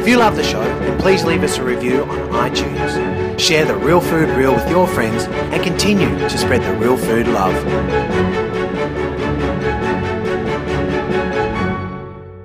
If 0.00 0.08
you 0.08 0.16
love 0.16 0.34
the 0.34 0.42
show, 0.42 0.62
then 0.62 0.98
please 0.98 1.24
leave 1.24 1.42
us 1.42 1.58
a 1.58 1.62
review 1.62 2.04
on 2.04 2.50
iTunes. 2.50 3.38
Share 3.38 3.66
the 3.66 3.76
Real 3.76 4.00
Food 4.00 4.30
Reel 4.30 4.54
with 4.54 4.66
your 4.70 4.86
friends 4.86 5.24
and 5.24 5.62
continue 5.62 6.08
to 6.20 6.38
spread 6.38 6.62
the 6.62 6.72
real 6.78 6.96
food 6.96 7.28
love. 7.28 7.52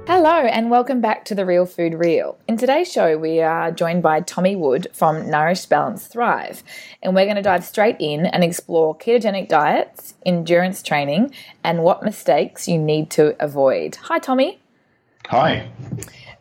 Hello, 0.06 0.46
and 0.46 0.70
welcome 0.70 1.00
back 1.00 1.24
to 1.26 1.34
the 1.34 1.46
Real 1.46 1.66
Food 1.66 1.94
Reel. 1.94 2.38
In 2.46 2.58
today's 2.58 2.92
show, 2.92 3.18
we 3.18 3.40
are 3.40 3.72
joined 3.72 4.04
by 4.04 4.20
Tommy 4.20 4.58
Wood 4.58 4.90
from 4.92 5.30
Nourish 5.30 5.66
Balance 5.66 6.08
Thrive, 6.08 6.62
and 7.02 7.16
we're 7.16 7.24
going 7.24 7.38
to 7.38 7.42
dive 7.42 7.64
straight 7.64 7.96
in 8.02 8.26
and 8.26 8.44
explore 8.44 8.98
ketogenic 8.98 9.48
diets, 9.48 10.16
endurance 10.26 10.84
training, 10.84 11.34
and 11.64 11.84
what 11.84 12.04
mistakes 12.04 12.68
you 12.68 12.78
need 12.78 13.10
to 13.12 13.34
avoid. 13.42 13.96
Hi, 13.96 14.20
Tommy. 14.20 14.60
Hi. 15.28 15.70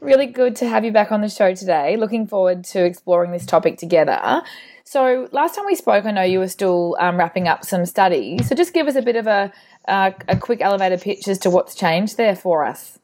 Really 0.05 0.27
good 0.27 0.57
to 0.57 0.69
have 0.69 0.85
you 0.85 0.93
back 0.93 1.13
on 1.13 1.23
the 1.23 1.31
show 1.31 1.55
today. 1.55 1.97
Looking 1.97 2.27
forward 2.27 2.65
to 2.65 2.85
exploring 2.85 3.33
this 3.33 3.47
topic 3.47 3.79
together. 3.79 4.43
So, 4.85 5.31
last 5.33 5.55
time 5.55 5.65
we 5.65 5.75
spoke, 5.77 6.05
I 6.05 6.11
know 6.11 6.21
you 6.21 6.41
were 6.41 6.49
still 6.49 6.95
um, 7.01 7.17
wrapping 7.17 7.49
up 7.49 7.65
some 7.65 7.87
studies. 7.87 8.47
So, 8.47 8.55
just 8.55 8.75
give 8.75 8.87
us 8.87 8.97
a 8.97 9.03
bit 9.03 9.17
of 9.17 9.27
a, 9.27 9.51
uh, 9.89 10.11
a 10.29 10.37
quick 10.37 10.61
elevator 10.61 10.99
pitch 10.99 11.27
as 11.27 11.39
to 11.39 11.51
what's 11.51 11.75
changed 11.75 12.19
there 12.19 12.37
for 12.37 12.67
us. 12.67 12.99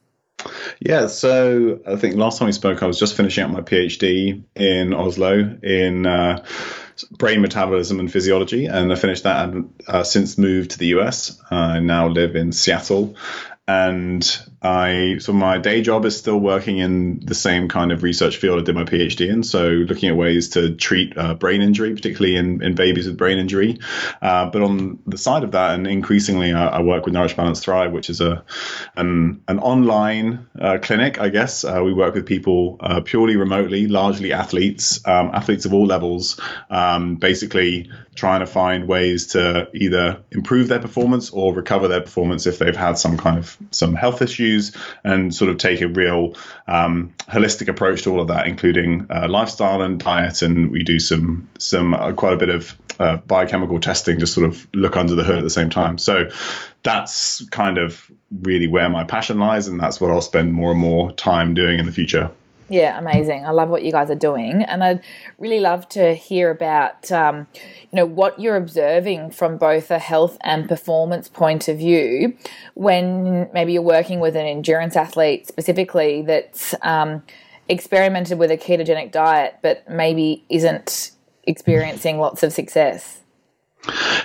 Yeah, 0.79 1.07
so 1.07 1.79
I 1.87 1.95
think 1.95 2.17
last 2.17 2.37
time 2.37 2.45
we 2.45 2.51
spoke, 2.51 2.83
I 2.83 2.85
was 2.85 2.99
just 2.99 3.17
finishing 3.17 3.45
up 3.45 3.49
my 3.49 3.61
PhD 3.61 4.43
in 4.55 4.93
Oslo 4.93 5.57
in 5.63 6.05
uh, 6.05 6.45
brain 7.17 7.41
metabolism 7.41 7.99
and 7.99 8.11
physiology, 8.11 8.67
and 8.67 8.93
I 8.93 8.95
finished 8.95 9.23
that 9.23 9.49
and 9.49 9.73
uh, 9.87 10.03
since 10.03 10.37
moved 10.37 10.71
to 10.71 10.77
the 10.77 10.87
US. 10.99 11.41
I 11.49 11.79
now 11.79 12.09
live 12.09 12.35
in 12.35 12.51
Seattle, 12.51 13.15
and 13.67 14.23
I 14.61 15.17
so 15.19 15.33
my 15.33 15.57
day 15.57 15.81
job 15.81 16.05
is 16.05 16.15
still 16.15 16.39
working 16.39 16.77
in 16.77 17.19
the 17.25 17.33
same 17.33 17.67
kind 17.67 17.91
of 17.91 18.03
research 18.03 18.37
field 18.37 18.59
I 18.59 18.63
did 18.63 18.75
my 18.75 18.83
PhD 18.83 19.27
in. 19.27 19.43
So 19.43 19.67
looking 19.69 20.09
at 20.09 20.15
ways 20.15 20.49
to 20.49 20.75
treat 20.75 21.17
uh, 21.17 21.33
brain 21.33 21.61
injury, 21.61 21.95
particularly 21.95 22.35
in, 22.35 22.61
in 22.61 22.75
babies 22.75 23.07
with 23.07 23.17
brain 23.17 23.39
injury. 23.39 23.79
Uh, 24.21 24.51
but 24.51 24.61
on 24.61 24.99
the 25.07 25.17
side 25.17 25.43
of 25.43 25.51
that, 25.51 25.73
and 25.73 25.87
increasingly, 25.87 26.53
I, 26.53 26.67
I, 26.67 26.81
work 26.81 27.05
with 27.05 27.13
Nourish 27.13 27.35
Balance 27.35 27.59
Thrive, 27.59 27.91
which 27.91 28.09
is 28.09 28.21
a 28.21 28.43
an, 28.95 29.41
an 29.47 29.57
online 29.59 30.47
uh, 30.59 30.77
clinic. 30.79 31.19
I 31.19 31.29
guess 31.29 31.63
uh, 31.63 31.81
we 31.83 31.93
work 31.93 32.13
with 32.13 32.27
people 32.27 32.77
uh, 32.81 33.01
purely 33.01 33.37
remotely, 33.37 33.87
largely 33.87 34.31
athletes, 34.31 35.05
um, 35.07 35.31
athletes 35.33 35.65
of 35.65 35.73
all 35.73 35.87
levels, 35.87 36.39
um, 36.69 37.15
basically 37.15 37.89
trying 38.13 38.41
to 38.41 38.45
find 38.45 38.87
ways 38.87 39.27
to 39.27 39.69
either 39.73 40.21
improve 40.31 40.67
their 40.67 40.79
performance 40.79 41.29
or 41.29 41.53
recover 41.53 41.87
their 41.87 42.01
performance 42.01 42.45
if 42.45 42.59
they've 42.59 42.75
had 42.75 42.97
some 42.97 43.17
kind 43.17 43.37
of 43.37 43.57
some 43.71 43.95
health 43.95 44.21
issues 44.21 44.75
and 45.03 45.33
sort 45.33 45.49
of 45.49 45.57
take 45.57 45.81
a 45.81 45.87
real 45.87 46.35
um, 46.67 47.13
holistic 47.29 47.69
approach 47.69 48.03
to 48.03 48.11
all 48.11 48.19
of 48.19 48.27
that, 48.27 48.47
including 48.47 49.07
uh, 49.09 49.27
lifestyle 49.29 49.81
and 49.81 49.99
diet. 49.99 50.41
And 50.41 50.71
we 50.71 50.83
do 50.83 50.99
some 50.99 51.49
some 51.57 51.93
uh, 51.93 52.11
quite 52.11 52.33
a 52.33 52.37
bit 52.37 52.49
of 52.49 52.77
uh, 52.99 53.17
biochemical 53.17 53.79
testing 53.79 54.19
to 54.19 54.27
sort 54.27 54.45
of 54.45 54.67
look 54.73 54.97
under 54.97 55.15
the 55.15 55.23
hood 55.23 55.37
at 55.37 55.43
the 55.43 55.49
same 55.49 55.69
time. 55.69 55.97
So 55.97 56.29
that's 56.83 57.47
kind 57.49 57.77
of 57.77 58.11
really 58.31 58.67
where 58.67 58.89
my 58.89 59.05
passion 59.05 59.39
lies, 59.39 59.67
and 59.67 59.79
that's 59.79 60.01
what 60.01 60.11
I'll 60.11 60.21
spend 60.21 60.53
more 60.53 60.71
and 60.71 60.79
more 60.79 61.11
time 61.13 61.53
doing 61.53 61.79
in 61.79 61.85
the 61.85 61.91
future. 61.91 62.31
Yeah, 62.71 62.97
amazing. 62.97 63.45
I 63.45 63.51
love 63.51 63.67
what 63.67 63.83
you 63.83 63.91
guys 63.91 64.09
are 64.09 64.15
doing, 64.15 64.63
and 64.63 64.81
I'd 64.81 65.03
really 65.37 65.59
love 65.59 65.89
to 65.89 66.13
hear 66.13 66.49
about, 66.49 67.11
um, 67.11 67.45
you 67.53 67.97
know, 67.97 68.05
what 68.05 68.39
you're 68.39 68.55
observing 68.55 69.31
from 69.31 69.57
both 69.57 69.91
a 69.91 69.99
health 69.99 70.37
and 70.39 70.69
performance 70.69 71.27
point 71.27 71.67
of 71.67 71.77
view 71.77 72.37
when 72.75 73.49
maybe 73.53 73.73
you're 73.73 73.81
working 73.81 74.21
with 74.21 74.37
an 74.37 74.45
endurance 74.45 74.95
athlete 74.95 75.49
specifically 75.49 76.21
that's 76.21 76.73
um, 76.81 77.23
experimented 77.67 78.39
with 78.39 78.51
a 78.51 78.57
ketogenic 78.57 79.11
diet, 79.11 79.57
but 79.61 79.87
maybe 79.89 80.45
isn't 80.47 81.11
experiencing 81.43 82.19
lots 82.19 82.41
of 82.41 82.53
success. 82.53 83.19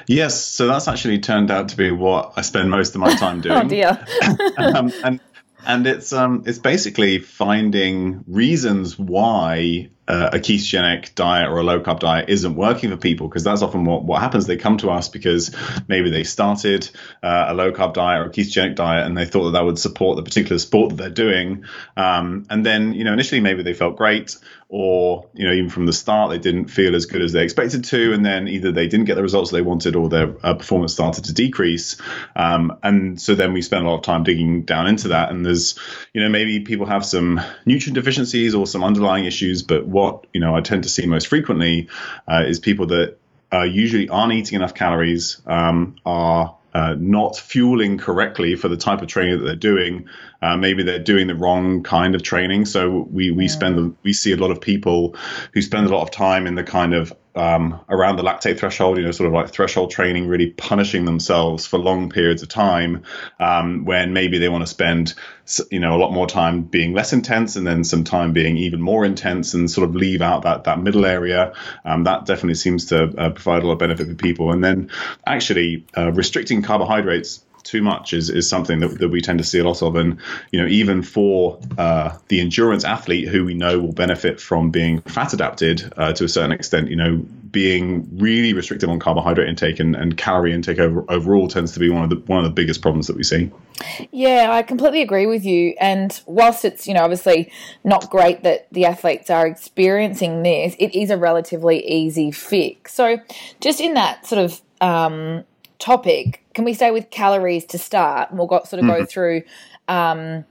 Yes, 0.06 0.40
so 0.40 0.68
that's 0.68 0.86
actually 0.86 1.18
turned 1.18 1.50
out 1.50 1.70
to 1.70 1.76
be 1.76 1.90
what 1.90 2.34
I 2.36 2.42
spend 2.42 2.70
most 2.70 2.94
of 2.94 3.00
my 3.00 3.14
time 3.16 3.40
doing. 3.40 3.56
oh 3.56 3.68
dear. 3.68 4.06
um, 4.56 4.92
and 5.02 5.18
and 5.66 5.86
it's 5.86 6.12
um 6.12 6.44
it's 6.46 6.58
basically 6.58 7.18
finding 7.18 8.24
reasons 8.26 8.98
why 8.98 9.90
uh, 10.08 10.30
a 10.32 10.38
ketogenic 10.38 11.14
diet 11.14 11.48
or 11.50 11.58
a 11.58 11.62
low 11.64 11.80
carb 11.80 11.98
diet 11.98 12.28
isn't 12.28 12.54
working 12.54 12.90
for 12.90 12.96
people 12.96 13.28
because 13.28 13.42
that's 13.42 13.62
often 13.62 13.84
what, 13.84 14.04
what 14.04 14.20
happens. 14.20 14.46
They 14.46 14.56
come 14.56 14.78
to 14.78 14.90
us 14.90 15.08
because 15.08 15.54
maybe 15.88 16.10
they 16.10 16.22
started 16.22 16.88
uh, 17.22 17.46
a 17.48 17.54
low 17.54 17.72
carb 17.72 17.94
diet 17.94 18.22
or 18.22 18.26
a 18.26 18.30
ketogenic 18.30 18.76
diet 18.76 19.04
and 19.04 19.16
they 19.16 19.26
thought 19.26 19.46
that 19.46 19.52
that 19.52 19.64
would 19.64 19.78
support 19.78 20.16
the 20.16 20.22
particular 20.22 20.58
sport 20.58 20.90
that 20.90 20.96
they're 20.96 21.10
doing. 21.10 21.64
Um, 21.96 22.46
and 22.50 22.64
then, 22.64 22.92
you 22.92 23.02
know, 23.02 23.12
initially 23.12 23.40
maybe 23.40 23.64
they 23.64 23.74
felt 23.74 23.96
great 23.96 24.36
or, 24.68 25.28
you 25.32 25.46
know, 25.46 25.52
even 25.52 25.70
from 25.70 25.86
the 25.86 25.92
start, 25.92 26.30
they 26.30 26.38
didn't 26.38 26.66
feel 26.66 26.96
as 26.96 27.06
good 27.06 27.22
as 27.22 27.32
they 27.32 27.44
expected 27.44 27.84
to. 27.84 28.12
And 28.12 28.26
then 28.26 28.48
either 28.48 28.72
they 28.72 28.88
didn't 28.88 29.06
get 29.06 29.14
the 29.14 29.22
results 29.22 29.52
they 29.52 29.62
wanted 29.62 29.94
or 29.94 30.08
their 30.08 30.34
uh, 30.44 30.54
performance 30.54 30.92
started 30.92 31.24
to 31.26 31.32
decrease. 31.32 32.00
Um, 32.34 32.78
and 32.82 33.20
so 33.20 33.36
then 33.36 33.52
we 33.52 33.62
spend 33.62 33.86
a 33.86 33.88
lot 33.88 33.98
of 33.98 34.02
time 34.02 34.24
digging 34.24 34.62
down 34.62 34.88
into 34.88 35.08
that. 35.08 35.30
And 35.30 35.46
there's, 35.46 35.78
you 36.12 36.20
know, 36.20 36.28
maybe 36.28 36.60
people 36.60 36.86
have 36.86 37.06
some 37.06 37.40
nutrient 37.64 37.94
deficiencies 37.94 38.54
or 38.54 38.66
some 38.66 38.82
underlying 38.82 39.24
issues, 39.24 39.62
but 39.62 39.86
what 39.86 40.26
you 40.32 40.40
know 40.40 40.56
I 40.56 40.60
tend 40.62 40.82
to 40.82 40.88
see 40.88 41.06
most 41.06 41.28
frequently 41.28 41.88
uh, 42.26 42.42
is 42.46 42.58
people 42.58 42.86
that 42.86 43.16
uh, 43.52 43.62
usually 43.62 44.08
aren't 44.08 44.32
eating 44.32 44.56
enough 44.56 44.74
calories, 44.74 45.40
um, 45.46 45.96
are 46.04 46.55
uh, 46.76 46.94
not 46.98 47.38
fueling 47.38 47.96
correctly 47.96 48.54
for 48.54 48.68
the 48.68 48.76
type 48.76 49.00
of 49.00 49.08
training 49.08 49.38
that 49.38 49.44
they're 49.46 49.56
doing. 49.56 50.06
Uh, 50.42 50.58
maybe 50.58 50.82
they're 50.82 50.98
doing 50.98 51.26
the 51.26 51.34
wrong 51.34 51.82
kind 51.82 52.14
of 52.14 52.22
training. 52.22 52.66
So 52.66 53.08
we 53.10 53.30
we 53.30 53.44
yeah. 53.44 53.50
spend 53.50 53.96
we 54.02 54.12
see 54.12 54.32
a 54.32 54.36
lot 54.36 54.50
of 54.50 54.60
people 54.60 55.16
who 55.54 55.62
spend 55.62 55.86
a 55.86 55.88
lot 55.88 56.02
of 56.02 56.10
time 56.10 56.46
in 56.46 56.54
the 56.54 56.62
kind 56.62 56.92
of 56.92 57.14
um, 57.36 57.80
around 57.88 58.16
the 58.16 58.22
lactate 58.22 58.58
threshold, 58.58 58.98
you 58.98 59.04
know, 59.04 59.10
sort 59.10 59.28
of 59.28 59.32
like 59.32 59.50
threshold 59.50 59.90
training, 59.90 60.26
really 60.26 60.50
punishing 60.50 61.04
themselves 61.04 61.66
for 61.66 61.78
long 61.78 62.10
periods 62.10 62.42
of 62.42 62.48
time 62.48 63.02
um, 63.38 63.84
when 63.84 64.12
maybe 64.12 64.38
they 64.38 64.48
want 64.48 64.62
to 64.62 64.66
spend, 64.66 65.14
you 65.70 65.78
know, 65.78 65.94
a 65.94 66.00
lot 66.00 66.12
more 66.12 66.26
time 66.26 66.62
being 66.62 66.92
less 66.92 67.12
intense 67.12 67.56
and 67.56 67.66
then 67.66 67.84
some 67.84 68.04
time 68.04 68.32
being 68.32 68.56
even 68.56 68.80
more 68.80 69.04
intense 69.04 69.54
and 69.54 69.70
sort 69.70 69.88
of 69.88 69.94
leave 69.94 70.22
out 70.22 70.42
that, 70.42 70.64
that 70.64 70.80
middle 70.80 71.06
area. 71.06 71.52
Um, 71.84 72.04
that 72.04 72.26
definitely 72.26 72.54
seems 72.54 72.86
to 72.86 73.04
uh, 73.16 73.30
provide 73.30 73.62
a 73.62 73.66
lot 73.66 73.74
of 73.74 73.78
benefit 73.78 74.08
for 74.08 74.14
people. 74.14 74.52
And 74.52 74.64
then 74.64 74.90
actually 75.26 75.84
uh, 75.96 76.12
restricting 76.12 76.62
carbohydrates 76.62 77.44
too 77.66 77.82
much 77.82 78.12
is, 78.12 78.30
is 78.30 78.48
something 78.48 78.80
that, 78.80 78.98
that 78.98 79.08
we 79.08 79.20
tend 79.20 79.38
to 79.38 79.44
see 79.44 79.58
a 79.58 79.64
lot 79.64 79.82
of. 79.82 79.96
And, 79.96 80.18
you 80.52 80.60
know, 80.60 80.68
even 80.68 81.02
for 81.02 81.58
uh, 81.76 82.16
the 82.28 82.40
endurance 82.40 82.84
athlete 82.84 83.28
who 83.28 83.44
we 83.44 83.54
know 83.54 83.80
will 83.80 83.92
benefit 83.92 84.40
from 84.40 84.70
being 84.70 85.00
fat 85.02 85.32
adapted 85.32 85.92
uh, 85.96 86.12
to 86.12 86.24
a 86.24 86.28
certain 86.28 86.52
extent, 86.52 86.88
you 86.88 86.96
know, 86.96 87.16
being 87.50 88.06
really 88.18 88.52
restrictive 88.52 88.90
on 88.90 88.98
carbohydrate 88.98 89.48
intake 89.48 89.80
and, 89.80 89.96
and 89.96 90.16
calorie 90.16 90.52
intake 90.52 90.78
over, 90.78 91.04
overall 91.08 91.48
tends 91.48 91.72
to 91.72 91.80
be 91.80 91.88
one 91.88 92.04
of 92.04 92.10
the 92.10 92.16
one 92.26 92.38
of 92.38 92.44
the 92.44 92.50
biggest 92.50 92.82
problems 92.82 93.06
that 93.06 93.16
we 93.16 93.22
see. 93.22 93.50
Yeah, 94.10 94.48
I 94.50 94.62
completely 94.62 95.02
agree 95.02 95.26
with 95.26 95.44
you. 95.44 95.74
And 95.80 96.20
whilst 96.26 96.64
it's, 96.64 96.86
you 96.86 96.94
know, 96.94 97.02
obviously 97.02 97.50
not 97.84 98.10
great 98.10 98.42
that 98.42 98.70
the 98.72 98.84
athletes 98.84 99.30
are 99.30 99.46
experiencing 99.46 100.42
this, 100.42 100.74
it 100.78 100.94
is 100.94 101.10
a 101.10 101.16
relatively 101.16 101.86
easy 101.86 102.30
fix. 102.30 102.92
So 102.94 103.18
just 103.60 103.80
in 103.80 103.94
that 103.94 104.26
sort 104.26 104.44
of 104.44 104.60
um, 104.80 105.44
topic, 105.78 106.44
can 106.54 106.64
we 106.64 106.74
stay 106.74 106.90
with 106.90 107.10
calories 107.10 107.64
to 107.66 107.78
start? 107.78 108.30
And 108.30 108.38
we'll 108.38 108.48
got, 108.48 108.68
sort 108.68 108.82
of 108.82 108.88
mm-hmm. 108.88 109.00
go 109.00 109.06
through 109.06 109.42
um, 109.88 110.44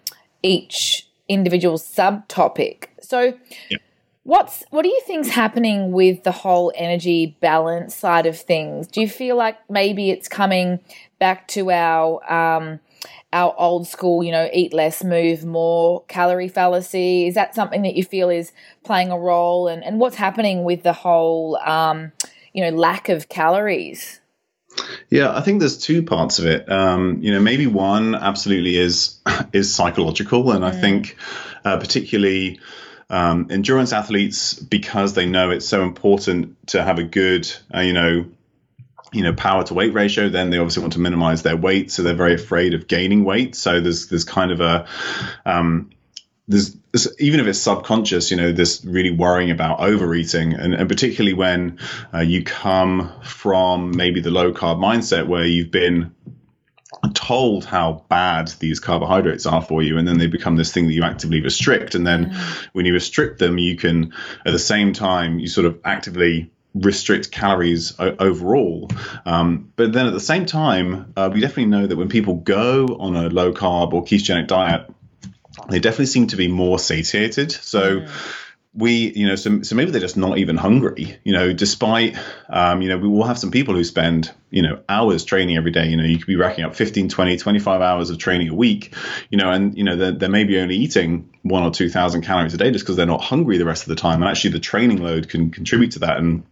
each 0.43 1.07
individual 1.27 1.77
subtopic. 1.77 2.85
So, 3.01 3.33
yep. 3.69 3.81
what's 4.23 4.63
what 4.69 4.83
do 4.83 4.89
you 4.89 5.01
think's 5.05 5.29
happening 5.29 5.91
with 5.91 6.23
the 6.23 6.31
whole 6.31 6.71
energy 6.75 7.37
balance 7.39 7.95
side 7.95 8.25
of 8.25 8.37
things? 8.37 8.87
Do 8.87 9.01
you 9.01 9.09
feel 9.09 9.35
like 9.35 9.57
maybe 9.69 10.09
it's 10.09 10.27
coming 10.27 10.79
back 11.19 11.47
to 11.49 11.71
our 11.71 12.31
um, 12.31 12.79
our 13.33 13.53
old 13.57 13.87
school, 13.87 14.23
you 14.23 14.31
know, 14.31 14.49
eat 14.53 14.73
less, 14.73 15.03
move 15.03 15.43
more 15.45 16.03
calorie 16.07 16.47
fallacy? 16.47 17.27
Is 17.27 17.35
that 17.35 17.53
something 17.53 17.81
that 17.81 17.95
you 17.95 18.03
feel 18.03 18.29
is 18.29 18.51
playing 18.83 19.11
a 19.11 19.19
role? 19.19 19.67
And, 19.67 19.83
and 19.83 19.99
what's 19.99 20.15
happening 20.15 20.63
with 20.63 20.83
the 20.83 20.93
whole, 20.93 21.57
um, 21.57 22.11
you 22.53 22.63
know, 22.63 22.75
lack 22.75 23.09
of 23.09 23.27
calories? 23.29 24.21
Yeah, 25.09 25.35
I 25.35 25.41
think 25.41 25.59
there's 25.59 25.77
two 25.77 26.03
parts 26.03 26.39
of 26.39 26.45
it. 26.45 26.69
Um, 26.71 27.19
you 27.21 27.31
know, 27.31 27.39
maybe 27.39 27.67
one 27.67 28.15
absolutely 28.15 28.77
is 28.77 29.19
is 29.53 29.73
psychological, 29.73 30.51
and 30.51 30.65
I 30.65 30.71
mm. 30.71 30.81
think 30.81 31.17
uh, 31.63 31.77
particularly 31.77 32.59
um, 33.09 33.47
endurance 33.49 33.93
athletes, 33.93 34.53
because 34.53 35.13
they 35.13 35.25
know 35.25 35.51
it's 35.51 35.67
so 35.67 35.83
important 35.83 36.67
to 36.69 36.83
have 36.83 36.99
a 36.99 37.03
good, 37.03 37.51
uh, 37.73 37.81
you 37.81 37.93
know, 37.93 38.25
you 39.13 39.23
know 39.23 39.33
power 39.33 39.63
to 39.63 39.73
weight 39.73 39.93
ratio 39.93 40.27
then 40.27 40.49
they 40.49 40.57
obviously 40.57 40.81
want 40.81 40.93
to 40.93 40.99
minimize 40.99 41.41
their 41.41 41.55
weight 41.55 41.89
so 41.89 42.03
they're 42.03 42.15
very 42.15 42.33
afraid 42.33 42.73
of 42.73 42.87
gaining 42.87 43.23
weight 43.23 43.55
so 43.55 43.79
there's 43.79 44.07
there's 44.07 44.25
kind 44.25 44.51
of 44.51 44.59
a 44.59 44.87
um, 45.45 45.89
there's, 46.47 46.77
even 47.19 47.39
if 47.39 47.47
it's 47.47 47.59
subconscious, 47.59 48.29
you 48.29 48.37
know, 48.37 48.51
this 48.51 48.83
really 48.85 49.11
worrying 49.11 49.51
about 49.51 49.79
overeating, 49.79 50.53
and, 50.53 50.73
and 50.73 50.87
particularly 50.87 51.33
when 51.33 51.79
uh, 52.13 52.19
you 52.19 52.43
come 52.43 53.11
from 53.23 53.95
maybe 53.95 54.21
the 54.21 54.31
low 54.31 54.51
carb 54.51 54.77
mindset 54.77 55.27
where 55.27 55.45
you've 55.45 55.71
been 55.71 56.13
told 57.13 57.65
how 57.65 58.05
bad 58.09 58.47
these 58.59 58.79
carbohydrates 58.79 59.45
are 59.45 59.61
for 59.61 59.81
you 59.83 59.97
and 59.97 60.07
then 60.07 60.17
they 60.17 60.27
become 60.27 60.55
this 60.55 60.71
thing 60.71 60.87
that 60.87 60.93
you 60.93 61.03
actively 61.03 61.41
restrict 61.41 61.93
and 61.93 62.07
then 62.07 62.31
mm. 62.31 62.67
when 62.73 62.85
you 62.85 62.93
restrict 62.93 63.37
them 63.37 63.57
you 63.57 63.75
can 63.75 64.13
at 64.45 64.53
the 64.53 64.59
same 64.59 64.93
time 64.93 65.37
you 65.37 65.47
sort 65.47 65.67
of 65.67 65.77
actively 65.83 66.49
restrict 66.75 67.31
calories 67.31 67.97
o- 67.99 68.15
overall. 68.19 68.89
Um, 69.25 69.71
but 69.75 69.93
then 69.93 70.05
at 70.05 70.13
the 70.13 70.19
same 70.19 70.45
time, 70.45 71.13
uh, 71.15 71.29
we 71.33 71.39
definitely 71.39 71.67
know 71.67 71.87
that 71.87 71.95
when 71.95 72.09
people 72.09 72.35
go 72.35 72.85
on 72.99 73.15
a 73.15 73.29
low 73.29 73.53
carb 73.53 73.93
or 73.93 74.03
ketogenic 74.03 74.47
diet, 74.47 74.89
they 75.69 75.79
definitely 75.79 76.07
seem 76.07 76.27
to 76.27 76.35
be 76.35 76.47
more 76.47 76.79
satiated. 76.79 77.51
So. 77.51 78.01
Mm. 78.01 78.11
We, 78.77 79.13
you 79.13 79.25
know, 79.25 79.37
so, 79.37 79.61
so 79.61 79.73
maybe 79.73 79.91
they're 79.91 80.01
just 80.01 80.17
not 80.17 80.37
even 80.37 80.57
hungry, 80.57 81.17
you 81.23 81.31
know, 81.31 81.53
despite, 81.53 82.17
um, 82.49 82.81
you 82.81 82.89
know, 82.89 82.97
we 82.97 83.07
will 83.07 83.23
have 83.23 83.39
some 83.39 83.49
people 83.49 83.73
who 83.73 83.85
spend, 83.85 84.33
you 84.49 84.61
know, 84.61 84.81
hours 84.89 85.23
training 85.23 85.55
every 85.55 85.71
day. 85.71 85.87
You 85.87 85.95
know, 85.95 86.03
you 86.03 86.17
could 86.17 86.27
be 86.27 86.35
racking 86.35 86.65
up 86.65 86.75
15, 86.75 87.07
20, 87.07 87.37
25 87.37 87.81
hours 87.81 88.09
of 88.09 88.17
training 88.17 88.49
a 88.49 88.53
week, 88.53 88.93
you 89.29 89.37
know, 89.37 89.49
and, 89.49 89.77
you 89.77 89.85
know, 89.85 89.95
they're, 89.95 90.11
they're 90.11 90.27
maybe 90.27 90.59
only 90.59 90.75
eating 90.75 91.29
one 91.43 91.63
or 91.63 91.71
2,000 91.71 92.21
calories 92.21 92.53
a 92.53 92.57
day 92.57 92.69
just 92.69 92.83
because 92.83 92.97
they're 92.97 93.05
not 93.05 93.23
hungry 93.23 93.57
the 93.57 93.63
rest 93.63 93.83
of 93.83 93.87
the 93.87 93.95
time. 93.95 94.21
And 94.21 94.29
actually 94.29 94.51
the 94.51 94.59
training 94.59 95.01
load 95.01 95.29
can 95.29 95.51
contribute 95.51 95.91
to 95.91 95.99
that. 95.99 96.17
And, 96.17 96.43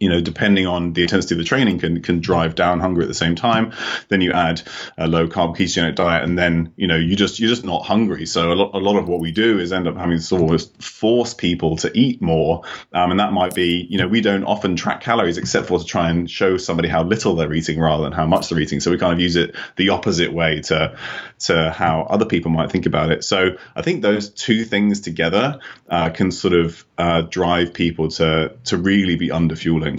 you 0.00 0.08
know, 0.08 0.20
depending 0.20 0.66
on 0.66 0.92
the 0.92 1.02
intensity 1.02 1.34
of 1.34 1.38
the 1.38 1.44
training, 1.44 1.78
can 1.78 2.02
can 2.02 2.20
drive 2.20 2.54
down 2.54 2.80
hunger 2.80 3.02
at 3.02 3.08
the 3.08 3.14
same 3.14 3.34
time. 3.34 3.72
Then 4.08 4.20
you 4.20 4.32
add 4.32 4.62
a 4.96 5.06
low 5.08 5.28
carb 5.28 5.56
ketogenic 5.56 5.94
diet, 5.94 6.24
and 6.24 6.38
then 6.38 6.72
you 6.76 6.86
know 6.86 6.96
you 6.96 7.16
just 7.16 7.40
you're 7.40 7.48
just 7.48 7.64
not 7.64 7.84
hungry. 7.84 8.26
So 8.26 8.52
a 8.52 8.54
lot, 8.54 8.74
a 8.74 8.78
lot 8.78 8.96
of 8.96 9.08
what 9.08 9.20
we 9.20 9.32
do 9.32 9.58
is 9.58 9.72
end 9.72 9.88
up 9.88 9.96
having 9.96 10.18
to 10.18 10.22
sort 10.22 10.54
of 10.54 10.70
force 10.82 11.34
people 11.34 11.76
to 11.78 11.90
eat 11.96 12.22
more, 12.22 12.62
um, 12.92 13.10
and 13.10 13.20
that 13.20 13.32
might 13.32 13.54
be 13.54 13.86
you 13.88 13.98
know 13.98 14.08
we 14.08 14.20
don't 14.20 14.44
often 14.44 14.76
track 14.76 15.00
calories 15.00 15.38
except 15.38 15.66
for 15.66 15.78
to 15.78 15.84
try 15.84 16.10
and 16.10 16.30
show 16.30 16.56
somebody 16.56 16.88
how 16.88 17.02
little 17.02 17.34
they're 17.34 17.52
eating 17.52 17.80
rather 17.80 18.04
than 18.04 18.12
how 18.12 18.26
much 18.26 18.48
they're 18.48 18.60
eating. 18.60 18.80
So 18.80 18.90
we 18.90 18.98
kind 18.98 19.12
of 19.12 19.20
use 19.20 19.36
it 19.36 19.54
the 19.76 19.90
opposite 19.90 20.32
way 20.32 20.60
to 20.62 20.96
to 21.40 21.70
how 21.70 22.02
other 22.02 22.24
people 22.24 22.50
might 22.50 22.70
think 22.70 22.86
about 22.86 23.10
it. 23.10 23.24
So 23.24 23.56
I 23.74 23.82
think 23.82 24.02
those 24.02 24.30
two 24.30 24.64
things 24.64 25.00
together 25.00 25.60
uh, 25.88 26.10
can 26.10 26.30
sort 26.30 26.54
of 26.54 26.84
uh, 26.98 27.22
drive 27.22 27.74
people 27.74 28.08
to 28.10 28.56
to 28.64 28.76
really 28.76 29.16
be 29.16 29.30
under 29.30 29.56
fueling. 29.66 29.98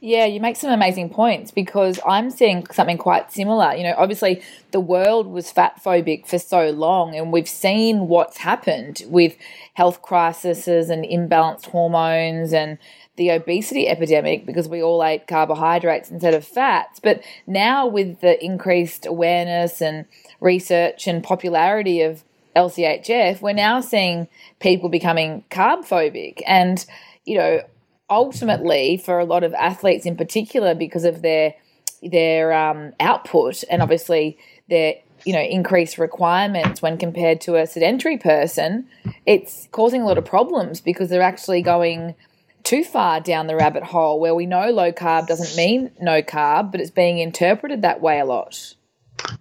Yeah, 0.00 0.26
you 0.26 0.38
make 0.38 0.56
some 0.56 0.70
amazing 0.70 1.08
points 1.08 1.50
because 1.50 1.98
I'm 2.06 2.30
seeing 2.30 2.66
something 2.66 2.98
quite 2.98 3.32
similar. 3.32 3.74
You 3.74 3.84
know, 3.84 3.94
obviously 3.96 4.42
the 4.70 4.80
world 4.80 5.26
was 5.26 5.50
fat 5.50 5.82
phobic 5.82 6.26
for 6.26 6.38
so 6.38 6.68
long, 6.70 7.16
and 7.16 7.32
we've 7.32 7.48
seen 7.48 8.06
what's 8.06 8.36
happened 8.36 9.02
with 9.06 9.34
health 9.74 10.02
crises 10.02 10.90
and 10.90 11.04
imbalanced 11.04 11.66
hormones 11.70 12.52
and 12.52 12.76
the 13.16 13.30
obesity 13.30 13.88
epidemic 13.88 14.44
because 14.44 14.68
we 14.68 14.82
all 14.82 15.02
ate 15.02 15.26
carbohydrates 15.26 16.10
instead 16.10 16.34
of 16.34 16.44
fats. 16.44 17.00
But 17.00 17.22
now, 17.46 17.86
with 17.86 18.20
the 18.20 18.44
increased 18.44 19.06
awareness 19.06 19.80
and 19.80 20.04
research 20.38 21.06
and 21.06 21.24
popularity 21.24 22.02
of 22.02 22.24
LCHF, 22.54 23.40
we're 23.40 23.54
now 23.54 23.80
seeing 23.80 24.28
people 24.60 24.90
becoming 24.90 25.44
carb 25.50 25.88
phobic. 25.88 26.42
And, 26.46 26.84
you 27.24 27.38
know, 27.38 27.62
ultimately 28.10 28.96
for 28.96 29.18
a 29.18 29.24
lot 29.24 29.44
of 29.44 29.52
athletes 29.54 30.06
in 30.06 30.16
particular 30.16 30.74
because 30.74 31.04
of 31.04 31.22
their 31.22 31.54
their 32.02 32.52
um, 32.52 32.92
output 33.00 33.64
and 33.70 33.82
obviously 33.82 34.38
their 34.68 34.94
you 35.24 35.32
know 35.32 35.40
increased 35.40 35.98
requirements 35.98 36.80
when 36.80 36.96
compared 36.96 37.40
to 37.40 37.56
a 37.56 37.66
sedentary 37.66 38.16
person 38.16 38.86
it's 39.26 39.68
causing 39.72 40.02
a 40.02 40.06
lot 40.06 40.18
of 40.18 40.24
problems 40.24 40.80
because 40.80 41.08
they're 41.10 41.22
actually 41.22 41.60
going 41.60 42.14
too 42.62 42.84
far 42.84 43.20
down 43.20 43.46
the 43.46 43.56
rabbit 43.56 43.82
hole 43.82 44.20
where 44.20 44.34
we 44.34 44.46
know 44.46 44.70
low 44.70 44.92
carb 44.92 45.26
doesn't 45.26 45.56
mean 45.56 45.90
no 46.00 46.22
carb 46.22 46.70
but 46.70 46.80
it's 46.80 46.90
being 46.90 47.18
interpreted 47.18 47.82
that 47.82 48.00
way 48.00 48.20
a 48.20 48.24
lot 48.24 48.74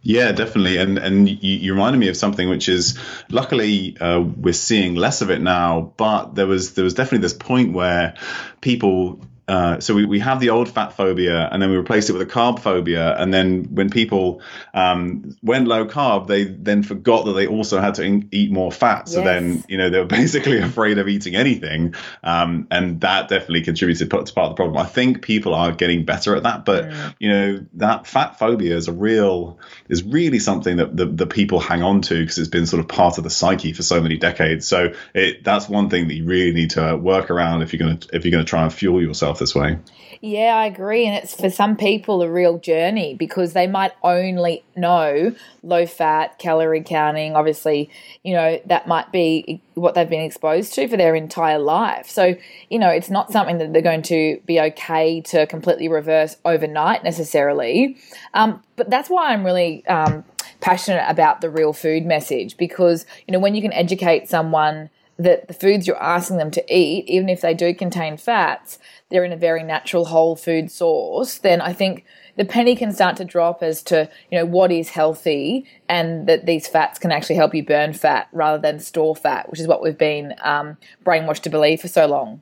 yeah, 0.02 0.32
definitely, 0.32 0.78
and 0.78 0.98
and 0.98 1.30
you, 1.30 1.36
you, 1.42 1.74
reminded 1.74 2.00
me 2.00 2.08
of 2.08 2.18
something 2.18 2.50
which 2.50 2.70
is 2.70 2.98
luckily 3.30 3.98
uh, 4.00 4.20
we're 4.20 4.54
seeing 4.54 4.96
less 4.96 5.22
of 5.22 5.30
it 5.30 5.42
now, 5.42 5.94
but 5.98 6.36
there 6.36 6.48
was 6.48 6.74
there 6.74 6.84
was 6.84 6.94
definitely 6.94 7.20
this 7.20 7.34
point 7.34 7.74
where 7.74 8.16
people 8.62 9.20
uh, 9.48 9.80
so 9.80 9.96
we, 9.96 10.06
we 10.06 10.20
have 10.20 10.40
the 10.40 10.50
old 10.50 10.70
fat 10.70 10.94
phobia 10.94 11.48
and 11.52 11.62
then 11.62 11.70
we 11.70 11.78
replaced 11.78 12.10
it 12.10 12.14
with 12.14 12.22
a 12.22 12.26
carb 12.26 12.60
phobia. 12.60 13.16
And 13.18 13.34
then 13.34 13.64
when 13.76 13.90
people 13.90 14.42
um, 14.74 15.36
went 15.42 15.68
low 15.68 15.86
carb 15.86 16.28
they 16.28 16.44
then 16.44 16.84
forgot 16.84 17.26
that 17.26 17.34
they 17.34 17.48
also 17.48 17.80
had 17.80 17.96
to 17.96 18.04
in- 18.04 18.30
eat 18.32 18.52
more 18.52 18.72
fat. 18.72 19.08
So 19.10 19.20
yes. 19.20 19.26
then 19.26 19.64
you 19.68 19.78
know 19.78 19.90
they 19.90 20.00
were 20.00 20.06
basically 20.22 20.60
afraid 20.60 20.98
of 20.98 21.08
eating 21.08 21.36
anything. 21.36 21.96
Um, 22.24 22.68
and 22.72 23.02
that 23.02 23.30
definitely 23.30 23.62
contributed 23.62 24.10
to 24.10 24.16
part 24.16 24.30
of 24.38 24.50
the 24.50 24.56
problem. 24.56 24.78
I 24.78 24.86
think 24.86 25.22
people 25.22 25.54
are 25.54 25.72
getting 25.72 26.06
better 26.06 26.36
at 26.36 26.44
that 26.44 26.66
but 26.66 26.90
mm. 26.90 27.16
you 27.20 27.30
know 27.30 27.66
that 27.76 28.06
fat 28.06 28.38
phobia 28.38 28.76
is 28.76 28.88
a 28.88 28.94
real 28.94 29.60
is 29.88 30.04
really 30.04 30.40
something 30.40 30.78
that 30.78 30.96
the, 30.96 31.06
the 31.06 31.26
people 31.26 31.60
hang 31.60 31.82
on 31.84 32.02
to 32.02 32.20
because 32.20 32.38
it's 32.38 32.50
been 32.50 32.66
sort 32.66 32.82
of 32.82 32.88
part 32.88 33.18
of 33.18 33.24
the 33.24 33.30
psyche 33.30 33.74
for 33.74 33.84
so 33.84 34.02
many 34.02 34.18
decades. 34.18 34.68
So 34.68 34.94
it 35.14 35.44
that's 35.44 35.70
one 35.70 35.90
thing 35.90 36.10
that 36.10 36.16
you 36.16 36.26
really 36.26 36.52
need 36.52 36.72
to 36.72 36.98
work 36.98 37.32
around 37.32 37.62
if 37.62 37.74
you're 37.74 37.80
going 37.80 38.00
to 38.00 38.16
if 38.16 38.26
you're 38.26 38.32
going 38.32 38.46
to 38.46 38.50
try 38.50 38.64
and 38.64 38.74
fuel 38.74 39.02
yourself 39.02 39.37
this 39.38 39.56
way. 39.56 39.78
Yeah, 40.22 40.56
I 40.56 40.66
agree. 40.66 41.06
And 41.06 41.16
it's 41.16 41.40
for 41.40 41.50
some 41.50 41.76
people 41.76 42.22
a 42.22 42.30
real 42.30 42.58
journey 42.58 43.16
because 43.16 43.54
they 43.54 43.68
might 43.68 43.92
only 44.04 44.64
know 44.76 45.36
low 45.64 45.86
fat, 45.86 46.40
calorie 46.40 46.82
counting. 46.82 47.36
Obviously, 47.36 47.90
you 48.24 48.34
know, 48.34 48.60
that 48.66 48.88
might 48.88 49.12
be 49.12 49.62
what 49.76 49.94
they've 49.94 50.10
been 50.10 50.22
exposed 50.22 50.74
to 50.74 50.88
for 50.88 50.98
their 50.98 51.16
entire 51.16 51.60
life. 51.60 52.10
So, 52.10 52.36
you 52.70 52.80
know, 52.80 52.90
it's 52.90 53.10
not 53.10 53.32
something 53.32 53.60
that 53.60 53.74
they're 53.74 53.82
going 53.82 54.02
to 54.04 54.42
be 54.46 54.60
okay 54.60 55.22
to 55.22 55.46
completely 55.48 55.88
reverse 55.88 56.38
overnight 56.46 57.04
necessarily. 57.04 57.98
Um, 58.34 58.64
but 58.76 58.90
that's 58.90 59.10
why 59.10 59.34
I'm 59.34 59.46
really. 59.46 59.86
Um, 59.88 60.24
passionate 60.60 61.06
about 61.08 61.40
the 61.42 61.50
real 61.52 61.72
food 61.72 62.04
message 62.04 62.58
because 62.58 63.06
you 63.28 63.32
know 63.32 63.38
when 63.38 63.54
you 63.54 63.62
can 63.62 63.72
educate 63.74 64.28
someone 64.28 64.90
that 65.18 65.48
the 65.48 65.54
foods 65.54 65.88
you're 65.88 66.02
asking 66.02 66.38
them 66.38 66.52
to 66.52 66.64
eat, 66.74 67.06
even 67.08 67.28
if 67.30 67.42
they 67.42 67.54
do 67.54 67.74
contain 67.74 68.18
fats, 68.18 68.78
they're 69.10 69.26
in 69.26 69.32
a 69.32 69.38
very 69.38 69.64
natural 69.64 70.06
whole 70.06 70.36
food 70.36 70.72
source, 70.72 71.40
then 71.40 71.60
I 71.60 71.74
think 71.74 72.06
the 72.36 72.46
penny 72.46 72.76
can 72.76 72.92
start 72.92 73.18
to 73.18 73.26
drop 73.26 73.64
as 73.64 73.82
to, 73.84 74.10
you 74.30 74.38
know, 74.38 74.46
what 74.46 74.72
is 74.72 74.90
healthy 74.90 75.66
and 75.90 76.28
that 76.28 76.46
these 76.46 76.68
fats 76.68 77.00
can 77.00 77.12
actually 77.12 77.36
help 77.36 77.56
you 77.56 77.64
burn 77.64 77.94
fat 77.94 78.28
rather 78.32 78.62
than 78.62 78.80
store 78.80 79.16
fat, 79.16 79.50
which 79.50 79.60
is 79.60 79.68
what 79.68 79.82
we've 79.82 79.98
been 79.98 80.36
um, 80.44 80.78
brainwashed 81.04 81.42
to 81.42 81.50
believe 81.50 81.82
for 81.82 81.88
so 81.88 82.06
long. 82.06 82.42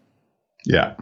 Yeah. 0.65 0.95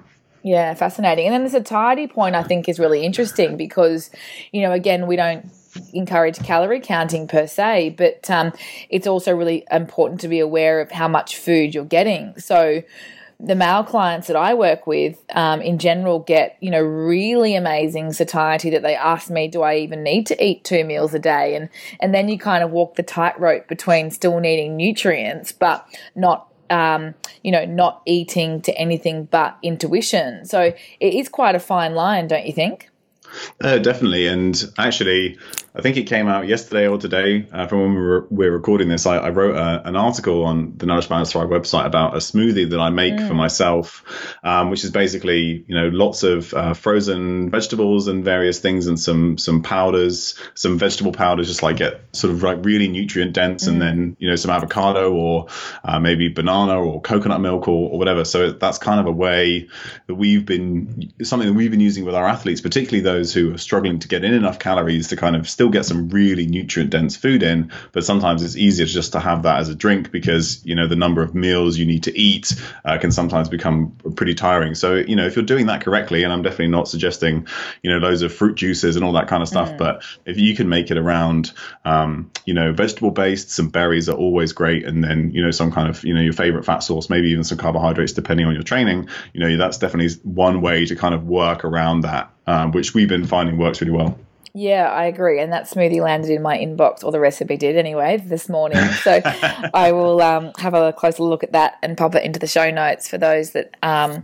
Yeah, 0.43 0.74
fascinating. 0.75 1.25
And 1.25 1.33
then 1.33 1.43
the 1.43 1.50
satiety 1.50 2.05
point 2.05 2.36
I 2.36 2.43
think 2.43 2.69
is 2.69 2.77
really 2.77 3.03
interesting 3.03 3.57
because, 3.57 4.12
you 4.51 4.62
know, 4.62 4.74
again, 4.74 5.07
we 5.07 5.15
don't 5.15 5.50
encourage 5.94 6.39
calorie 6.39 6.80
counting 6.80 7.27
per 7.27 7.48
se, 7.48 7.96
but 7.98 8.30
um, 8.30 8.53
it's 8.89 9.08
also 9.08 9.36
really 9.36 9.65
important 9.72 10.22
to 10.22 10.27
be 10.27 10.39
aware 10.39 10.80
of 10.82 10.92
how 10.92 11.08
much 11.08 11.38
food 11.38 11.74
you're 11.74 11.86
getting. 11.86 12.34
So, 12.39 12.84
the 13.39 13.56
male 13.56 13.84
clients 13.84 14.27
that 14.27 14.38
I 14.38 14.53
work 14.53 14.88
with, 14.88 15.18
um, 15.36 15.60
in 15.62 15.77
general, 15.77 16.20
get 16.20 16.56
you 16.62 16.72
know 16.72 16.82
really 16.82 17.56
amazing 17.56 18.13
satiety 18.13 18.70
that 18.70 18.84
they 18.84 18.96
ask 18.96 19.30
me, 19.30 19.48
"Do 19.48 19.63
I 19.63 19.77
even 19.77 20.03
need 20.03 20.27
to 20.27 20.44
eat 20.44 20.63
two 20.63 20.84
meals 20.84 21.13
a 21.13 21.20
day?" 21.20 21.56
and 21.56 21.70
and 22.00 22.13
then 22.13 22.30
you 22.30 22.38
kind 22.38 22.63
of 22.63 22.72
walk 22.72 22.96
the 22.96 23.03
tightrope 23.03 23.68
between 23.68 24.12
still 24.12 24.39
needing 24.39 24.77
nutrients 24.77 25.51
but 25.51 25.86
not 26.15 26.48
um, 26.70 27.13
you 27.44 27.51
know, 27.51 27.65
not 27.65 28.01
eating 28.06 28.62
to 28.62 28.75
anything 28.77 29.25
but 29.25 29.58
intuition. 29.62 30.46
So 30.46 30.74
it 31.00 31.13
is 31.13 31.30
quite 31.30 31.56
a 31.56 31.60
fine 31.60 31.94
line, 31.94 32.27
don't 32.27 32.46
you 32.46 32.53
think? 32.53 32.89
Uh, 33.61 33.77
definitely. 33.77 34.27
And 34.27 34.61
actually, 34.77 35.37
I 35.75 35.81
think 35.81 35.97
it 35.97 36.03
came 36.03 36.27
out 36.27 36.47
yesterday 36.47 36.87
or 36.87 36.99
today 36.99 37.47
uh, 37.51 37.65
from 37.65 37.79
when 37.81 37.95
we 37.95 38.01
were, 38.01 38.27
we 38.29 38.45
recording 38.45 38.89
this. 38.89 39.07
I, 39.07 39.17
I 39.17 39.29
wrote 39.29 39.55
a, 39.55 39.87
an 39.87 39.95
article 39.95 40.45
on 40.45 40.77
the 40.77 40.85
Nourish 40.85 41.07
Balance 41.07 41.31
Thrive 41.31 41.49
website 41.49 41.87
about 41.87 42.13
a 42.13 42.17
smoothie 42.17 42.69
that 42.69 42.79
I 42.79 42.91
make 42.91 43.15
mm. 43.15 43.27
for 43.27 43.33
myself, 43.33 44.03
um, 44.43 44.69
which 44.69 44.83
is 44.83 44.91
basically 44.91 45.65
you 45.67 45.75
know 45.75 45.87
lots 45.87 46.21
of 46.21 46.53
uh, 46.53 46.73
frozen 46.73 47.49
vegetables 47.49 48.07
and 48.07 48.23
various 48.23 48.59
things 48.59 48.85
and 48.85 48.99
some 48.99 49.39
some 49.39 49.63
powders, 49.63 50.37
some 50.53 50.77
vegetable 50.77 51.11
powders, 51.11 51.47
just 51.47 51.63
like 51.63 51.77
get 51.77 52.01
sort 52.11 52.33
of 52.33 52.43
like 52.43 52.63
really 52.63 52.87
nutrient 52.87 53.33
dense, 53.33 53.65
mm. 53.65 53.69
and 53.69 53.81
then 53.81 54.17
you 54.19 54.29
know 54.29 54.35
some 54.35 54.51
avocado 54.51 55.11
or 55.11 55.47
uh, 55.83 55.99
maybe 55.99 56.29
banana 56.29 56.79
or 56.79 57.01
coconut 57.01 57.41
milk 57.41 57.67
or, 57.67 57.89
or 57.89 57.97
whatever. 57.97 58.25
So 58.25 58.51
that's 58.51 58.77
kind 58.77 58.99
of 58.99 59.07
a 59.07 59.11
way 59.11 59.69
that 60.05 60.15
we've 60.15 60.45
been 60.45 61.13
something 61.23 61.47
that 61.47 61.55
we've 61.55 61.71
been 61.71 61.79
using 61.79 62.05
with 62.05 62.13
our 62.13 62.27
athletes, 62.27 62.61
particularly 62.61 63.01
those 63.01 63.23
those 63.24 63.34
who 63.34 63.53
are 63.53 63.58
struggling 63.58 64.00
to 64.00 64.08
get 64.08 64.25
in 64.25 64.34
enough 64.34 64.60
calories 64.60 65.08
to 65.08 65.15
kind 65.15 65.36
of 65.36 65.50
still 65.50 65.70
get 65.70 65.86
some 65.86 66.10
really 66.10 66.46
nutrient 66.46 66.92
dense 66.92 67.15
food 67.15 67.42
in. 67.42 67.72
But 67.94 68.03
sometimes 68.03 68.44
it's 68.44 68.58
easier 68.58 68.86
just 68.86 69.13
to 69.13 69.20
have 69.20 69.44
that 69.44 69.60
as 69.60 69.70
a 69.70 69.75
drink 69.75 70.12
because, 70.12 70.63
you 70.65 70.75
know, 70.75 70.88
the 70.88 70.98
number 70.98 71.22
of 71.22 71.34
meals 71.34 71.77
you 71.77 71.86
need 71.86 72.03
to 72.03 72.18
eat 72.18 72.53
uh, 72.84 72.98
can 72.98 73.12
sometimes 73.12 73.48
become 73.48 73.96
pretty 74.15 74.34
tiring. 74.34 74.75
So, 74.75 74.96
you 74.96 75.15
know, 75.15 75.25
if 75.25 75.38
you're 75.38 75.46
doing 75.46 75.68
that 75.68 75.82
correctly, 75.82 76.24
and 76.24 76.34
I'm 76.34 76.42
definitely 76.42 76.68
not 76.68 76.89
suggesting, 76.89 77.48
you 77.82 77.92
know, 77.92 77.98
loads 77.98 78.24
of 78.24 78.34
fruit 78.34 78.56
juices 78.56 78.98
and 78.98 79.06
all 79.06 79.13
that 79.13 79.27
kind 79.27 79.42
of 79.42 79.48
stuff, 79.48 79.72
mm. 79.72 79.77
but 79.77 80.03
if 80.25 80.38
you 80.38 80.53
can 80.53 80.68
make 80.68 80.92
it 80.92 80.98
around, 80.98 81.53
um, 81.86 82.30
you 82.46 82.53
know, 82.53 82.74
vegetable 82.74 83.12
based, 83.12 83.51
some 83.51 83.70
berries 83.70 84.10
are 84.10 84.18
always 84.18 84.51
great. 84.51 84.86
And 84.86 85.01
then, 85.01 85.32
you 85.32 85.42
know, 85.42 85.51
some 85.51 85.72
kind 85.72 85.88
of, 85.88 86.03
you 86.03 86.13
know, 86.13 86.22
your 86.22 86.34
favorite 86.34 86.65
fat 86.65 86.80
source, 86.80 87.10
maybe 87.10 87.30
even 87.30 87.46
some 87.46 87.58
carbohydrates, 87.58 88.12
depending 88.12 88.46
on 88.48 88.53
your 88.53 88.63
training, 88.63 89.08
you 89.32 89.39
know, 89.39 89.58
that's 89.58 89.77
definitely 89.77 90.13
one 90.24 90.62
way 90.62 90.86
to 90.86 90.96
kind 90.96 91.15
of 91.15 91.24
work 91.24 91.63
around 91.63 92.01
that, 92.01 92.32
um, 92.47 92.71
which 92.71 92.93
we've 92.93 93.09
been 93.09 93.25
finding 93.25 93.57
works 93.57 93.81
really 93.81 93.93
well. 93.93 94.17
Yeah, 94.55 94.91
I 94.91 95.05
agree. 95.05 95.41
And 95.41 95.51
that 95.51 95.65
smoothie 95.65 96.00
landed 96.00 96.29
in 96.29 96.43
my 96.43 96.57
inbox, 96.57 97.03
or 97.03 97.12
the 97.12 97.19
recipe 97.19 97.57
did 97.57 97.75
anyway, 97.75 98.17
this 98.23 98.47
morning. 98.47 98.83
So 99.01 99.19
I 99.73 99.91
will 99.91 100.21
um, 100.21 100.51
have 100.59 100.75
a 100.75 100.93
closer 100.93 101.23
look 101.23 101.43
at 101.43 101.53
that 101.53 101.79
and 101.81 101.97
pop 101.97 102.13
it 102.13 102.23
into 102.23 102.39
the 102.39 102.47
show 102.47 102.69
notes 102.69 103.07
for 103.07 103.17
those 103.17 103.51
that 103.51 103.75
um, 103.81 104.23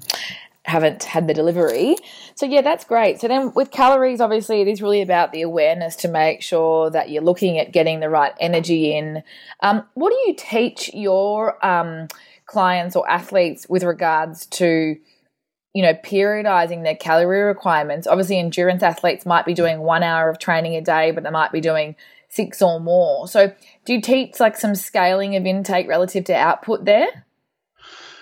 haven't 0.66 1.04
had 1.04 1.28
the 1.28 1.34
delivery. 1.34 1.96
So 2.36 2.46
yeah, 2.46 2.62
that's 2.62 2.86
great. 2.86 3.20
So 3.20 3.28
then 3.28 3.52
with 3.56 3.72
calories, 3.72 4.22
obviously 4.22 4.62
it 4.62 4.68
is 4.68 4.84
really 4.84 5.02
about 5.02 5.32
the 5.32 5.42
awareness 5.42 5.96
to 5.98 6.08
make 6.08 6.44
sure 6.44 6.92
that 6.92 7.10
you're 7.10 7.24
looking 7.24 7.58
at 7.58 7.72
getting 7.74 8.00
the 8.00 8.10
right 8.10 8.34
energy 8.40 8.96
in. 8.96 9.24
Um, 9.62 9.84
what 9.96 10.12
do 10.12 10.16
you 10.28 10.36
teach 10.38 10.94
your 10.94 11.66
um, 11.66 12.08
clients 12.46 12.96
or 12.96 13.10
athletes 13.10 13.68
with 13.68 13.84
regards 13.84 14.46
to 14.48 14.96
you 15.74 15.84
know, 15.84 15.94
periodizing 15.94 16.84
their 16.84 16.96
calorie 16.96 17.42
requirements. 17.42 18.08
Obviously, 18.08 18.40
endurance 18.40 18.84
athletes 18.84 19.26
might 19.26 19.46
be 19.46 19.54
doing 19.54 19.80
one 19.80 20.04
hour 20.04 20.30
of 20.30 20.40
training 20.40 20.76
a 20.76 20.82
day, 20.82 21.12
but 21.12 21.24
they 21.24 21.30
might 21.30 21.52
be 21.52 21.62
doing 21.62 21.96
six 22.30 22.62
or 22.62 22.80
more. 22.80 23.28
So, 23.28 23.54
do 23.86 23.94
you 23.94 24.02
teach 24.02 24.40
like 24.40 24.58
some 24.58 24.76
scaling 24.76 25.36
of 25.36 25.46
intake 25.46 25.88
relative 25.88 26.26
to 26.26 26.34
output 26.34 26.86
there? 26.86 27.26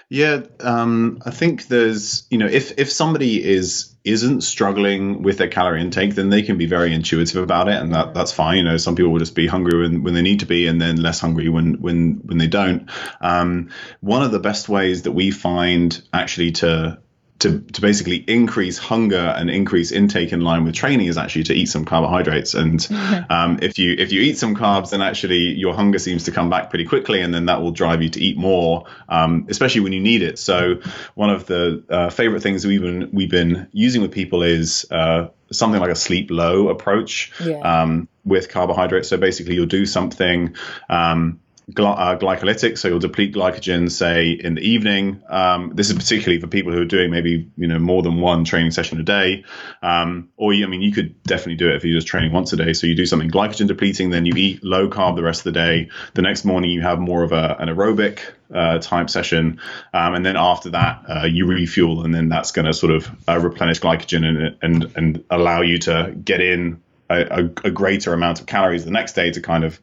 Yeah, 0.09 0.43
um, 0.61 1.21
I 1.25 1.31
think 1.31 1.67
there's, 1.67 2.25
you 2.29 2.37
know, 2.37 2.45
if 2.45 2.79
if 2.79 2.89
somebody 2.89 3.43
is 3.43 3.93
isn't 4.05 4.39
struggling 4.41 5.21
with 5.21 5.37
their 5.37 5.49
calorie 5.49 5.81
intake, 5.81 6.15
then 6.15 6.29
they 6.29 6.43
can 6.43 6.57
be 6.57 6.65
very 6.65 6.93
intuitive 6.93 7.43
about 7.43 7.67
it, 7.67 7.75
and 7.75 7.93
that 7.93 8.13
that's 8.13 8.31
fine. 8.31 8.57
You 8.57 8.63
know, 8.63 8.77
some 8.77 8.95
people 8.95 9.11
will 9.11 9.19
just 9.19 9.35
be 9.35 9.47
hungry 9.47 9.81
when, 9.81 10.03
when 10.03 10.13
they 10.13 10.21
need 10.21 10.39
to 10.39 10.45
be, 10.45 10.67
and 10.67 10.81
then 10.81 10.95
less 11.01 11.19
hungry 11.19 11.49
when 11.49 11.81
when 11.81 12.21
when 12.23 12.37
they 12.37 12.47
don't. 12.47 12.89
Um, 13.19 13.71
one 13.99 14.23
of 14.23 14.31
the 14.31 14.39
best 14.39 14.69
ways 14.69 15.03
that 15.03 15.11
we 15.11 15.31
find 15.31 16.01
actually 16.13 16.53
to 16.53 16.99
to, 17.39 17.59
to 17.59 17.81
basically 17.81 18.15
increase 18.15 18.77
hunger 18.77 19.15
and 19.37 19.49
increase 19.49 19.91
intake 19.91 20.33
in 20.33 20.41
line 20.41 20.63
with 20.63 20.73
training 20.73 21.07
is 21.07 21.17
actually 21.17 21.43
to 21.43 21.53
eat 21.53 21.67
some 21.67 21.85
carbohydrates. 21.85 22.55
And 22.55 22.85
um, 23.29 23.59
if 23.61 23.77
you 23.77 23.95
if 23.97 24.11
you 24.11 24.21
eat 24.21 24.37
some 24.37 24.55
carbs, 24.55 24.89
then 24.89 25.01
actually 25.01 25.53
your 25.53 25.73
hunger 25.75 25.99
seems 25.99 26.23
to 26.23 26.31
come 26.31 26.49
back 26.49 26.69
pretty 26.69 26.85
quickly, 26.85 27.21
and 27.21 27.33
then 27.33 27.45
that 27.45 27.61
will 27.61 27.71
drive 27.71 28.01
you 28.01 28.09
to 28.09 28.19
eat 28.19 28.37
more, 28.37 28.85
um, 29.07 29.45
especially 29.49 29.81
when 29.81 29.93
you 29.93 29.99
need 29.99 30.23
it. 30.23 30.39
So 30.39 30.81
one 31.13 31.29
of 31.29 31.45
the 31.45 31.83
uh, 31.89 32.09
favorite 32.09 32.41
things 32.41 32.65
we've 32.65 32.81
been 32.81 33.09
we've 33.11 33.29
been 33.29 33.67
using 33.71 34.01
with 34.01 34.11
people 34.11 34.41
is 34.41 34.85
uh, 34.89 35.27
something 35.51 35.79
like 35.79 35.91
a 35.91 35.95
sleep 35.95 36.31
low 36.31 36.69
approach 36.69 37.31
yeah. 37.39 37.59
um, 37.59 38.07
with 38.25 38.49
carbohydrates. 38.49 39.09
So 39.09 39.17
basically, 39.17 39.55
you'll 39.55 39.67
do 39.67 39.85
something. 39.85 40.55
Um, 40.89 41.39
gly- 41.73 41.97
uh, 41.97 42.17
glycolytic, 42.17 42.77
so 42.77 42.87
you'll 42.87 42.99
deplete 42.99 43.33
glycogen, 43.33 43.91
say 43.91 44.31
in 44.31 44.55
the 44.55 44.61
evening. 44.61 45.21
Um, 45.27 45.73
this 45.75 45.89
is 45.89 45.95
particularly 45.95 46.39
for 46.39 46.47
people 46.47 46.71
who 46.71 46.81
are 46.81 46.85
doing 46.85 47.11
maybe 47.11 47.49
you 47.57 47.67
know 47.67 47.79
more 47.79 48.01
than 48.01 48.21
one 48.21 48.45
training 48.45 48.71
session 48.71 48.99
a 48.99 49.03
day, 49.03 49.43
um, 49.81 50.29
or 50.37 50.53
you, 50.53 50.65
I 50.65 50.69
mean 50.69 50.81
you 50.81 50.91
could 50.91 51.21
definitely 51.23 51.55
do 51.55 51.69
it 51.69 51.75
if 51.75 51.83
you're 51.83 51.97
just 51.97 52.07
training 52.07 52.31
once 52.31 52.53
a 52.53 52.57
day. 52.57 52.73
So 52.73 52.87
you 52.87 52.95
do 52.95 53.05
something 53.05 53.29
glycogen 53.29 53.67
depleting, 53.67 54.09
then 54.09 54.25
you 54.25 54.33
eat 54.35 54.63
low 54.63 54.89
carb 54.89 55.15
the 55.15 55.23
rest 55.23 55.41
of 55.41 55.53
the 55.53 55.59
day. 55.59 55.89
The 56.13 56.21
next 56.21 56.45
morning 56.45 56.71
you 56.71 56.81
have 56.81 56.99
more 56.99 57.23
of 57.23 57.31
a, 57.31 57.57
an 57.59 57.67
aerobic 57.67 58.19
uh, 58.53 58.79
type 58.79 59.09
session, 59.09 59.59
um, 59.93 60.15
and 60.15 60.25
then 60.25 60.37
after 60.37 60.69
that 60.71 61.03
uh, 61.09 61.25
you 61.25 61.45
refuel, 61.45 62.03
and 62.03 62.13
then 62.13 62.29
that's 62.29 62.51
going 62.51 62.65
to 62.65 62.73
sort 62.73 62.93
of 62.93 63.09
uh, 63.27 63.39
replenish 63.39 63.81
glycogen 63.81 64.25
and 64.25 64.57
and 64.61 64.91
and 64.95 65.23
allow 65.29 65.61
you 65.61 65.79
to 65.79 66.15
get 66.23 66.39
in 66.39 66.81
a, 67.09 67.21
a, 67.21 67.43
a, 67.67 67.71
greater 67.71 68.13
amount 68.13 68.41
of 68.41 68.45
calories 68.45 68.83
the 68.83 68.91
next 68.91 69.13
day 69.13 69.31
to 69.31 69.41
kind 69.41 69.63
of 69.63 69.79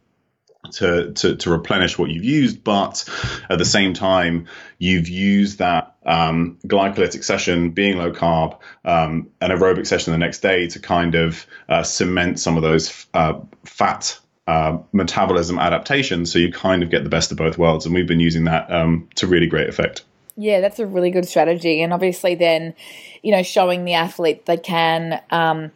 to, 0.72 1.12
to, 1.12 1.36
to 1.36 1.50
replenish 1.50 1.98
what 1.98 2.10
you've 2.10 2.24
used, 2.24 2.64
but 2.64 3.08
at 3.50 3.58
the 3.58 3.64
same 3.64 3.94
time, 3.94 4.46
you've 4.78 5.08
used 5.08 5.58
that 5.58 5.94
um, 6.06 6.58
glycolytic 6.66 7.24
session 7.24 7.70
being 7.70 7.96
low 7.96 8.12
carb, 8.12 8.58
um, 8.84 9.28
an 9.40 9.50
aerobic 9.50 9.86
session 9.86 10.12
the 10.12 10.18
next 10.18 10.40
day 10.40 10.66
to 10.68 10.78
kind 10.78 11.14
of 11.14 11.46
uh, 11.68 11.82
cement 11.82 12.38
some 12.38 12.56
of 12.56 12.62
those 12.62 13.06
uh, 13.14 13.38
fat 13.64 14.18
uh, 14.46 14.78
metabolism 14.92 15.58
adaptations. 15.58 16.32
So 16.32 16.38
you 16.38 16.52
kind 16.52 16.82
of 16.82 16.90
get 16.90 17.02
the 17.02 17.10
best 17.10 17.30
of 17.30 17.38
both 17.38 17.56
worlds. 17.56 17.86
And 17.86 17.94
we've 17.94 18.06
been 18.06 18.20
using 18.20 18.44
that 18.44 18.70
um, 18.70 19.08
to 19.16 19.26
really 19.26 19.46
great 19.46 19.68
effect. 19.68 20.04
Yeah, 20.36 20.60
that's 20.60 20.78
a 20.78 20.86
really 20.86 21.10
good 21.10 21.26
strategy. 21.26 21.80
And 21.80 21.92
obviously, 21.92 22.34
then, 22.34 22.74
you 23.22 23.30
know, 23.30 23.42
showing 23.42 23.84
the 23.84 23.94
athlete 23.94 24.46
they 24.46 24.56
can 24.56 25.22
um, 25.30 25.70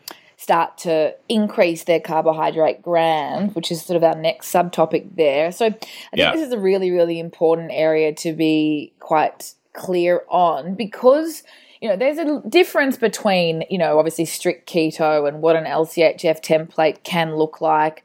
start 0.49 0.79
to 0.79 1.15
increase 1.29 1.85
their 1.85 2.01
carbohydrate 2.01 2.81
gram, 2.81 3.51
which 3.51 3.71
is 3.71 3.83
sort 3.83 3.99
of 3.99 4.03
our 4.03 4.15
next 4.15 4.51
subtopic 4.51 5.15
there. 5.15 5.53
So 5.53 5.67
I 5.67 5.71
think 5.71 5.91
yeah. 6.15 6.33
this 6.33 6.41
is 6.41 6.53
a 6.55 6.59
really, 6.59 6.91
really 6.91 7.21
important 7.21 7.71
area 7.71 8.15
to 8.15 8.33
be 8.33 8.95
quite 8.99 9.53
clear 9.75 10.23
on 10.31 10.75
because 10.75 11.43
you 11.83 11.89
know, 11.91 11.97
there's 11.97 12.17
a 12.17 12.41
difference 12.49 12.97
between, 12.97 13.63
you 13.69 13.77
know, 13.77 13.99
obviously 13.99 14.25
strict 14.25 14.67
keto 14.67 15.29
and 15.29 15.43
what 15.43 15.55
an 15.55 15.65
LCHF 15.65 16.43
template 16.43 17.05
can 17.05 17.37
look 17.37 17.61
like 17.61 18.05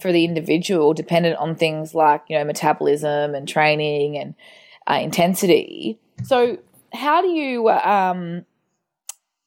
for 0.00 0.12
the 0.12 0.24
individual, 0.24 0.94
dependent 0.94 1.36
on 1.38 1.56
things 1.56 1.96
like, 1.96 2.22
you 2.28 2.38
know, 2.38 2.44
metabolism 2.44 3.34
and 3.34 3.48
training 3.48 4.16
and 4.16 4.36
uh, 4.88 5.00
intensity. 5.02 5.98
So, 6.22 6.58
how 6.92 7.22
do 7.22 7.28
you, 7.28 7.68
um, 7.70 8.46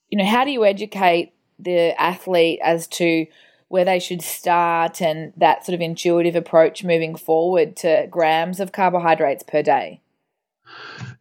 you 0.09 0.17
know, 0.17 0.25
how 0.25 0.43
do 0.43 0.51
you 0.51 0.65
educate 0.65 1.31
the 1.59 1.99
athlete 1.99 2.59
as 2.63 2.87
to 2.87 3.25
where 3.67 3.85
they 3.85 3.99
should 3.99 4.21
start 4.21 5.01
and 5.01 5.33
that 5.37 5.65
sort 5.65 5.73
of 5.73 5.81
intuitive 5.81 6.35
approach 6.35 6.83
moving 6.83 7.15
forward 7.15 7.75
to 7.77 8.07
grams 8.09 8.59
of 8.59 8.71
carbohydrates 8.71 9.43
per 9.43 9.61
day? 9.61 10.01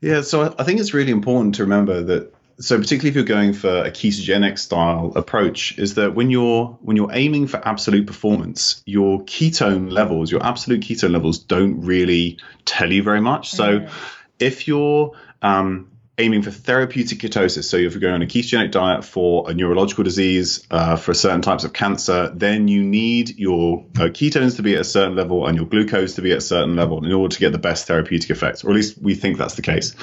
Yeah, 0.00 0.20
so 0.20 0.54
I 0.58 0.64
think 0.64 0.80
it's 0.80 0.94
really 0.94 1.12
important 1.12 1.54
to 1.56 1.62
remember 1.62 2.02
that 2.02 2.34
so 2.60 2.78
particularly 2.78 3.08
if 3.08 3.16
you're 3.16 3.24
going 3.24 3.52
for 3.52 3.84
a 3.84 3.90
ketogenic 3.90 4.58
style 4.58 5.12
approach 5.16 5.76
is 5.78 5.94
that 5.94 6.14
when 6.14 6.30
you're 6.30 6.66
when 6.82 6.96
you're 6.96 7.12
aiming 7.12 7.46
for 7.46 7.66
absolute 7.66 8.06
performance 8.06 8.80
your 8.86 9.20
ketone 9.24 9.90
levels 9.90 10.30
your 10.30 10.40
absolute 10.44 10.80
ketone 10.80 11.10
levels 11.10 11.38
don't 11.38 11.80
really 11.80 12.38
tell 12.64 12.92
you 12.92 13.02
very 13.02 13.20
much 13.20 13.50
so 13.50 13.80
mm. 13.80 13.90
if 14.38 14.68
you're 14.68 15.12
um, 15.42 15.90
aiming 16.16 16.42
for 16.42 16.50
therapeutic 16.50 17.18
ketosis. 17.18 17.64
So 17.64 17.76
if 17.76 17.92
you're 17.92 18.00
going 18.00 18.14
on 18.14 18.22
a 18.22 18.26
ketogenic 18.26 18.70
diet 18.70 19.04
for 19.04 19.50
a 19.50 19.54
neurological 19.54 20.04
disease, 20.04 20.64
uh, 20.70 20.96
for 20.96 21.12
certain 21.12 21.42
types 21.42 21.64
of 21.64 21.72
cancer, 21.72 22.30
then 22.34 22.68
you 22.68 22.84
need 22.84 23.36
your 23.36 23.84
uh, 23.96 24.04
ketones 24.04 24.56
to 24.56 24.62
be 24.62 24.74
at 24.74 24.80
a 24.80 24.84
certain 24.84 25.16
level 25.16 25.46
and 25.46 25.56
your 25.56 25.66
glucose 25.66 26.14
to 26.14 26.22
be 26.22 26.30
at 26.30 26.38
a 26.38 26.42
certain 26.42 26.76
level 26.76 27.04
in 27.04 27.12
order 27.12 27.34
to 27.34 27.40
get 27.40 27.50
the 27.50 27.58
best 27.58 27.86
therapeutic 27.86 28.30
effects, 28.30 28.62
or 28.62 28.70
at 28.70 28.76
least 28.76 28.96
we 28.98 29.14
think 29.14 29.38
that's 29.38 29.54
the 29.54 29.62
case. 29.62 29.94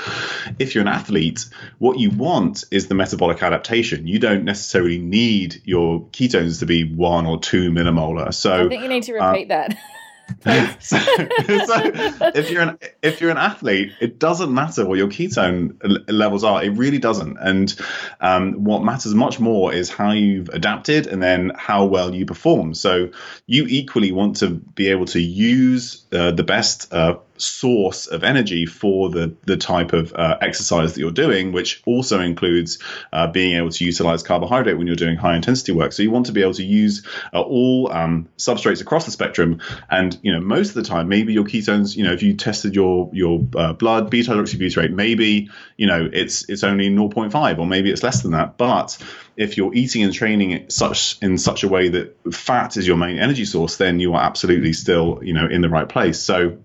If 0.60 0.76
you're 0.76 0.82
an 0.82 0.90
athlete, 0.90 1.46
what 1.78 1.98
you 1.98 2.10
want 2.10 2.66
is 2.72 2.88
the 2.88 2.96
metabolic 2.96 3.42
adaptation. 3.42 4.06
You 4.06 4.20
don't 4.20 4.44
necessarily 4.44 4.98
need 4.98 5.62
your 5.64 6.02
ketones 6.08 6.60
to 6.60 6.66
be 6.66 6.84
one 6.94 7.26
or 7.26 7.40
two 7.40 7.72
millimolar. 7.72 8.34
So 8.34 8.66
I 8.66 8.68
think 8.68 8.84
you 8.84 8.90
need 8.90 9.04
to 9.04 9.14
repeat 9.14 9.50
uh, 9.50 9.70
that. 9.70 9.78
so, 10.80 10.98
so, 10.98 11.82
if 12.36 12.50
you're 12.50 12.62
an 12.62 12.78
if 13.02 13.22
you're 13.22 13.32
an 13.32 13.38
athlete, 13.38 13.92
it 14.00 14.20
doesn't 14.20 14.54
matter 14.54 14.86
what 14.86 14.98
your 14.98 15.08
ketone 15.08 15.78
levels 16.08 16.44
are. 16.44 16.64
It 16.64 16.70
really 16.70 17.00
doesn't. 17.00 17.38
And 17.38 17.74
um, 18.20 18.64
what 18.64 18.84
matters 18.84 19.14
much 19.14 19.40
more 19.40 19.74
is 19.74 19.90
how 19.90 20.12
you've 20.12 20.50
adapted 20.50 21.08
and 21.08 21.22
then 21.22 21.52
how 21.56 21.86
well 21.86 22.14
you 22.14 22.26
perform. 22.26 22.74
So 22.74 23.12
you 23.46 23.66
equally 23.68 24.12
want 24.12 24.38
to 24.38 24.50
be 24.50 24.90
able 24.90 25.06
to 25.08 25.20
use 25.20 26.06
uh, 26.12 26.32
the 26.32 26.44
best 26.44 26.94
uh, 26.94 27.18
source 27.42 28.08
of 28.08 28.24
energy 28.24 28.66
for 28.66 29.10
the 29.10 29.36
the 29.46 29.58
type 29.58 29.94
of 29.94 30.14
uh, 30.14 30.38
exercise 30.42 30.94
that 30.94 31.00
you're 31.00 31.12
doing, 31.12 31.52
which 31.52 31.82
also 31.86 32.20
includes 32.20 32.80
uh, 33.12 33.28
being 33.28 33.56
able 33.56 33.70
to 33.70 33.86
utilize 33.86 34.24
carbohydrate 34.24 34.78
when 34.78 34.88
you're 34.88 34.96
doing 34.96 35.18
high 35.18 35.36
intensity 35.36 35.72
work. 35.72 35.92
So 35.94 36.04
you 36.04 36.12
want 36.12 36.28
to 36.28 36.32
be 36.32 36.42
able 36.42 36.54
to 36.56 36.64
use 36.64 37.06
uh, 37.34 37.42
all 37.42 37.92
um, 37.92 38.30
substrates 38.38 38.82
across 38.82 39.06
the 39.06 39.12
spectrum, 39.12 39.60
and 39.90 40.18
you 40.22 40.32
know 40.34 40.40
most 40.40 40.70
of 40.70 40.76
the 40.76 40.84
time, 40.84 41.08
maybe 41.08 41.34
your 41.34 41.46
ketones, 41.46 41.96
you 41.96 42.04
know, 42.04 42.14
if 42.14 42.24
you 42.24 42.36
tested 42.36 42.76
your 42.76 43.10
your 43.14 43.46
uh, 43.56 43.74
blood 43.74 44.10
beta 44.10 44.32
hydroxybutyrate, 44.32 44.92
maybe 44.92 45.50
you 45.78 45.88
know 45.88 46.10
it's 46.12 46.50
it's 46.50 46.64
only 46.64 46.90
0.5 46.90 47.60
or 47.60 47.66
maybe 47.66 47.92
it's 47.92 48.04
less 48.04 48.22
than 48.22 48.32
that, 48.32 48.58
but 48.58 48.98
if 49.38 49.58
you're 49.58 49.74
eating 49.74 50.04
and 50.04 50.14
training 50.14 50.66
such 50.70 51.18
in 51.22 51.38
such 51.38 51.64
a 51.64 51.68
way 51.68 51.90
that 51.90 52.16
fat 52.34 52.78
is 52.78 52.86
your 52.86 52.98
main 52.98 53.18
energy 53.18 53.46
source, 53.46 53.78
then 53.78 54.00
you 54.00 54.14
are 54.14 54.22
absolutely 54.22 54.74
still 54.74 55.20
you 55.24 55.34
know 55.34 55.48
in 55.48 55.62
the 55.62 55.70
right 55.70 55.90
place. 55.90 56.20
So 56.20 56.58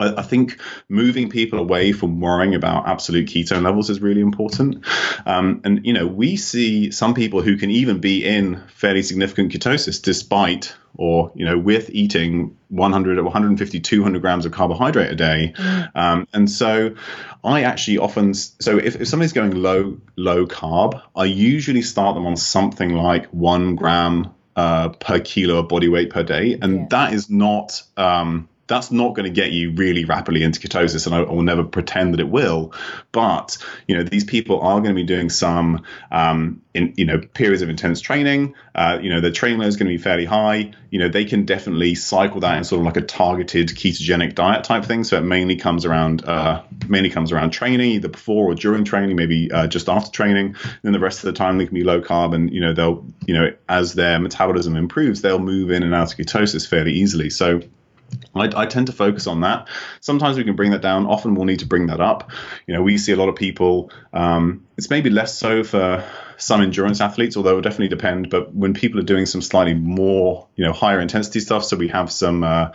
I, 0.00 0.14
I, 0.16 0.22
think 0.22 0.60
moving 0.88 1.30
people 1.30 1.58
away 1.58 1.92
from 1.92 2.20
worrying 2.20 2.54
about 2.54 2.88
absolute 2.88 3.28
ketone 3.28 3.62
levels 3.62 3.90
is 3.90 4.00
really 4.00 4.20
important. 4.20 4.84
Um, 5.26 5.60
and, 5.64 5.86
you 5.86 5.92
know, 5.92 6.06
we 6.06 6.36
see 6.36 6.90
some 6.90 7.14
people 7.14 7.42
who 7.42 7.56
can 7.56 7.70
even 7.70 8.00
be 8.00 8.24
in 8.24 8.62
fairly 8.68 9.02
significant 9.02 9.52
ketosis 9.52 10.02
despite 10.02 10.74
or, 10.96 11.32
you 11.34 11.44
know, 11.44 11.58
with 11.58 11.90
eating 11.90 12.56
100 12.68 13.18
or 13.18 13.24
150, 13.24 13.80
200 13.80 14.20
grams 14.20 14.46
of 14.46 14.52
carbohydrate 14.52 15.10
a 15.10 15.16
day. 15.16 15.52
Mm. 15.56 15.90
Um, 15.94 16.28
and 16.32 16.50
so 16.50 16.94
I 17.42 17.62
actually 17.62 17.98
often, 17.98 18.34
so 18.34 18.78
if, 18.78 19.00
if 19.00 19.08
somebody's 19.08 19.32
going 19.32 19.54
low, 19.54 19.98
low 20.16 20.46
carb, 20.46 21.00
I 21.16 21.24
usually 21.24 21.82
start 21.82 22.14
them 22.14 22.26
on 22.26 22.36
something 22.36 22.94
like 22.94 23.26
one 23.26 23.74
gram 23.74 24.34
uh, 24.56 24.90
per 24.90 25.18
kilo 25.18 25.58
of 25.58 25.68
body 25.68 25.88
weight 25.88 26.10
per 26.10 26.22
day. 26.22 26.58
And 26.60 26.74
yeah. 26.74 26.86
that 26.90 27.12
is 27.12 27.28
not, 27.28 27.82
um, 27.96 28.48
that's 28.66 28.90
not 28.90 29.14
going 29.14 29.24
to 29.24 29.30
get 29.30 29.52
you 29.52 29.72
really 29.72 30.04
rapidly 30.04 30.42
into 30.42 30.60
ketosis, 30.60 31.06
and 31.06 31.14
I, 31.14 31.18
I, 31.18 31.32
will 31.32 31.42
never 31.42 31.64
pretend 31.64 32.14
that 32.14 32.20
it 32.20 32.28
will. 32.28 32.72
But 33.12 33.58
you 33.86 33.96
know, 33.96 34.02
these 34.02 34.24
people 34.24 34.60
are 34.60 34.80
going 34.80 34.94
to 34.94 35.00
be 35.00 35.04
doing 35.04 35.28
some, 35.28 35.84
um, 36.10 36.62
in 36.72 36.94
you 36.96 37.04
know, 37.04 37.18
periods 37.18 37.62
of 37.62 37.68
intense 37.68 38.00
training. 38.00 38.54
Uh, 38.74 38.98
you 39.02 39.10
know, 39.10 39.20
the 39.20 39.30
training 39.30 39.58
load 39.58 39.68
is 39.68 39.76
going 39.76 39.88
to 39.88 39.96
be 39.96 40.02
fairly 40.02 40.24
high. 40.24 40.72
You 40.90 40.98
know, 40.98 41.08
they 41.08 41.24
can 41.24 41.44
definitely 41.44 41.94
cycle 41.94 42.40
that 42.40 42.56
in 42.56 42.64
sort 42.64 42.80
of 42.80 42.86
like 42.86 42.96
a 42.96 43.02
targeted 43.02 43.68
ketogenic 43.68 44.34
diet 44.34 44.64
type 44.64 44.84
thing. 44.84 45.04
So 45.04 45.18
it 45.18 45.22
mainly 45.22 45.56
comes 45.56 45.84
around, 45.84 46.24
uh, 46.24 46.62
mainly 46.88 47.10
comes 47.10 47.32
around 47.32 47.50
training, 47.50 47.92
either 47.92 48.08
before 48.08 48.50
or 48.50 48.54
during 48.54 48.84
training, 48.84 49.16
maybe 49.16 49.50
uh, 49.52 49.66
just 49.66 49.88
after 49.88 50.10
training. 50.10 50.46
And 50.46 50.80
then 50.82 50.92
the 50.92 51.00
rest 51.00 51.18
of 51.18 51.26
the 51.26 51.32
time 51.32 51.58
they 51.58 51.66
can 51.66 51.74
be 51.74 51.84
low 51.84 52.00
carb, 52.00 52.34
and 52.34 52.50
you 52.52 52.60
know, 52.60 52.72
they'll, 52.72 53.06
you 53.26 53.34
know, 53.34 53.52
as 53.68 53.92
their 53.94 54.18
metabolism 54.18 54.76
improves, 54.76 55.20
they'll 55.20 55.38
move 55.38 55.70
in 55.70 55.82
and 55.82 55.94
out 55.94 56.12
of 56.12 56.18
ketosis 56.18 56.66
fairly 56.66 56.92
easily. 56.92 57.28
So 57.28 57.60
I, 58.34 58.50
I, 58.62 58.66
tend 58.66 58.86
to 58.88 58.92
focus 58.92 59.26
on 59.26 59.40
that. 59.40 59.68
Sometimes 60.00 60.36
we 60.36 60.44
can 60.44 60.56
bring 60.56 60.70
that 60.72 60.82
down. 60.82 61.06
Often 61.06 61.34
we'll 61.34 61.44
need 61.44 61.60
to 61.60 61.66
bring 61.66 61.86
that 61.88 62.00
up. 62.00 62.30
You 62.66 62.74
know, 62.74 62.82
we 62.82 62.98
see 62.98 63.12
a 63.12 63.16
lot 63.16 63.28
of 63.28 63.36
people. 63.36 63.90
Um, 64.12 64.66
it's 64.76 64.90
maybe 64.90 65.10
less 65.10 65.36
so 65.36 65.64
for 65.64 66.04
some 66.36 66.62
endurance 66.62 67.00
athletes, 67.00 67.36
although 67.36 67.58
it 67.58 67.62
definitely 67.62 67.88
depend. 67.88 68.30
But 68.30 68.54
when 68.54 68.74
people 68.74 69.00
are 69.00 69.04
doing 69.04 69.26
some 69.26 69.42
slightly 69.42 69.74
more, 69.74 70.46
you 70.56 70.64
know, 70.64 70.72
higher 70.72 71.00
intensity 71.00 71.40
stuff, 71.40 71.64
so 71.64 71.76
we 71.76 71.88
have 71.88 72.10
some. 72.10 72.42
Uh, 72.42 72.70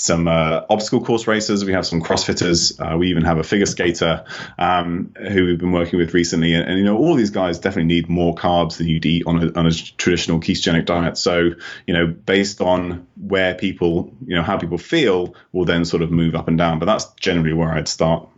some 0.00 0.28
uh, 0.28 0.62
obstacle 0.70 1.04
course 1.04 1.26
racers. 1.26 1.64
We 1.64 1.72
have 1.72 1.84
some 1.84 2.00
CrossFitters. 2.00 2.78
Uh, 2.80 2.96
we 2.96 3.08
even 3.08 3.24
have 3.24 3.38
a 3.38 3.42
figure 3.42 3.66
skater 3.66 4.24
um, 4.56 5.12
who 5.16 5.44
we've 5.44 5.58
been 5.58 5.72
working 5.72 5.98
with 5.98 6.14
recently. 6.14 6.54
And, 6.54 6.68
and, 6.68 6.78
you 6.78 6.84
know, 6.84 6.96
all 6.96 7.16
these 7.16 7.30
guys 7.30 7.58
definitely 7.58 7.92
need 7.92 8.08
more 8.08 8.32
carbs 8.32 8.76
than 8.76 8.86
you'd 8.86 9.04
eat 9.04 9.24
on 9.26 9.42
a, 9.42 9.58
on 9.58 9.66
a 9.66 9.72
traditional 9.72 10.38
ketogenic 10.38 10.86
diet. 10.86 11.18
So, 11.18 11.50
you 11.84 11.94
know, 11.94 12.06
based 12.06 12.60
on 12.60 13.08
where 13.16 13.56
people, 13.56 14.12
you 14.24 14.36
know, 14.36 14.44
how 14.44 14.56
people 14.56 14.78
feel, 14.78 15.34
will 15.50 15.64
then 15.64 15.84
sort 15.84 16.04
of 16.04 16.12
move 16.12 16.36
up 16.36 16.46
and 16.46 16.56
down. 16.56 16.78
But 16.78 16.86
that's 16.86 17.06
generally 17.14 17.52
where 17.52 17.72
I'd 17.72 17.88
start. 17.88 18.28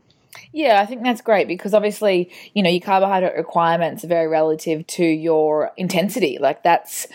Yeah, 0.53 0.81
I 0.81 0.87
think 0.87 1.03
that's 1.03 1.21
great 1.21 1.49
because 1.49 1.75
obviously, 1.75 2.31
you 2.55 2.63
know, 2.63 2.71
your 2.71 2.81
carbohydrate 2.81 3.37
requirements 3.37 4.05
are 4.05 4.09
very 4.09 4.29
relative 4.29 4.87
to 4.89 5.05
your 5.05 5.73
intensity. 5.77 6.39
Like 6.41 6.63
that's 6.63 7.07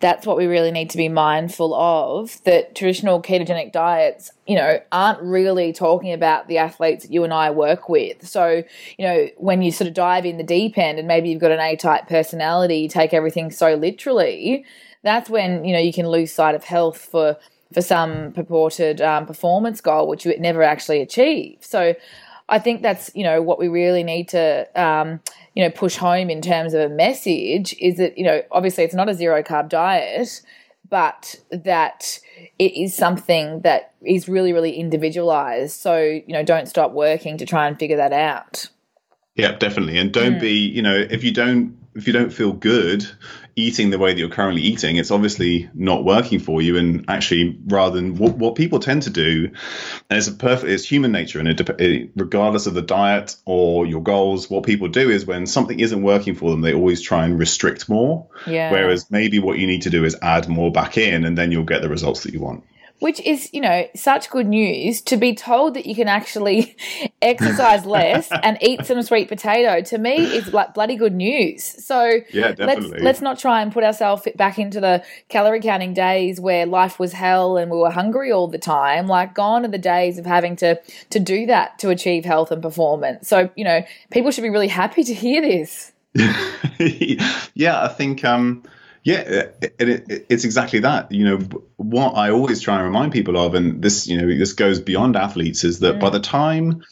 that's 0.00 0.26
what 0.26 0.36
we 0.36 0.46
really 0.46 0.70
need 0.70 0.90
to 0.90 0.96
be 0.96 1.08
mindful 1.08 1.74
of. 1.74 2.42
That 2.44 2.74
traditional 2.74 3.22
ketogenic 3.22 3.72
diets, 3.72 4.32
you 4.46 4.56
know, 4.56 4.80
aren't 4.92 5.20
really 5.22 5.72
talking 5.72 6.12
about 6.12 6.48
the 6.48 6.58
athletes 6.58 7.04
that 7.04 7.12
you 7.12 7.24
and 7.24 7.32
I 7.32 7.50
work 7.50 7.88
with. 7.88 8.26
So, 8.26 8.62
you 8.98 9.06
know, 9.06 9.28
when 9.36 9.62
you 9.62 9.72
sort 9.72 9.88
of 9.88 9.94
dive 9.94 10.24
in 10.24 10.36
the 10.36 10.44
deep 10.44 10.78
end 10.78 10.98
and 10.98 11.08
maybe 11.08 11.28
you've 11.30 11.40
got 11.40 11.52
an 11.52 11.60
A-type 11.60 12.08
personality, 12.08 12.78
you 12.78 12.88
take 12.88 13.12
everything 13.12 13.50
so 13.50 13.74
literally, 13.74 14.64
that's 15.02 15.28
when, 15.28 15.64
you 15.64 15.72
know, 15.72 15.80
you 15.80 15.92
can 15.92 16.08
lose 16.08 16.32
sight 16.32 16.54
of 16.54 16.64
health 16.64 16.98
for 16.98 17.36
for 17.72 17.82
some 17.82 18.32
purported 18.32 19.00
um, 19.00 19.26
performance 19.26 19.80
goal, 19.80 20.08
which 20.08 20.26
you 20.26 20.36
never 20.38 20.62
actually 20.62 21.00
achieve. 21.00 21.58
So 21.60 21.94
I 22.50 22.58
think 22.58 22.82
that's 22.82 23.10
you 23.14 23.24
know 23.24 23.40
what 23.40 23.58
we 23.58 23.68
really 23.68 24.02
need 24.02 24.28
to 24.30 24.68
um, 24.80 25.20
you 25.54 25.64
know 25.64 25.70
push 25.70 25.96
home 25.96 26.28
in 26.28 26.42
terms 26.42 26.74
of 26.74 26.80
a 26.80 26.88
message 26.88 27.74
is 27.78 27.96
that 27.96 28.18
you 28.18 28.24
know 28.24 28.42
obviously 28.50 28.84
it's 28.84 28.94
not 28.94 29.08
a 29.08 29.14
zero 29.14 29.42
carb 29.42 29.68
diet, 29.68 30.42
but 30.88 31.36
that 31.50 32.18
it 32.58 32.76
is 32.76 32.94
something 32.94 33.60
that 33.60 33.94
is 34.02 34.28
really 34.28 34.52
really 34.52 34.72
individualized. 34.72 35.80
So 35.80 35.98
you 35.98 36.32
know 36.32 36.42
don't 36.42 36.66
stop 36.66 36.92
working 36.92 37.38
to 37.38 37.46
try 37.46 37.68
and 37.68 37.78
figure 37.78 37.96
that 37.96 38.12
out. 38.12 38.68
Yeah, 39.36 39.52
definitely, 39.52 39.96
and 39.98 40.12
don't 40.12 40.34
mm. 40.34 40.40
be 40.40 40.54
you 40.54 40.82
know 40.82 40.96
if 40.96 41.22
you 41.22 41.32
don't 41.32 41.78
if 41.94 42.06
you 42.06 42.12
don't 42.12 42.32
feel 42.32 42.52
good 42.52 43.06
eating 43.56 43.90
the 43.90 43.98
way 43.98 44.12
that 44.12 44.18
you're 44.18 44.28
currently 44.28 44.62
eating, 44.62 44.96
it's 44.96 45.10
obviously 45.10 45.68
not 45.74 46.04
working 46.04 46.38
for 46.38 46.62
you. 46.62 46.76
And 46.76 47.04
actually, 47.08 47.58
rather 47.66 47.96
than 47.96 48.16
what, 48.16 48.36
what 48.36 48.54
people 48.54 48.78
tend 48.78 49.02
to 49.02 49.10
do, 49.10 49.50
and 50.08 50.18
it's 50.18 50.28
a 50.28 50.32
perfect, 50.32 50.70
it's 50.70 50.84
human 50.84 51.12
nature, 51.12 51.38
and 51.38 51.48
it, 51.48 51.68
it, 51.80 52.10
regardless 52.16 52.66
of 52.66 52.74
the 52.74 52.82
diet 52.82 53.36
or 53.44 53.86
your 53.86 54.02
goals, 54.02 54.50
what 54.50 54.64
people 54.64 54.88
do 54.88 55.10
is 55.10 55.26
when 55.26 55.46
something 55.46 55.80
isn't 55.80 56.02
working 56.02 56.34
for 56.34 56.50
them, 56.50 56.60
they 56.60 56.74
always 56.74 57.00
try 57.00 57.24
and 57.24 57.38
restrict 57.38 57.88
more. 57.88 58.28
Yeah. 58.46 58.70
Whereas 58.70 59.10
maybe 59.10 59.38
what 59.38 59.58
you 59.58 59.66
need 59.66 59.82
to 59.82 59.90
do 59.90 60.04
is 60.04 60.16
add 60.22 60.48
more 60.48 60.72
back 60.72 60.98
in, 60.98 61.24
and 61.24 61.36
then 61.36 61.52
you'll 61.52 61.64
get 61.64 61.82
the 61.82 61.88
results 61.88 62.22
that 62.24 62.32
you 62.32 62.40
want 62.40 62.64
which 63.00 63.18
is, 63.20 63.52
you 63.52 63.60
know, 63.60 63.86
such 63.96 64.30
good 64.30 64.46
news 64.46 65.00
to 65.00 65.16
be 65.16 65.34
told 65.34 65.74
that 65.74 65.86
you 65.86 65.94
can 65.94 66.06
actually 66.06 66.76
exercise 67.22 67.84
less 67.84 68.28
and 68.42 68.58
eat 68.60 68.84
some 68.86 69.02
sweet 69.02 69.28
potato 69.28 69.80
to 69.82 69.98
me 69.98 70.16
is 70.16 70.52
like 70.52 70.74
bloody 70.74 70.96
good 70.96 71.14
news. 71.14 71.64
So 71.64 72.20
yeah, 72.32 72.52
definitely. 72.52 72.90
let's 72.90 73.02
let's 73.02 73.20
not 73.20 73.38
try 73.38 73.62
and 73.62 73.72
put 73.72 73.84
ourselves 73.84 74.28
back 74.36 74.58
into 74.58 74.80
the 74.80 75.02
calorie 75.28 75.60
counting 75.60 75.94
days 75.94 76.40
where 76.40 76.66
life 76.66 76.98
was 76.98 77.12
hell 77.12 77.56
and 77.56 77.70
we 77.70 77.78
were 77.78 77.90
hungry 77.90 78.30
all 78.30 78.48
the 78.48 78.58
time. 78.58 79.06
Like 79.06 79.34
gone 79.34 79.64
are 79.64 79.68
the 79.68 79.78
days 79.78 80.18
of 80.18 80.26
having 80.26 80.54
to 80.56 80.78
to 81.10 81.18
do 81.18 81.46
that 81.46 81.78
to 81.80 81.88
achieve 81.88 82.24
health 82.24 82.50
and 82.50 82.62
performance. 82.62 83.28
So, 83.28 83.50
you 83.56 83.64
know, 83.64 83.82
people 84.10 84.30
should 84.30 84.42
be 84.42 84.50
really 84.50 84.68
happy 84.68 85.04
to 85.04 85.14
hear 85.14 85.40
this. 85.40 85.92
yeah, 87.54 87.82
I 87.82 87.88
think 87.88 88.24
um 88.24 88.62
yeah, 89.02 89.20
it, 89.62 89.74
it, 89.78 90.26
it's 90.28 90.44
exactly 90.44 90.80
that. 90.80 91.10
You 91.10 91.24
know, 91.24 91.36
what 91.76 92.12
I 92.12 92.30
always 92.30 92.60
try 92.60 92.76
and 92.76 92.84
remind 92.84 93.12
people 93.12 93.38
of, 93.38 93.54
and 93.54 93.82
this, 93.82 94.06
you 94.06 94.20
know, 94.20 94.26
this 94.26 94.52
goes 94.52 94.80
beyond 94.80 95.16
athletes, 95.16 95.64
is 95.64 95.80
that 95.80 95.96
mm. 95.96 96.00
by 96.00 96.10
the 96.10 96.20
time 96.20 96.82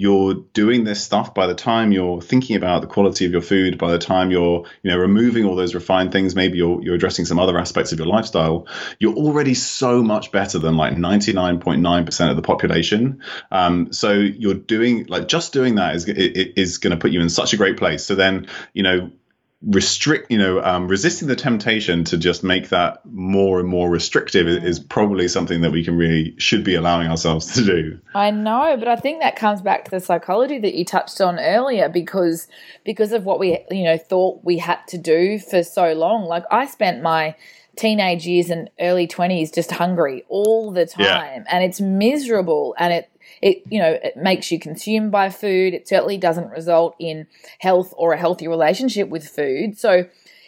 you're 0.00 0.34
doing 0.54 0.84
this 0.84 1.02
stuff, 1.02 1.34
by 1.34 1.48
the 1.48 1.56
time 1.56 1.90
you're 1.90 2.22
thinking 2.22 2.54
about 2.54 2.80
the 2.80 2.86
quality 2.86 3.26
of 3.26 3.32
your 3.32 3.42
food, 3.42 3.76
by 3.78 3.90
the 3.90 3.98
time 3.98 4.30
you're, 4.30 4.64
you 4.82 4.90
know, 4.90 4.96
removing 4.96 5.44
all 5.44 5.56
those 5.56 5.74
refined 5.74 6.12
things, 6.12 6.36
maybe 6.36 6.56
you're, 6.56 6.80
you're 6.82 6.94
addressing 6.94 7.24
some 7.24 7.40
other 7.40 7.58
aspects 7.58 7.90
of 7.90 7.98
your 7.98 8.06
lifestyle, 8.06 8.68
you're 9.00 9.16
already 9.16 9.54
so 9.54 10.00
much 10.00 10.30
better 10.30 10.60
than 10.60 10.76
like 10.76 10.94
99.9% 10.94 12.30
of 12.30 12.36
the 12.36 12.42
population. 12.42 13.20
Um, 13.50 13.92
so 13.92 14.12
you're 14.12 14.54
doing 14.54 15.06
like 15.06 15.26
just 15.26 15.52
doing 15.52 15.74
that 15.74 15.96
is 15.96 16.04
is 16.06 16.78
going 16.78 16.92
to 16.92 16.96
put 16.96 17.10
you 17.10 17.20
in 17.20 17.28
such 17.28 17.52
a 17.52 17.56
great 17.56 17.76
place. 17.76 18.04
So 18.04 18.14
then, 18.14 18.46
you 18.72 18.84
know, 18.84 19.10
restrict 19.60 20.30
you 20.30 20.38
know 20.38 20.62
um, 20.62 20.86
resisting 20.86 21.26
the 21.26 21.34
temptation 21.34 22.04
to 22.04 22.16
just 22.16 22.44
make 22.44 22.68
that 22.68 23.04
more 23.04 23.58
and 23.58 23.68
more 23.68 23.90
restrictive 23.90 24.46
is, 24.46 24.78
probably 24.78 25.26
something 25.26 25.62
that 25.62 25.72
we 25.72 25.84
can 25.84 25.96
really 25.96 26.32
should 26.38 26.62
be 26.62 26.76
allowing 26.76 27.08
ourselves 27.08 27.54
to 27.54 27.64
do. 27.64 27.98
I 28.14 28.30
know 28.30 28.76
but 28.78 28.86
i 28.86 28.94
think 28.94 29.20
that 29.20 29.34
comes 29.34 29.60
back 29.60 29.84
to 29.86 29.90
the 29.90 29.98
psychology 29.98 30.60
that 30.60 30.74
you 30.74 30.84
touched 30.84 31.20
on 31.20 31.40
earlier 31.40 31.88
because 31.88 32.46
because 32.84 33.12
of 33.12 33.24
what 33.24 33.40
we 33.40 33.58
you 33.70 33.82
know 33.82 33.98
thought 33.98 34.44
we 34.44 34.58
had 34.58 34.78
to 34.88 34.98
do 34.98 35.38
for 35.40 35.64
so 35.64 35.92
long. 35.92 36.26
Like 36.26 36.44
i 36.52 36.66
spent 36.66 37.02
my 37.02 37.34
teenage 37.76 38.26
years 38.26 38.50
and 38.50 38.70
early 38.80 39.06
20s 39.06 39.54
just 39.54 39.70
hungry 39.70 40.24
all 40.28 40.72
the 40.72 40.86
time 40.86 41.04
yeah. 41.04 41.44
and 41.48 41.62
it's 41.64 41.80
miserable 41.80 42.74
and 42.78 42.92
it 42.92 43.10
it 43.42 43.62
you 43.68 43.78
know 43.78 43.98
it 44.02 44.16
makes 44.16 44.50
you 44.50 44.58
consumed 44.58 45.10
by 45.10 45.30
food. 45.30 45.74
It 45.74 45.88
certainly 45.88 46.18
doesn't 46.18 46.50
result 46.50 46.96
in 46.98 47.26
health 47.58 47.94
or 47.96 48.12
a 48.12 48.18
healthy 48.18 48.48
relationship 48.48 49.08
with 49.08 49.28
food. 49.28 49.78
So 49.78 50.04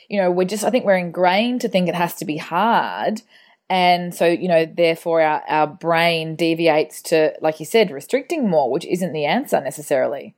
you 0.09 0.21
know 0.21 0.31
we're 0.31 0.45
just 0.45 0.65
i 0.65 0.71
think 0.71 0.85
we're 0.85 0.97
ingrained 0.97 1.61
to 1.61 1.69
think 1.69 1.89
it 1.89 1.95
has 1.95 2.15
to 2.17 2.25
be 2.25 2.37
hard. 2.37 3.23
And 3.69 4.13
so 4.13 4.27
you 4.27 4.49
know 4.49 4.67
therefore 4.67 5.21
our, 5.21 5.43
our 5.49 5.67
brain 5.67 6.37
deviates 6.37 7.03
to 7.03 7.35
like 7.41 7.61
you 7.61 7.67
said 7.67 7.91
restricting 7.91 8.49
more 8.49 8.71
which 8.71 8.85
isn't 8.87 9.13
the 9.13 9.27
answer 9.27 9.61
necessarily. 9.61 10.35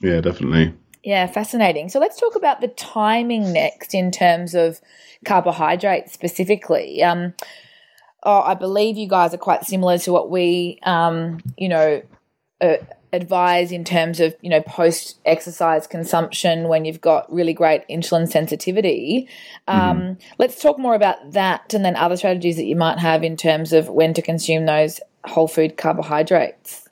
Yeah 0.00 0.20
definitely. 0.20 0.74
Yeah 1.04 1.26
fascinating. 1.26 1.88
So 1.88 2.00
let's 2.00 2.18
talk 2.18 2.34
about 2.34 2.60
the 2.60 2.68
timing 2.68 3.52
next 3.52 3.94
in 3.94 4.10
terms 4.10 4.54
of 4.54 4.80
carbohydrates 5.24 6.12
specifically. 6.12 7.02
Um, 7.02 7.34
oh, 8.22 8.40
I 8.40 8.54
believe 8.54 8.96
you 8.96 9.08
guys 9.08 9.34
are 9.34 9.38
quite 9.38 9.64
similar 9.64 9.98
to 9.98 10.12
what 10.12 10.30
we, 10.30 10.78
um, 10.82 11.40
you 11.56 11.68
know, 11.68 12.02
uh, 12.60 12.76
advise 13.12 13.72
in 13.72 13.84
terms 13.84 14.20
of, 14.20 14.36
you 14.40 14.50
know, 14.50 14.62
post 14.62 15.18
exercise 15.24 15.86
consumption 15.86 16.68
when 16.68 16.84
you've 16.84 17.00
got 17.00 17.32
really 17.32 17.52
great 17.52 17.86
insulin 17.88 18.30
sensitivity. 18.30 19.28
Um, 19.66 20.00
mm-hmm. 20.00 20.12
Let's 20.38 20.60
talk 20.60 20.78
more 20.78 20.94
about 20.94 21.32
that 21.32 21.74
and 21.74 21.84
then 21.84 21.96
other 21.96 22.16
strategies 22.16 22.56
that 22.56 22.64
you 22.64 22.76
might 22.76 22.98
have 22.98 23.24
in 23.24 23.36
terms 23.36 23.72
of 23.72 23.88
when 23.88 24.14
to 24.14 24.22
consume 24.22 24.66
those 24.66 25.00
whole 25.24 25.48
food 25.48 25.76
carbohydrates. 25.76 26.88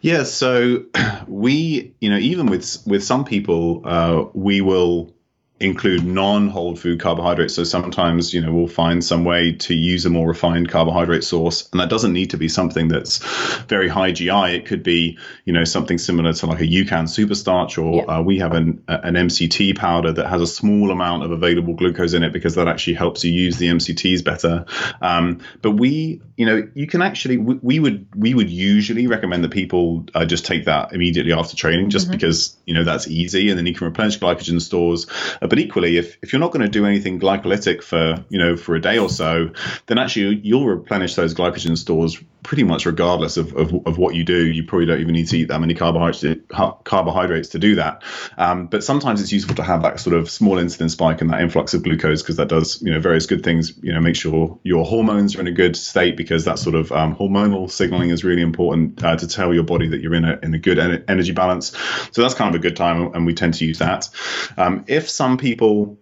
Yeah, 0.00 0.24
so 0.24 0.84
we, 1.28 1.94
you 2.00 2.10
know, 2.10 2.18
even 2.18 2.46
with 2.46 2.82
with 2.86 3.04
some 3.04 3.24
people, 3.24 3.82
uh, 3.84 4.24
we 4.34 4.60
will 4.60 5.14
include 5.60 6.04
non-whole 6.04 6.74
food 6.74 7.00
carbohydrates. 7.00 7.54
So 7.54 7.62
sometimes, 7.62 8.34
you 8.34 8.40
know, 8.40 8.52
we'll 8.52 8.66
find 8.66 9.02
some 9.04 9.24
way 9.24 9.52
to 9.52 9.74
use 9.74 10.04
a 10.04 10.10
more 10.10 10.26
refined 10.28 10.68
carbohydrate 10.68 11.22
source, 11.22 11.68
and 11.70 11.80
that 11.80 11.88
doesn't 11.88 12.12
need 12.12 12.30
to 12.30 12.36
be 12.36 12.48
something 12.48 12.88
that's 12.88 13.18
very 13.66 13.88
high 13.88 14.10
GI. 14.10 14.30
It 14.56 14.66
could 14.66 14.82
be, 14.82 15.16
you 15.44 15.52
know, 15.52 15.62
something 15.64 15.96
similar 15.96 16.32
to 16.32 16.46
like 16.46 16.60
a 16.60 16.66
UCAN 16.66 17.04
superstarch, 17.04 17.82
or 17.82 18.04
Yeah. 18.06 18.16
uh, 18.18 18.22
we 18.22 18.38
have 18.40 18.52
an 18.52 18.82
an 18.88 19.14
MCT 19.14 19.76
powder 19.76 20.12
that 20.12 20.26
has 20.26 20.42
a 20.42 20.46
small 20.46 20.90
amount 20.90 21.22
of 21.22 21.30
available 21.30 21.74
glucose 21.74 22.14
in 22.14 22.24
it 22.24 22.32
because 22.32 22.56
that 22.56 22.66
actually 22.66 22.94
helps 22.94 23.24
you 23.24 23.32
use 23.32 23.56
the 23.56 23.68
MCTs 23.68 24.24
better. 24.24 24.66
Um, 25.00 25.38
but 25.62 25.72
we, 25.72 26.20
you 26.36 26.46
know, 26.46 26.68
you 26.74 26.88
can 26.88 27.00
actually 27.00 27.36
we, 27.36 27.54
we 27.62 27.78
would 27.78 28.08
we 28.16 28.34
would 28.34 28.50
usually 28.50 29.06
recommend 29.06 29.44
that 29.44 29.52
people 29.52 30.04
uh, 30.14 30.24
just 30.24 30.46
take 30.46 30.64
that 30.64 30.92
immediately 30.92 31.32
after 31.32 31.56
training, 31.56 31.90
just 31.90 32.10
because 32.10 32.56
you 32.66 32.74
know 32.74 32.82
that's 32.82 33.06
easy, 33.06 33.50
and 33.50 33.58
then 33.58 33.66
you 33.66 33.74
can 33.74 33.86
replenish 33.86 34.18
glycogen 34.18 34.60
stores. 34.60 35.06
Uh, 35.44 35.46
but 35.46 35.58
equally, 35.58 35.98
if, 35.98 36.16
if 36.22 36.32
you're 36.32 36.40
not 36.40 36.52
going 36.52 36.62
to 36.62 36.68
do 36.68 36.86
anything 36.86 37.20
glycolytic 37.20 37.82
for 37.82 38.24
you 38.30 38.38
know 38.38 38.56
for 38.56 38.74
a 38.74 38.80
day 38.80 38.98
or 38.98 39.10
so, 39.10 39.50
then 39.86 39.98
actually 39.98 40.40
you'll 40.42 40.66
replenish 40.66 41.14
those 41.14 41.34
glycogen 41.34 41.76
stores 41.76 42.20
pretty 42.44 42.62
much 42.62 42.86
regardless 42.86 43.36
of, 43.36 43.56
of, 43.56 43.74
of 43.86 43.98
what 43.98 44.14
you 44.14 44.22
do. 44.22 44.46
You 44.46 44.62
probably 44.64 44.86
don't 44.86 45.00
even 45.00 45.14
need 45.14 45.26
to 45.28 45.38
eat 45.38 45.48
that 45.48 45.60
many 45.60 45.74
carbohydrates 45.74 46.42
carbohydrates 46.84 47.48
to 47.48 47.58
do 47.58 47.74
that. 47.76 48.02
Um, 48.38 48.66
but 48.66 48.84
sometimes 48.84 49.20
it's 49.20 49.32
useful 49.32 49.56
to 49.56 49.62
have 49.62 49.82
that 49.82 49.98
sort 49.98 50.14
of 50.14 50.30
small 50.30 50.56
insulin 50.56 50.90
spike 50.90 51.22
and 51.22 51.30
that 51.30 51.40
influx 51.40 51.74
of 51.74 51.82
glucose 51.82 52.22
because 52.22 52.36
that 52.36 52.48
does 52.48 52.80
you 52.82 52.92
know 52.92 53.00
various 53.00 53.26
good 53.26 53.42
things. 53.42 53.76
You 53.82 53.94
know, 53.94 54.00
make 54.00 54.14
sure 54.14 54.60
your 54.62 54.84
hormones 54.84 55.34
are 55.34 55.40
in 55.40 55.48
a 55.48 55.52
good 55.52 55.74
state 55.74 56.16
because 56.16 56.44
that 56.44 56.58
sort 56.58 56.76
of 56.76 56.92
um, 56.92 57.16
hormonal 57.16 57.70
signaling 57.70 58.10
is 58.10 58.22
really 58.22 58.42
important 58.42 59.02
uh, 59.02 59.16
to 59.16 59.26
tell 59.26 59.52
your 59.52 59.64
body 59.64 59.88
that 59.88 60.00
you're 60.00 60.14
in 60.14 60.24
a 60.24 60.38
in 60.42 60.54
a 60.54 60.58
good 60.58 60.78
en- 60.78 61.04
energy 61.08 61.32
balance. 61.32 61.76
So 62.12 62.22
that's 62.22 62.34
kind 62.34 62.54
of 62.54 62.60
a 62.60 62.62
good 62.62 62.76
time, 62.76 63.14
and 63.14 63.26
we 63.26 63.34
tend 63.34 63.54
to 63.54 63.64
use 63.64 63.78
that. 63.78 64.08
Um, 64.56 64.84
if 64.86 65.08
some 65.08 65.38
people 65.38 65.98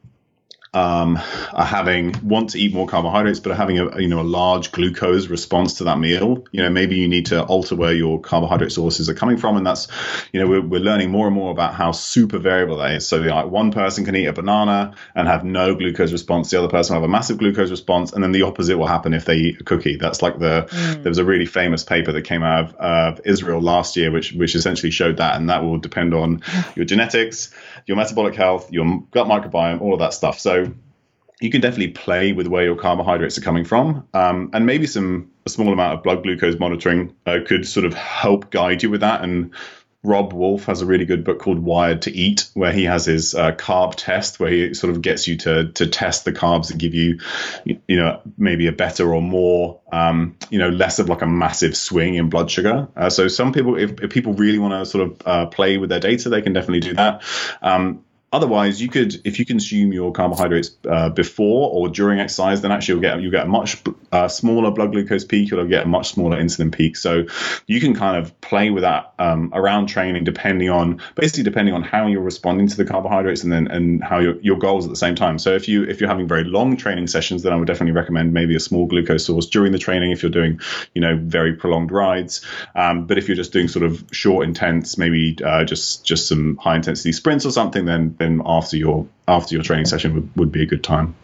um, 0.74 1.18
are 1.52 1.66
having 1.66 2.14
want 2.22 2.50
to 2.50 2.58
eat 2.58 2.72
more 2.72 2.86
carbohydrates, 2.86 3.40
but 3.40 3.52
are 3.52 3.56
having 3.56 3.78
a 3.78 4.00
you 4.00 4.08
know 4.08 4.20
a 4.20 4.24
large 4.24 4.72
glucose 4.72 5.26
response 5.26 5.74
to 5.74 5.84
that 5.84 5.98
meal. 5.98 6.44
You 6.50 6.62
know, 6.62 6.70
maybe 6.70 6.96
you 6.96 7.08
need 7.08 7.26
to 7.26 7.44
alter 7.44 7.76
where 7.76 7.92
your 7.92 8.20
carbohydrate 8.20 8.72
sources 8.72 9.10
are 9.10 9.14
coming 9.14 9.36
from, 9.36 9.56
and 9.56 9.66
that's 9.66 9.88
you 10.32 10.40
know 10.40 10.46
we're, 10.46 10.62
we're 10.62 10.80
learning 10.80 11.10
more 11.10 11.26
and 11.26 11.34
more 11.34 11.50
about 11.50 11.74
how 11.74 11.92
super 11.92 12.38
variable 12.38 12.78
that 12.78 12.92
is. 12.92 13.06
So 13.06 13.18
like 13.18 13.50
one 13.50 13.70
person 13.70 14.04
can 14.04 14.16
eat 14.16 14.26
a 14.26 14.32
banana 14.32 14.94
and 15.14 15.28
have 15.28 15.44
no 15.44 15.74
glucose 15.74 16.10
response, 16.10 16.50
the 16.50 16.58
other 16.58 16.68
person 16.68 16.94
will 16.94 17.02
have 17.02 17.08
a 17.08 17.12
massive 17.12 17.38
glucose 17.38 17.70
response, 17.70 18.12
and 18.12 18.22
then 18.22 18.32
the 18.32 18.42
opposite 18.42 18.78
will 18.78 18.86
happen 18.86 19.12
if 19.12 19.26
they 19.26 19.36
eat 19.36 19.60
a 19.60 19.64
cookie. 19.64 19.96
That's 19.96 20.22
like 20.22 20.38
the 20.38 20.68
there 21.02 21.10
was 21.10 21.18
a 21.18 21.24
really 21.24 21.46
famous 21.46 21.84
paper 21.84 22.12
that 22.12 22.22
came 22.22 22.42
out 22.42 22.74
of 22.74 23.18
uh, 23.18 23.20
Israel 23.26 23.60
last 23.60 23.96
year, 23.96 24.10
which 24.10 24.32
which 24.32 24.54
essentially 24.54 24.90
showed 24.90 25.18
that, 25.18 25.36
and 25.36 25.50
that 25.50 25.62
will 25.62 25.78
depend 25.78 26.14
on 26.14 26.42
your 26.74 26.86
genetics, 26.86 27.52
your 27.86 27.96
metabolic 27.96 28.34
health, 28.34 28.72
your 28.72 29.02
gut 29.10 29.26
microbiome, 29.26 29.80
all 29.80 29.92
of 29.92 30.00
that 30.00 30.14
stuff. 30.14 30.38
So 30.38 30.72
you 31.40 31.50
can 31.50 31.60
definitely 31.60 31.88
play 31.88 32.32
with 32.32 32.46
where 32.46 32.64
your 32.64 32.76
carbohydrates 32.76 33.36
are 33.36 33.42
coming 33.42 33.64
from, 33.64 34.06
um, 34.14 34.50
and 34.52 34.64
maybe 34.64 34.86
some 34.86 35.30
a 35.44 35.50
small 35.50 35.72
amount 35.72 35.94
of 35.94 36.02
blood 36.04 36.22
glucose 36.22 36.58
monitoring 36.58 37.12
uh, 37.26 37.38
could 37.44 37.66
sort 37.66 37.84
of 37.84 37.94
help 37.94 38.50
guide 38.50 38.82
you 38.82 38.90
with 38.90 39.00
that. 39.00 39.22
And 39.22 39.50
Robb 40.04 40.32
Wolf 40.32 40.64
has 40.64 40.82
a 40.82 40.86
really 40.86 41.04
good 41.04 41.22
book 41.22 41.38
called 41.38 41.60
Wired 41.60 42.02
to 42.02 42.10
Eat, 42.10 42.48
where 42.54 42.72
he 42.72 42.84
has 42.84 43.04
his 43.04 43.34
uh, 43.34 43.52
carb 43.52 43.94
test, 43.96 44.40
where 44.40 44.50
he 44.50 44.74
sort 44.74 44.90
of 44.92 45.00
gets 45.00 45.28
you 45.28 45.36
to 45.38 45.70
to 45.72 45.86
test 45.86 46.24
the 46.24 46.32
carbs 46.32 46.68
that 46.68 46.78
give 46.78 46.94
you, 46.94 47.20
you 47.64 47.96
know, 47.96 48.20
maybe 48.36 48.66
a 48.66 48.72
better 48.72 49.14
or 49.14 49.22
more, 49.22 49.80
um, 49.92 50.36
you 50.50 50.58
know, 50.58 50.70
less 50.70 50.98
of 50.98 51.08
like 51.08 51.22
a 51.22 51.26
massive 51.26 51.76
swing 51.76 52.16
in 52.16 52.28
blood 52.28 52.50
sugar. 52.50 52.88
Uh, 52.96 53.10
so 53.10 53.28
some 53.28 53.52
people, 53.52 53.78
if, 53.78 54.00
if 54.00 54.10
people 54.10 54.32
really 54.32 54.58
want 54.58 54.72
to 54.72 54.84
sort 54.84 55.06
of 55.06 55.22
uh, 55.24 55.46
play 55.46 55.78
with 55.78 55.88
their 55.88 56.00
data, 56.00 56.28
they 56.28 56.42
can 56.42 56.52
definitely 56.52 56.80
do 56.80 56.94
that. 56.94 57.22
Um, 57.62 58.04
Otherwise, 58.32 58.80
you 58.80 58.88
could, 58.88 59.20
if 59.26 59.38
you 59.38 59.44
consume 59.44 59.92
your 59.92 60.10
carbohydrates 60.10 60.70
uh, 60.88 61.10
before 61.10 61.70
or 61.70 61.88
during 61.88 62.18
exercise, 62.18 62.62
then 62.62 62.72
actually 62.72 62.94
you'll 62.94 63.02
get 63.02 63.20
you 63.20 63.30
get 63.30 63.44
a 63.44 63.48
much 63.48 63.82
uh, 64.10 64.26
smaller 64.26 64.70
blood 64.70 64.92
glucose 64.92 65.24
peak. 65.24 65.50
You'll 65.50 65.66
get 65.66 65.84
a 65.84 65.88
much 65.88 66.12
smaller 66.12 66.38
insulin 66.38 66.72
peak. 66.72 66.96
So 66.96 67.26
you 67.66 67.78
can 67.78 67.94
kind 67.94 68.16
of 68.16 68.40
play 68.40 68.70
with 68.70 68.84
that 68.84 69.12
um, 69.18 69.50
around 69.52 69.88
training, 69.88 70.24
depending 70.24 70.70
on 70.70 71.02
basically 71.14 71.42
depending 71.42 71.74
on 71.74 71.82
how 71.82 72.06
you're 72.06 72.22
responding 72.22 72.68
to 72.68 72.76
the 72.76 72.86
carbohydrates 72.86 73.42
and 73.42 73.52
then 73.52 73.66
and 73.66 74.02
how 74.02 74.18
your 74.18 74.40
your 74.40 74.58
goals 74.58 74.86
at 74.86 74.90
the 74.90 74.96
same 74.96 75.14
time. 75.14 75.38
So 75.38 75.54
if 75.54 75.68
you 75.68 75.84
if 75.84 76.00
you're 76.00 76.08
having 76.08 76.26
very 76.26 76.44
long 76.44 76.78
training 76.78 77.08
sessions, 77.08 77.42
then 77.42 77.52
I 77.52 77.56
would 77.56 77.66
definitely 77.66 77.92
recommend 77.92 78.32
maybe 78.32 78.56
a 78.56 78.60
small 78.60 78.86
glucose 78.86 79.26
source 79.26 79.46
during 79.46 79.72
the 79.72 79.78
training 79.78 80.10
if 80.10 80.22
you're 80.22 80.30
doing 80.32 80.60
you 80.94 81.02
know 81.02 81.18
very 81.20 81.54
prolonged 81.54 81.92
rides. 81.92 82.40
Um, 82.74 83.06
but 83.06 83.18
if 83.18 83.28
you're 83.28 83.36
just 83.36 83.52
doing 83.52 83.68
sort 83.68 83.84
of 83.84 84.02
short, 84.10 84.46
intense, 84.46 84.96
maybe 84.96 85.36
uh, 85.44 85.64
just 85.64 86.04
just 86.06 86.28
some 86.28 86.56
high 86.56 86.76
intensity 86.76 87.12
sprints 87.12 87.44
or 87.44 87.50
something, 87.50 87.84
then 87.84 88.16
then 88.22 88.40
after 88.46 88.76
your 88.76 89.06
after 89.28 89.54
your 89.54 89.62
training 89.62 89.84
session 89.86 90.14
would, 90.14 90.30
would 90.36 90.52
be 90.52 90.62
a 90.62 90.66
good 90.66 90.82
time. 90.82 91.14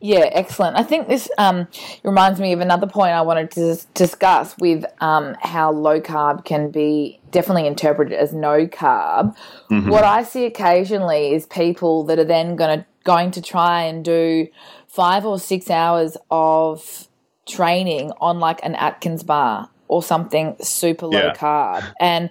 Yeah, 0.00 0.28
excellent. 0.32 0.76
I 0.76 0.82
think 0.82 1.08
this 1.08 1.28
um, 1.38 1.66
reminds 2.04 2.40
me 2.40 2.52
of 2.52 2.60
another 2.60 2.86
point 2.86 3.12
I 3.12 3.22
wanted 3.22 3.50
to 3.52 3.78
discuss 3.94 4.56
with 4.58 4.84
um, 5.00 5.36
how 5.42 5.72
low 5.72 6.00
carb 6.00 6.44
can 6.44 6.70
be 6.70 7.20
definitely 7.30 7.66
interpreted 7.66 8.12
as 8.18 8.32
no 8.32 8.66
carb. 8.66 9.36
What 9.68 10.04
I 10.04 10.22
see 10.22 10.44
occasionally 10.44 11.32
is 11.34 11.46
people 11.46 12.04
that 12.04 12.18
are 12.18 12.24
then 12.24 12.56
going 12.56 12.80
to 12.80 12.86
going 13.04 13.30
to 13.32 13.42
try 13.42 13.82
and 13.82 14.04
do 14.04 14.46
five 14.86 15.24
or 15.24 15.38
six 15.38 15.70
hours 15.70 16.16
of 16.30 17.08
training 17.46 18.12
on 18.20 18.38
like 18.38 18.60
an 18.62 18.74
Atkins 18.74 19.22
bar 19.22 19.68
or 19.88 20.02
something 20.02 20.56
super 20.60 21.06
low 21.06 21.18
Yeah. 21.18 21.34
carb, 21.34 21.92
and 21.98 22.30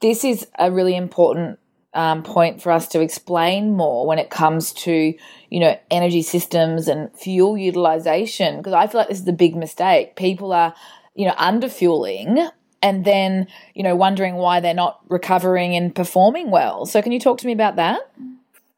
this 0.00 0.22
is 0.24 0.46
a 0.58 0.70
really 0.70 0.94
important 0.96 1.58
um, 1.94 2.22
point 2.22 2.60
for 2.60 2.72
us 2.72 2.88
to 2.88 3.00
explain 3.00 3.72
more 3.72 4.06
when 4.06 4.18
it 4.18 4.30
comes 4.30 4.72
to 4.72 5.14
you 5.50 5.60
know 5.60 5.78
energy 5.90 6.22
systems 6.22 6.88
and 6.88 7.16
fuel 7.16 7.56
utilization 7.56 8.58
because 8.58 8.72
I 8.72 8.86
feel 8.86 9.00
like 9.00 9.08
this 9.08 9.20
is 9.20 9.28
a 9.28 9.32
big 9.32 9.56
mistake. 9.56 10.16
People 10.16 10.52
are 10.52 10.74
you 11.14 11.26
know 11.26 11.34
under 11.36 11.68
fueling 11.68 12.48
and 12.82 13.04
then 13.04 13.46
you 13.74 13.82
know 13.82 13.96
wondering 13.96 14.34
why 14.34 14.60
they're 14.60 14.74
not 14.74 15.00
recovering 15.08 15.76
and 15.76 15.94
performing 15.94 16.50
well. 16.50 16.86
So 16.86 17.00
can 17.00 17.12
you 17.12 17.20
talk 17.20 17.38
to 17.38 17.46
me 17.46 17.52
about 17.52 17.76
that? 17.76 18.10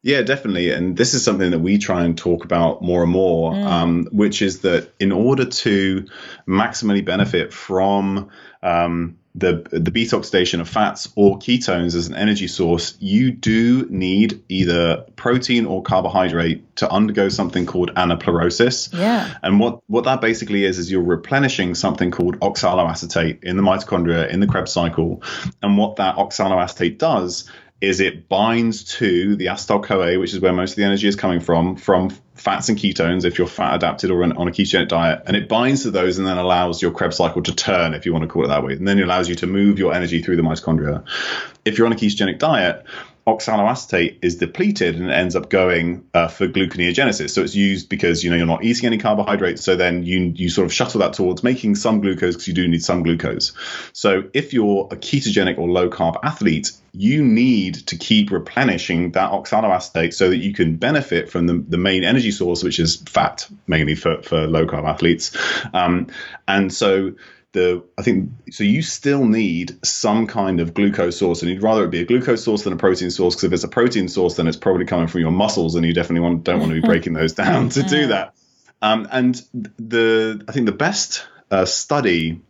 Yeah, 0.03 0.21
definitely. 0.21 0.71
And 0.71 0.95
this 0.95 1.13
is 1.13 1.25
something 1.25 1.51
that 1.51 1.59
we 1.59 1.77
try 1.77 2.05
and 2.05 2.17
talk 2.17 2.45
about 2.45 2.81
more 2.81 3.03
and 3.03 3.11
more, 3.11 3.53
um, 3.53 4.07
which 4.11 4.41
is 4.41 4.59
that 4.61 4.93
in 5.01 5.11
order 5.11 5.43
to 5.43 6.05
maximally 6.47 7.03
benefit 7.03 7.51
from 7.51 8.29
um, 8.63 9.17
the 9.37 9.67
the 9.71 9.91
beta 9.91 10.17
oxidation 10.17 10.61
of 10.61 10.67
fats 10.67 11.09
or 11.15 11.37
ketones 11.37 11.93
as 11.95 12.07
an 12.07 12.15
energy 12.15 12.47
source, 12.47 12.97
you 12.99 13.31
do 13.31 13.85
need 13.89 14.43
either 14.49 15.05
protein 15.15 15.65
or 15.65 15.83
carbohydrate 15.83 16.75
to 16.77 16.89
undergo 16.89 17.29
something 17.29 17.65
called 17.65 17.93
anaplerosis. 17.93 18.91
Yeah. 18.93 19.31
And 19.43 19.59
what, 19.59 19.81
what 19.87 20.05
that 20.05 20.21
basically 20.21 20.65
is, 20.65 20.79
is 20.79 20.91
you're 20.91 21.03
replenishing 21.03 21.75
something 21.75 22.09
called 22.09 22.39
oxaloacetate 22.39 23.43
in 23.43 23.57
the 23.57 23.63
mitochondria 23.63 24.29
in 24.29 24.39
the 24.39 24.47
Krebs 24.47 24.71
cycle. 24.71 25.21
And 25.61 25.77
what 25.77 25.97
that 25.97 26.15
oxaloacetate 26.15 26.97
does 26.97 27.49
is 27.79 27.99
it 27.99 28.27
binds 28.27 28.83
to 28.95 29.35
the 29.35 29.47
acetyl 29.47 29.83
CoA, 29.83 30.19
which 30.19 30.33
is 30.33 30.39
where 30.39 30.53
most 30.53 30.71
of 30.71 30.75
the 30.77 30.83
energy 30.83 31.07
is 31.07 31.15
coming 31.15 31.39
from, 31.39 31.75
from 31.75 32.09
fats 32.33 32.69
and 32.69 32.77
ketones, 32.77 33.23
if 33.23 33.37
you're 33.37 33.47
fat 33.47 33.75
adapted 33.75 34.09
or 34.09 34.23
on 34.23 34.31
a 34.31 34.51
ketogenic 34.51 34.87
diet. 34.87 35.21
And 35.27 35.35
it 35.35 35.47
binds 35.47 35.83
to 35.83 35.91
those 35.91 36.17
and 36.17 36.25
then 36.25 36.37
allows 36.37 36.81
your 36.81 36.91
Krebs 36.91 37.17
cycle 37.17 37.43
to 37.43 37.53
turn, 37.53 37.93
if 37.93 38.05
you 38.05 38.13
want 38.13 38.23
to 38.23 38.27
call 38.27 38.45
it 38.45 38.47
that 38.47 38.63
way. 38.63 38.73
And 38.73 38.87
then 38.87 38.97
it 38.97 39.03
allows 39.03 39.29
you 39.29 39.35
to 39.35 39.47
move 39.47 39.77
your 39.77 39.93
energy 39.93 40.23
through 40.23 40.37
the 40.37 40.41
mitochondria. 40.41 41.03
If 41.65 41.77
you're 41.77 41.85
on 41.85 41.93
a 41.93 41.95
ketogenic 41.95 42.39
diet, 42.39 42.83
oxaloacetate 43.27 44.19
is 44.21 44.37
depleted 44.37 44.95
and 44.95 45.11
ends 45.11 45.35
up 45.35 45.49
going 45.49 46.05
uh, 46.13 46.29
for 46.29 46.47
gluconeogenesis. 46.47 47.29
So 47.29 47.43
it's 47.43 47.55
used 47.55 47.89
because 47.89 48.23
you 48.23 48.29
know 48.29 48.37
you're 48.37 48.45
not 48.45 48.63
eating 48.63 48.85
any 48.85 48.97
carbohydrates. 48.97 49.63
So 49.63 49.75
then 49.75 50.03
you 50.03 50.31
you 50.33 50.49
sort 50.49 50.65
of 50.65 50.73
shuttle 50.73 51.01
that 51.01 51.13
towards 51.13 51.43
making 51.43 51.75
some 51.75 51.99
glucose 51.99 52.35
because 52.35 52.47
you 52.47 52.53
do 52.53 52.67
need 52.67 52.83
some 52.83 53.03
glucose. 53.03 53.51
So 53.91 54.23
if 54.33 54.53
you're 54.53 54.87
a 54.89 54.95
ketogenic 54.95 55.57
or 55.57 55.67
low 55.67 55.89
carb 55.89 56.17
athlete, 56.23 56.71
you 56.93 57.23
need 57.23 57.75
to 57.87 57.97
keep 57.97 58.31
replenishing 58.31 59.11
that 59.11 59.31
oxaloacetate 59.31 60.13
so 60.13 60.29
that 60.29 60.37
you 60.37 60.53
can 60.53 60.77
benefit 60.77 61.29
from 61.29 61.47
the, 61.47 61.63
the 61.67 61.77
main 61.77 62.05
energy 62.05 62.31
source, 62.31 62.63
which 62.63 62.79
is 62.79 62.95
fat, 62.95 63.47
mainly 63.67 63.95
for, 63.95 64.23
for 64.23 64.47
low 64.47 64.65
carb 64.65 64.85
athletes. 64.85 65.35
Um, 65.73 66.07
and 66.47 66.73
so 66.73 67.13
the 67.53 67.83
I 67.97 68.01
think 68.01 68.29
so 68.51 68.63
you 68.63 68.81
still 68.81 69.25
need 69.25 69.85
some 69.85 70.27
kind 70.27 70.59
of 70.59 70.73
glucose 70.73 71.17
source, 71.17 71.41
and 71.41 71.51
you'd 71.51 71.63
rather 71.63 71.85
it 71.85 71.91
be 71.91 72.01
a 72.01 72.05
glucose 72.05 72.43
source 72.43 72.63
than 72.63 72.73
a 72.73 72.77
protein 72.77 73.11
source 73.11 73.35
because 73.35 73.45
if 73.45 73.53
it's 73.53 73.63
a 73.63 73.69
protein 73.69 74.07
source, 74.07 74.35
then 74.35 74.47
it's 74.47 74.57
probably 74.57 74.85
coming 74.85 75.07
from 75.07 75.21
your 75.21 75.31
muscles, 75.31 75.75
and 75.75 75.85
you 75.85 75.93
definitely 75.93 76.21
want, 76.21 76.43
don't 76.43 76.59
want 76.59 76.71
to 76.71 76.81
be 76.81 76.87
breaking 76.87 77.13
those 77.13 77.33
down 77.33 77.69
to 77.69 77.83
do 77.83 78.07
that. 78.07 78.33
Um, 78.81 79.07
and 79.11 79.41
the 79.79 80.43
I 80.47 80.51
think 80.51 80.65
the 80.65 80.71
best 80.71 81.25
uh, 81.49 81.65
study 81.65 82.41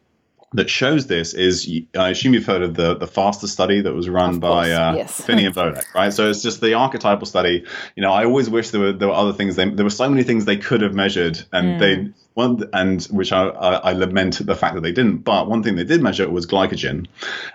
that 0.54 0.70
shows 0.70 1.08
this 1.08 1.34
is 1.34 1.70
I 1.98 2.10
assume 2.10 2.34
you've 2.34 2.46
heard 2.46 2.62
of 2.62 2.74
the 2.76 2.96
the 2.96 3.08
faster 3.08 3.48
study 3.48 3.82
that 3.82 3.94
was 3.94 4.08
run 4.08 4.40
by 4.40 4.72
uh, 4.72 4.96
yes. 4.96 5.22
Phinney 5.26 5.46
and 5.46 5.54
Volek, 5.54 5.94
right? 5.94 6.14
So 6.14 6.30
it's 6.30 6.42
just 6.42 6.62
the 6.62 6.74
archetypal 6.74 7.26
study. 7.26 7.66
You 7.96 8.04
know, 8.04 8.14
I 8.14 8.24
always 8.24 8.50
wish 8.50 8.70
there 8.70 8.80
were 8.80 8.94
there 8.94 9.10
were 9.10 9.14
other 9.14 9.34
things. 9.34 9.58
They, 9.58 9.70
there 9.70 9.84
were 9.84 9.90
so 9.90 10.10
many 10.10 10.24
things 10.24 10.46
they 10.46 10.58
could 10.58 10.82
have 10.82 10.94
measured, 10.94 11.44
and 11.52 11.82
they 11.82 12.10
one 12.34 12.64
and 12.72 13.04
which 13.06 13.34
I, 13.34 13.48
I 13.48 13.74
I 13.90 13.94
lament 13.94 14.46
the 14.46 14.56
fact 14.56 14.76
that 14.76 14.82
they 14.82 14.94
didn't. 14.94 15.18
But 15.18 15.50
one 15.50 15.64
thing 15.64 15.76
they 15.76 15.84
did 15.84 16.02
measure 16.02 16.30
was 16.30 16.46
glycogen, 16.46 17.08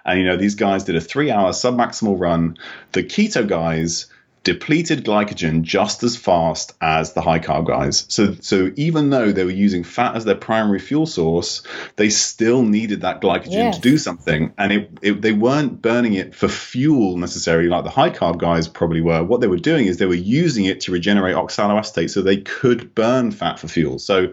and 0.05 0.19
you 0.19 0.27
know 0.27 0.37
these 0.37 0.55
guys 0.55 0.85
did 0.85 0.97
a 0.97 1.01
three 1.01 1.31
hour 1.31 1.53
submaximal 1.53 2.21
run. 2.21 2.59
The 2.93 3.03
keto 3.03 3.49
guys 3.49 4.07
depleted 4.45 5.05
glycogen 5.05 5.63
just 5.63 6.03
as 6.03 6.17
fast 6.17 6.75
as 6.81 7.13
the 7.13 7.21
high 7.21 7.39
carb 7.39 7.67
guys. 7.67 8.05
So 8.09 8.35
so 8.41 8.73
even 8.77 9.11
though 9.11 9.33
they 9.33 9.45
were 9.45 9.51
using 9.51 9.85
fat 9.85 10.17
as 10.17 10.25
their 10.25 10.35
primary 10.35 10.79
fuel 10.79 11.07
source, 11.07 11.63
they 11.97 12.11
still 12.11 12.63
needed 12.63 13.03
that 13.03 13.21
glycogen 13.21 13.53
yes. 13.53 13.77
to 13.77 13.83
do 13.83 13.99
something, 13.99 14.53
and 14.59 14.73
it, 14.73 14.99
it, 15.03 15.23
they 15.23 15.33
weren't 15.33 15.81
burning 15.81 16.15
it 16.15 16.35
for 16.35 16.49
fuel 16.49 17.17
necessarily 17.17 17.69
like 17.69 17.85
the 17.85 17.91
high 17.91 18.11
carb 18.11 18.39
guys 18.39 18.69
probably 18.69 19.01
were. 19.01 19.23
What 19.23 19.41
they 19.41 19.47
were 19.47 19.59
doing 19.59 19.87
is 19.87 19.99
they 19.99 20.07
were 20.07 20.15
using 20.15 20.65
it 20.65 20.81
to 20.83 20.93
regenerate 20.93 21.37
oxaloacetate, 21.37 22.11
so 22.11 22.23
they 22.23 22.39
could 22.39 22.95
burn 22.95 23.31
fat 23.31 23.59
for 23.59 23.69
fuel. 23.69 23.99
So 23.99 24.33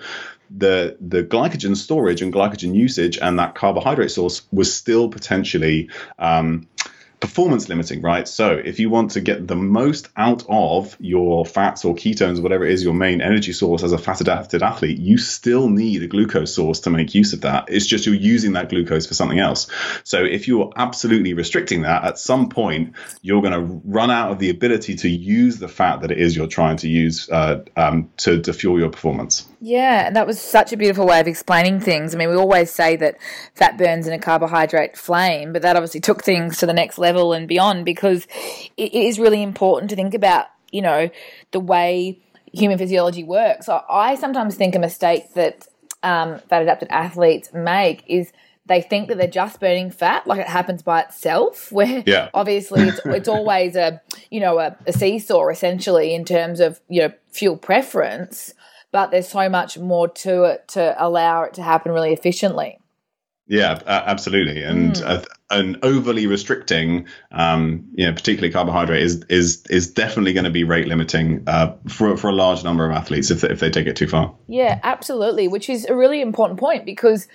the 0.50 0.98
the 1.00 1.24
glycogen 1.24 1.76
storage 1.76 2.22
and 2.22 2.34
glycogen 2.34 2.74
usage 2.74 3.19
and 3.19 3.38
that 3.38 3.54
carbohydrate 3.54 4.10
source 4.10 4.41
was 4.52 4.74
still 4.74 5.10
potentially 5.10 5.89
um, 6.17 6.67
performance 7.19 7.67
limiting, 7.67 8.01
right? 8.01 8.27
So 8.27 8.51
if 8.51 8.79
you 8.79 8.89
want 8.89 9.12
to 9.12 9.21
get 9.21 9.45
the 9.47 9.55
most 9.55 10.08
out 10.15 10.43
of 10.47 10.95
your 10.99 11.45
fats 11.45 11.84
or 11.84 11.93
ketones, 11.93 12.41
whatever 12.41 12.65
it 12.65 12.71
is 12.71 12.84
your 12.84 12.93
main 12.93 13.19
energy 13.21 13.51
source 13.51 13.84
as 13.84 13.91
a 13.91 13.97
fat 13.97 14.21
adapted 14.21 14.63
athlete, 14.63 14.99
you 14.99 15.17
still 15.17 15.69
need 15.69 16.01
a 16.01 16.08
glucose 16.08 16.53
source 16.53 16.79
to 16.82 16.89
make 16.89 17.13
use 17.13 17.34
of 17.34 17.41
that. 17.41 17.65
It's 17.67 17.86
just 17.86 18.05
you're 18.05 18.15
using 18.15 18.53
that 18.53 18.69
glucose 18.69 19.05
for 19.05 19.15
something 19.15 19.39
else. 19.39 19.67
So 20.03 20.23
if 20.23 20.47
you're 20.47 20.71
absolutely 20.77 21.34
restricting 21.34 21.82
that, 21.82 22.05
at 22.05 22.17
some 22.17 22.47
point 22.47 22.95
you're 23.21 23.41
going 23.41 23.53
to 23.53 23.82
run 23.84 24.12
out 24.12 24.32
of 24.32 24.39
the 24.39 24.49
ability 24.49 24.95
to 24.97 25.10
use 25.10 25.60
the 25.60 25.67
fat 25.67 26.01
that 26.01 26.12
it 26.12 26.19
is 26.19 26.36
you're 26.36 26.47
trying 26.47 26.77
to 26.77 26.88
use 26.88 27.29
uh, 27.29 27.63
um, 27.75 28.10
to, 28.17 28.41
to 28.41 28.53
fuel 28.53 28.79
your 28.79 28.89
performance. 28.89 29.48
Yeah, 29.62 30.10
that 30.12 30.26
was 30.26 30.39
such 30.39 30.72
a 30.72 30.78
beautiful 30.78 31.06
way 31.06 31.19
of 31.19 31.28
explaining 31.28 31.82
things. 31.82 32.15
I 32.15 32.17
mean, 32.17 32.30
we 32.30 32.36
always 32.36 32.72
say 32.72 32.95
that 32.95 33.17
fat 33.56 33.78
burns 33.78 34.08
in 34.08 34.13
a 34.13 34.19
carbohydrate 34.19 34.98
flame, 34.98 35.52
but 35.52 35.62
that 35.63 35.76
obviously 35.76 36.00
took 36.00 36.24
things 36.24 36.58
to 36.60 36.65
the 36.65 36.74
next 36.74 36.98
level 36.98 37.34
and 37.34 37.48
beyond 37.48 37.84
because 37.84 38.26
it 38.78 38.93
is 38.93 39.19
really 39.19 39.43
important 39.43 39.89
to 39.89 39.98
think 39.98 40.13
about, 40.13 40.45
you 40.72 40.82
know, 40.82 41.10
the 41.52 41.60
way 41.60 42.19
human 42.54 42.78
physiology 42.78 43.24
works. 43.24 43.67
I 43.67 44.15
sometimes 44.15 44.56
think 44.56 44.76
a 44.76 44.80
mistake 44.80 45.34
that 45.34 45.67
um, 46.04 46.39
fat 46.50 46.62
adapted 46.62 46.88
athletes 46.89 47.54
make 47.54 48.04
is 48.08 48.32
they 48.65 48.82
think 48.82 49.10
that 49.10 49.17
they're 49.17 49.28
just 49.28 49.60
burning 49.60 49.91
fat, 49.91 50.26
like 50.26 50.39
it 50.39 50.48
happens 50.48 50.84
by 50.84 51.02
itself. 51.02 51.69
Where 51.72 52.04
yeah. 52.06 52.30
obviously 52.34 52.84
it's 52.84 53.02
it's 53.06 53.28
always 53.28 53.76
a 53.76 54.02
you 54.30 54.39
know 54.39 54.60
a, 54.60 54.78
a 54.88 54.93
seesaw 54.93 55.50
essentially 55.50 56.13
in 56.13 56.24
terms 56.24 56.62
of 56.62 56.80
you 56.88 57.02
know 57.02 57.13
fuel 57.32 57.58
preference 57.58 58.54
but 58.91 59.12
there's 59.12 59.28
so 59.28 59.49
much 59.49 59.78
more 59.78 60.08
to 60.08 60.43
it 60.43 60.67
to 60.69 60.95
allow 60.97 61.43
it 61.43 61.54
to 61.56 61.63
happen 61.63 61.91
really 61.91 62.13
efficiently. 62.13 62.80
Yeah, 63.47 63.82
absolutely, 63.88 64.62
and 64.62 64.93
mm. 64.93 65.04
uh, 65.04 65.23
and 65.49 65.84
overly 65.84 66.28
restricting, 66.28 67.08
um, 67.32 67.88
you 67.95 68.06
know, 68.06 68.13
particularly 68.13 68.54
carbohydrate 68.54 69.02
is 69.02 69.23
is 69.28 69.65
is 69.71 69.91
definitely 69.91 70.34
going 70.34 70.43
to 70.43 70.52
be 70.52 70.63
rate 70.63 70.88
limiting 70.88 71.43
uh, 71.47 71.75
for 71.88 72.15
for 72.15 72.30
a 72.30 72.34
large 72.34 72.63
number 72.63 72.88
of 72.88 72.95
athletes 72.95 73.32
if 73.32 73.41
they, 73.41 73.49
if 73.49 73.60
they 73.60 73.71
take 73.71 73.88
it 73.88 73.95
too 73.95 74.08
far. 74.08 74.36
Yeah, 74.47 74.80
absolutely, 74.84 75.47
which 75.47 75.67
is 75.67 75.86
a 75.86 75.95
really 75.95 76.21
important 76.21 76.60
point 76.60 76.86
because 76.86 77.28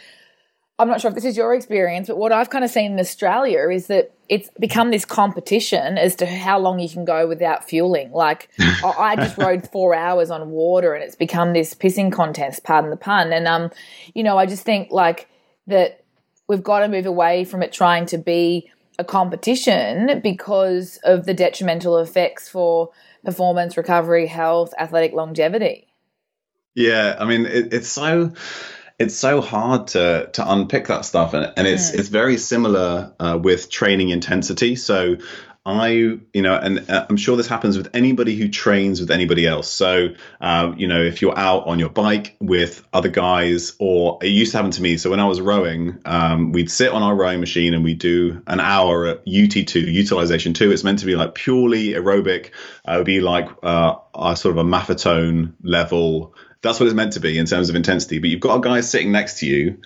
I'm 0.79 0.89
not 0.89 1.01
sure 1.01 1.09
if 1.09 1.17
this 1.17 1.25
is 1.25 1.37
your 1.37 1.53
experience, 1.53 2.07
but 2.07 2.17
what 2.17 2.31
I've 2.31 2.51
kind 2.51 2.65
of 2.65 2.71
seen 2.71 2.93
in 2.93 3.01
Australia 3.01 3.69
is 3.69 3.89
that 3.89 4.14
it's 4.29 4.49
become 4.59 4.91
this 4.91 5.05
competition 5.05 5.99
as 5.99 6.17
to 6.17 6.27
how 6.27 6.59
long 6.59 6.79
you 6.79 6.89
can 6.89 7.05
go 7.05 7.27
without 7.27 7.69
fueling. 7.69 8.11
Like 8.13 8.49
I 8.59 9.17
just 9.17 9.37
rode 9.39 9.69
four 9.71 9.95
hours 9.95 10.31
on 10.31 10.51
water, 10.51 10.95
and 10.95 11.05
it's 11.05 11.17
become 11.17 11.53
this 11.53 11.75
pissing 11.75 12.13
contest. 12.13 12.65
Pardon 12.65 12.91
the 12.91 12.97
pun. 12.97 13.33
And 13.33 13.47
um, 13.47 13.71
you 14.15 14.23
know, 14.23 14.39
I 14.39 14.47
just 14.47 14.65
think 14.65 14.91
like 14.91 15.29
that 15.67 16.05
we've 16.49 16.63
got 16.63 16.81
to 16.81 16.89
move 16.89 17.07
away 17.07 17.45
from 17.45 17.63
it 17.63 17.73
trying 17.73 18.07
to 18.07 18.19
be 18.19 18.71
a 18.99 19.05
competition 19.05 20.21
because 20.23 20.99
of 21.05 21.27
the 21.27 21.35
detrimental 21.35 21.99
effects 21.99 22.49
for 22.49 22.91
performance, 23.25 23.77
recovery, 23.77 24.27
health, 24.27 24.73
athletic 24.79 25.13
longevity. 25.13 25.89
Yeah, 26.75 27.17
I 27.19 27.25
mean, 27.25 27.47
it, 27.47 27.73
it's 27.73 27.89
so 27.89 28.33
it's 28.99 29.17
so 29.17 29.41
hard 29.41 29.89
to 29.89 30.31
to 30.33 30.53
unpick 30.53 30.89
that 30.89 31.05
stuff, 31.05 31.35
and, 31.35 31.53
and 31.57 31.67
it's 31.67 31.91
mm. 31.91 31.99
it's 31.99 32.09
very 32.09 32.39
similar 32.39 33.13
uh, 33.19 33.39
with 33.41 33.71
training 33.71 34.11
intensity. 34.11 34.77
So 34.77 35.17
I, 35.67 35.89
you 35.89 36.43
know, 36.43 36.55
and 36.55 36.91
uh, 36.91 37.07
I'm 37.09 37.17
sure 37.17 37.39
this 37.39 37.47
happens 37.47 37.79
with 37.79 37.89
anybody 37.95 38.37
who 38.37 38.49
trains 38.49 39.01
with 39.01 39.11
anybody 39.11 39.47
else. 39.47 39.71
So, 39.71 40.09
uh, 40.39 40.75
you 40.77 40.89
know, 40.89 41.03
if 41.03 41.23
you're 41.23 41.39
out 41.39 41.67
on 41.67 41.79
your 41.79 41.89
bike 41.89 42.37
with 42.39 42.87
other 42.93 43.09
guys, 43.09 43.75
or 43.79 44.19
it 44.21 44.29
used 44.29 44.53
to 44.53 44.59
happen 44.59 44.73
to 44.73 44.83
me. 44.83 44.99
So 44.99 45.09
when 45.09 45.21
I 45.21 45.27
was 45.27 45.41
rowing, 45.41 46.01
um, 46.05 46.53
we'd 46.53 46.71
sit 46.71 46.93
on 46.93 47.03
our 47.03 47.15
rowing 47.15 47.41
machine 47.41 47.73
and 47.73 47.83
we'd 47.83 47.99
do 47.99 48.43
an 48.47 48.61
hour 48.61 49.07
at 49.07 49.25
UT2, 49.25 49.91
utilization 49.91 50.53
two. 50.53 50.71
It's 50.71 50.85
meant 50.85 50.99
to 50.99 51.07
be 51.07 51.17
like 51.17 51.35
purely 51.35 51.93
aerobic. 51.95 52.51
Uh, 52.87 52.93
it 52.93 52.97
would 52.99 53.07
be 53.07 53.21
like 53.23 53.49
uh, 53.63 53.95
a 54.15 54.37
sort 54.37 54.59
of 54.59 54.67
a 54.67 54.69
Maffetone 54.69 55.55
level 55.63 56.35
that's 56.65 56.81
what 56.81 56.87
it's 56.87 56.95
meant 56.95 57.13
to 57.13 57.21
be 57.21 57.39
in 57.39 57.47
terms 57.47 57.69
of 57.69 57.77
intensity. 57.77 58.19
But 58.19 58.31
you've 58.31 58.41
got 58.41 58.57
a 58.57 58.61
guy 58.61 58.81
sitting 58.81 59.13
next 59.13 59.39
to 59.41 59.47
you, 59.47 59.79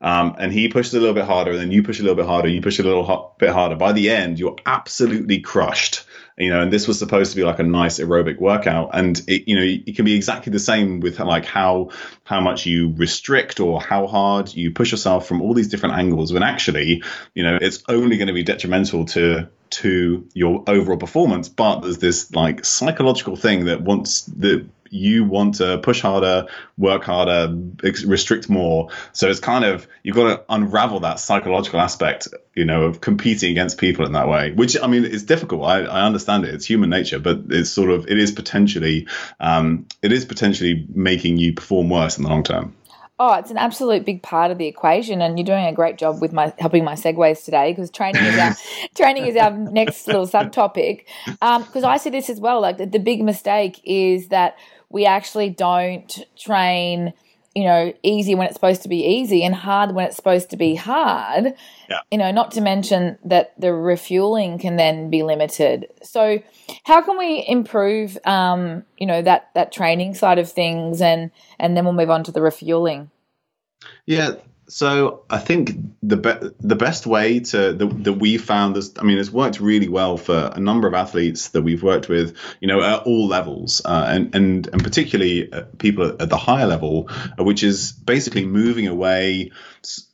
um, 0.00 0.36
and 0.38 0.50
he 0.50 0.68
pushes 0.68 0.94
a 0.94 1.00
little 1.00 1.14
bit 1.14 1.24
harder, 1.24 1.50
and 1.50 1.60
then 1.60 1.70
you 1.70 1.82
push 1.82 2.00
a 2.00 2.02
little 2.02 2.16
bit 2.16 2.24
harder, 2.24 2.48
you 2.48 2.62
push 2.62 2.78
a 2.78 2.82
little 2.82 3.34
bit 3.38 3.50
harder. 3.50 3.76
By 3.76 3.92
the 3.92 4.08
end, 4.10 4.38
you're 4.38 4.56
absolutely 4.64 5.40
crushed. 5.40 6.04
You 6.38 6.48
know, 6.48 6.62
and 6.62 6.72
this 6.72 6.88
was 6.88 6.98
supposed 6.98 7.32
to 7.32 7.36
be 7.36 7.44
like 7.44 7.58
a 7.58 7.64
nice 7.64 7.98
aerobic 7.98 8.38
workout, 8.38 8.90
and 8.94 9.20
it, 9.26 9.46
you 9.46 9.56
know, 9.56 9.62
it 9.62 9.94
can 9.94 10.06
be 10.06 10.14
exactly 10.14 10.50
the 10.50 10.58
same 10.58 11.00
with 11.00 11.18
like 11.20 11.44
how 11.44 11.90
how 12.24 12.40
much 12.40 12.64
you 12.64 12.94
restrict 12.96 13.60
or 13.60 13.78
how 13.78 14.06
hard 14.06 14.54
you 14.54 14.70
push 14.70 14.90
yourself 14.90 15.28
from 15.28 15.42
all 15.42 15.52
these 15.52 15.68
different 15.68 15.96
angles. 15.96 16.32
When 16.32 16.42
actually, 16.42 17.02
you 17.34 17.42
know, 17.42 17.58
it's 17.60 17.82
only 17.88 18.16
going 18.16 18.28
to 18.28 18.32
be 18.32 18.42
detrimental 18.42 19.04
to 19.06 19.48
to 19.70 20.28
your 20.32 20.64
overall 20.66 20.96
performance. 20.96 21.50
But 21.50 21.80
there's 21.80 21.98
this 21.98 22.34
like 22.34 22.64
psychological 22.64 23.36
thing 23.36 23.66
that 23.66 23.82
once 23.82 24.22
that 24.22 24.66
you 24.90 25.24
want 25.24 25.56
to 25.56 25.78
push 25.78 26.00
harder, 26.00 26.46
work 26.76 27.04
harder, 27.04 27.56
restrict 28.04 28.50
more. 28.50 28.90
So 29.12 29.28
it's 29.28 29.40
kind 29.40 29.64
of 29.64 29.86
you've 30.02 30.16
got 30.16 30.36
to 30.36 30.44
unravel 30.48 31.00
that 31.00 31.20
psychological 31.20 31.80
aspect, 31.80 32.28
you 32.54 32.64
know, 32.64 32.82
of 32.82 33.00
competing 33.00 33.50
against 33.50 33.78
people 33.78 34.04
in 34.04 34.12
that 34.12 34.28
way. 34.28 34.52
Which 34.52 34.76
I 34.80 34.86
mean, 34.86 35.04
it's 35.04 35.22
difficult. 35.22 35.64
I, 35.64 35.84
I 35.84 36.02
understand 36.02 36.44
it. 36.44 36.54
It's 36.54 36.66
human 36.66 36.90
nature, 36.90 37.18
but 37.18 37.40
it's 37.48 37.70
sort 37.70 37.90
of 37.90 38.08
it 38.08 38.18
is 38.18 38.32
potentially 38.32 39.08
um, 39.38 39.86
it 40.02 40.12
is 40.12 40.24
potentially 40.24 40.86
making 40.92 41.38
you 41.38 41.54
perform 41.54 41.88
worse 41.88 42.18
in 42.18 42.24
the 42.24 42.30
long 42.30 42.42
term. 42.42 42.74
Oh, 43.22 43.34
it's 43.34 43.50
an 43.50 43.58
absolute 43.58 44.06
big 44.06 44.22
part 44.22 44.50
of 44.50 44.56
the 44.56 44.66
equation, 44.66 45.20
and 45.20 45.38
you're 45.38 45.44
doing 45.44 45.66
a 45.66 45.74
great 45.74 45.98
job 45.98 46.22
with 46.22 46.32
my 46.32 46.54
helping 46.58 46.84
my 46.84 46.94
segues 46.94 47.44
today 47.44 47.70
because 47.70 47.90
training 47.90 48.24
is 48.24 48.38
our 48.38 48.56
training 48.94 49.26
is 49.26 49.36
our 49.36 49.50
next 49.50 50.06
little 50.06 50.26
subtopic. 50.26 51.04
Because 51.26 51.84
um, 51.84 51.84
I 51.84 51.98
see 51.98 52.08
this 52.08 52.30
as 52.30 52.40
well. 52.40 52.62
Like 52.62 52.78
the, 52.78 52.86
the 52.86 52.98
big 52.98 53.22
mistake 53.22 53.78
is 53.84 54.28
that 54.28 54.56
we 54.90 55.06
actually 55.06 55.50
don't 55.50 56.18
train 56.38 57.12
you 57.54 57.64
know 57.64 57.92
easy 58.04 58.36
when 58.36 58.46
it's 58.46 58.54
supposed 58.54 58.82
to 58.82 58.88
be 58.88 59.04
easy 59.04 59.42
and 59.42 59.54
hard 59.54 59.92
when 59.92 60.06
it's 60.06 60.16
supposed 60.16 60.50
to 60.50 60.56
be 60.56 60.74
hard. 60.74 61.54
Yeah. 61.88 62.00
you 62.10 62.18
know 62.18 62.30
not 62.30 62.52
to 62.52 62.60
mention 62.60 63.18
that 63.24 63.58
the 63.58 63.72
refueling 63.72 64.58
can 64.58 64.76
then 64.76 65.10
be 65.10 65.22
limited. 65.22 65.86
So 66.02 66.42
how 66.84 67.02
can 67.02 67.18
we 67.18 67.44
improve 67.46 68.18
um, 68.24 68.84
you 68.98 69.06
know 69.06 69.22
that 69.22 69.50
that 69.54 69.72
training 69.72 70.14
side 70.14 70.38
of 70.38 70.50
things 70.50 71.00
and 71.00 71.30
and 71.58 71.76
then 71.76 71.84
we'll 71.84 71.94
move 71.94 72.10
on 72.10 72.24
to 72.24 72.32
the 72.32 72.42
refueling? 72.42 73.10
Yeah 74.06 74.34
so 74.70 75.24
I 75.28 75.38
think 75.38 75.72
the 76.02 76.16
be- 76.16 76.50
the 76.60 76.76
best 76.76 77.04
way 77.04 77.40
to 77.40 77.72
that 77.72 78.12
we 78.18 78.38
found 78.38 78.76
this. 78.76 78.92
I 78.98 79.02
mean, 79.02 79.18
it's 79.18 79.30
worked 79.30 79.60
really 79.60 79.88
well 79.88 80.16
for 80.16 80.50
a 80.54 80.60
number 80.60 80.86
of 80.86 80.94
athletes 80.94 81.48
that 81.48 81.62
we've 81.62 81.82
worked 81.82 82.08
with. 82.08 82.36
You 82.60 82.68
know, 82.68 82.80
at 82.80 83.02
all 83.02 83.26
levels, 83.26 83.82
uh, 83.84 84.06
and 84.08 84.34
and 84.34 84.68
and 84.68 84.82
particularly 84.82 85.52
uh, 85.52 85.62
people 85.78 86.16
at 86.20 86.28
the 86.30 86.36
higher 86.36 86.66
level, 86.66 87.08
uh, 87.10 87.42
which 87.42 87.64
is 87.64 87.92
basically 87.92 88.46
moving 88.46 88.86
away 88.86 89.50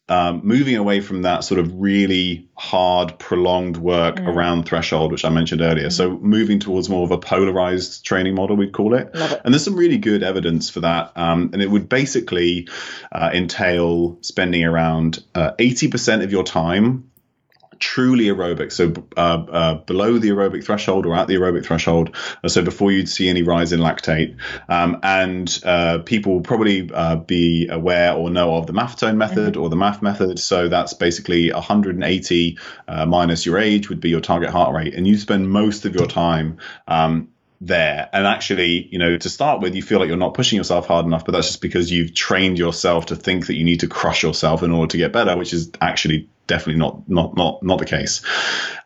um, 0.08 0.40
moving 0.44 0.76
away 0.76 1.00
from 1.00 1.22
that 1.22 1.42
sort 1.42 1.58
of 1.58 1.72
really 1.74 2.48
hard, 2.56 3.18
prolonged 3.18 3.76
work 3.76 4.16
mm. 4.16 4.28
around 4.28 4.64
threshold, 4.64 5.10
which 5.10 5.24
I 5.24 5.30
mentioned 5.30 5.60
earlier. 5.60 5.88
Mm. 5.88 5.92
So 5.92 6.10
moving 6.18 6.60
towards 6.60 6.88
more 6.88 7.04
of 7.04 7.10
a 7.10 7.18
polarized 7.18 8.04
training 8.04 8.34
model, 8.34 8.56
we'd 8.56 8.72
call 8.72 8.94
it. 8.94 9.10
it. 9.12 9.40
And 9.44 9.52
there's 9.52 9.64
some 9.64 9.74
really 9.74 9.98
good 9.98 10.22
evidence 10.22 10.70
for 10.70 10.80
that. 10.80 11.12
Um, 11.16 11.50
and 11.52 11.60
it 11.60 11.70
would 11.70 11.88
basically 11.88 12.68
uh, 13.10 13.30
entail 13.34 14.18
spending 14.20 14.64
around 14.64 15.22
uh, 15.34 15.52
80% 15.58 16.22
of 16.22 16.30
your 16.30 16.44
time 16.44 17.10
truly 17.78 18.24
aerobic, 18.24 18.72
so 18.72 18.92
uh, 19.16 19.20
uh, 19.20 19.74
below 19.74 20.18
the 20.18 20.30
aerobic 20.30 20.64
threshold 20.64 21.06
or 21.06 21.14
at 21.16 21.28
the 21.28 21.34
aerobic 21.34 21.64
threshold, 21.64 22.16
uh, 22.42 22.48
so 22.48 22.62
before 22.62 22.92
you'd 22.92 23.08
see 23.08 23.28
any 23.28 23.42
rise 23.42 23.72
in 23.72 23.80
lactate. 23.80 24.36
Um, 24.68 25.00
and 25.02 25.60
uh, 25.64 25.98
people 25.98 26.34
will 26.34 26.42
probably 26.42 26.90
uh, 26.92 27.16
be 27.16 27.68
aware 27.68 28.12
or 28.12 28.30
know 28.30 28.56
of 28.56 28.66
the 28.66 28.72
Maffetone 28.72 29.16
method 29.16 29.54
mm-hmm. 29.54 29.62
or 29.62 29.68
the 29.68 29.76
MAF 29.76 30.02
method. 30.02 30.38
So 30.38 30.68
that's 30.68 30.94
basically 30.94 31.52
180 31.52 32.58
uh, 32.88 33.06
minus 33.06 33.46
your 33.46 33.58
age 33.58 33.88
would 33.88 34.00
be 34.00 34.10
your 34.10 34.20
target 34.20 34.50
heart 34.50 34.74
rate, 34.74 34.94
and 34.94 35.06
you 35.06 35.16
spend 35.16 35.50
most 35.50 35.84
of 35.84 35.94
your 35.94 36.06
time 36.06 36.58
um, 36.86 37.28
there. 37.60 38.08
And 38.12 38.26
actually, 38.26 38.88
you 38.90 38.98
know, 38.98 39.16
to 39.16 39.28
start 39.28 39.60
with, 39.60 39.74
you 39.74 39.82
feel 39.82 39.98
like 39.98 40.08
you're 40.08 40.16
not 40.16 40.34
pushing 40.34 40.56
yourself 40.56 40.86
hard 40.86 41.06
enough, 41.06 41.24
but 41.24 41.32
that's 41.32 41.48
just 41.48 41.62
because 41.62 41.90
you've 41.90 42.14
trained 42.14 42.58
yourself 42.58 43.06
to 43.06 43.16
think 43.16 43.46
that 43.46 43.54
you 43.54 43.64
need 43.64 43.80
to 43.80 43.88
crush 43.88 44.22
yourself 44.22 44.62
in 44.62 44.72
order 44.72 44.90
to 44.92 44.96
get 44.98 45.12
better, 45.12 45.36
which 45.36 45.52
is 45.52 45.70
actually 45.80 46.28
definitely 46.46 46.78
not 46.78 47.08
not 47.08 47.36
not 47.36 47.62
not 47.62 47.78
the 47.78 47.86
case. 47.86 48.22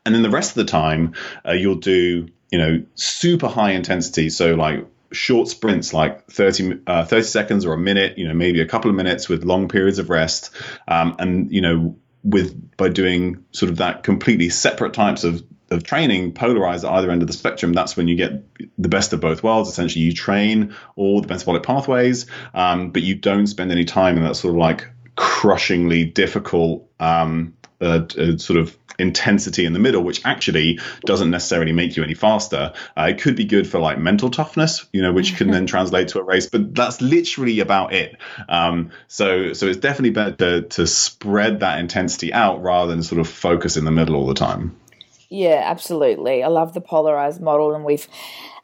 And 0.04 0.14
then 0.14 0.22
the 0.22 0.30
rest 0.30 0.50
of 0.50 0.56
the 0.56 0.70
time, 0.70 1.14
uh, 1.46 1.52
you'll 1.52 1.76
do 1.76 2.28
you 2.50 2.58
know, 2.58 2.82
super 2.94 3.48
high 3.48 3.72
intensity. 3.72 4.28
So 4.30 4.54
like 4.54 4.86
short 5.12 5.48
sprints 5.48 5.92
like 5.92 6.26
30, 6.26 6.80
uh, 6.86 7.04
30 7.04 7.22
seconds 7.22 7.64
or 7.64 7.72
a 7.72 7.78
minute, 7.78 8.18
you 8.18 8.28
know, 8.28 8.34
maybe 8.34 8.60
a 8.60 8.66
couple 8.66 8.90
of 8.90 8.96
minutes 8.96 9.28
with 9.28 9.44
long 9.44 9.68
periods 9.68 9.98
of 9.98 10.10
rest. 10.10 10.50
Um, 10.86 11.16
and, 11.18 11.52
you 11.52 11.60
know, 11.60 11.96
with 12.22 12.76
by 12.76 12.88
doing 12.88 13.44
sort 13.52 13.70
of 13.70 13.78
that 13.78 14.02
completely 14.02 14.50
separate 14.50 14.92
types 14.92 15.24
of 15.24 15.42
of 15.70 15.84
training 15.84 16.32
polarized 16.32 16.84
at 16.84 16.90
either 16.90 17.12
end 17.12 17.22
of 17.22 17.28
the 17.28 17.32
spectrum, 17.32 17.72
that's 17.72 17.96
when 17.96 18.08
you 18.08 18.16
get 18.16 18.44
the 18.76 18.88
best 18.88 19.12
of 19.12 19.20
both 19.20 19.44
worlds. 19.44 19.68
Essentially, 19.68 20.04
you 20.04 20.12
train 20.12 20.74
all 20.96 21.20
the 21.20 21.28
metabolic 21.28 21.62
pathways, 21.62 22.26
um, 22.52 22.90
but 22.90 23.02
you 23.02 23.14
don't 23.14 23.46
spend 23.46 23.70
any 23.70 23.84
time 23.84 24.16
in 24.16 24.24
that 24.24 24.34
sort 24.34 24.52
of 24.52 24.58
like 24.58 24.88
crushingly 25.20 26.06
difficult 26.06 26.88
um, 26.98 27.52
uh, 27.82 28.06
uh, 28.18 28.38
sort 28.38 28.58
of 28.58 28.76
intensity 28.98 29.66
in 29.66 29.74
the 29.74 29.78
middle, 29.78 30.02
which 30.02 30.24
actually 30.24 30.78
doesn't 31.04 31.30
necessarily 31.30 31.72
make 31.72 31.94
you 31.94 32.02
any 32.02 32.14
faster. 32.14 32.72
Uh, 32.96 33.08
it 33.10 33.20
could 33.20 33.36
be 33.36 33.44
good 33.44 33.66
for 33.66 33.78
like 33.78 33.98
mental 33.98 34.30
toughness, 34.30 34.86
you 34.94 35.02
know, 35.02 35.12
which 35.12 35.36
can 35.36 35.50
then 35.50 35.66
translate 35.66 36.08
to 36.08 36.20
a 36.20 36.22
race, 36.22 36.46
but 36.46 36.74
that's 36.74 37.02
literally 37.02 37.60
about 37.60 37.92
it. 37.92 38.16
Um, 38.48 38.92
so, 39.08 39.52
so 39.52 39.66
it's 39.66 39.78
definitely 39.78 40.10
better 40.10 40.36
to, 40.36 40.62
to 40.68 40.86
spread 40.86 41.60
that 41.60 41.78
intensity 41.80 42.32
out 42.32 42.62
rather 42.62 42.90
than 42.90 43.02
sort 43.02 43.20
of 43.20 43.28
focus 43.28 43.76
in 43.76 43.84
the 43.84 43.90
middle 43.90 44.16
all 44.16 44.26
the 44.26 44.34
time. 44.34 44.74
Yeah, 45.28 45.62
absolutely. 45.64 46.42
I 46.42 46.48
love 46.48 46.74
the 46.74 46.80
polarized 46.80 47.40
model, 47.40 47.74
and 47.74 47.84
we've 47.84 48.08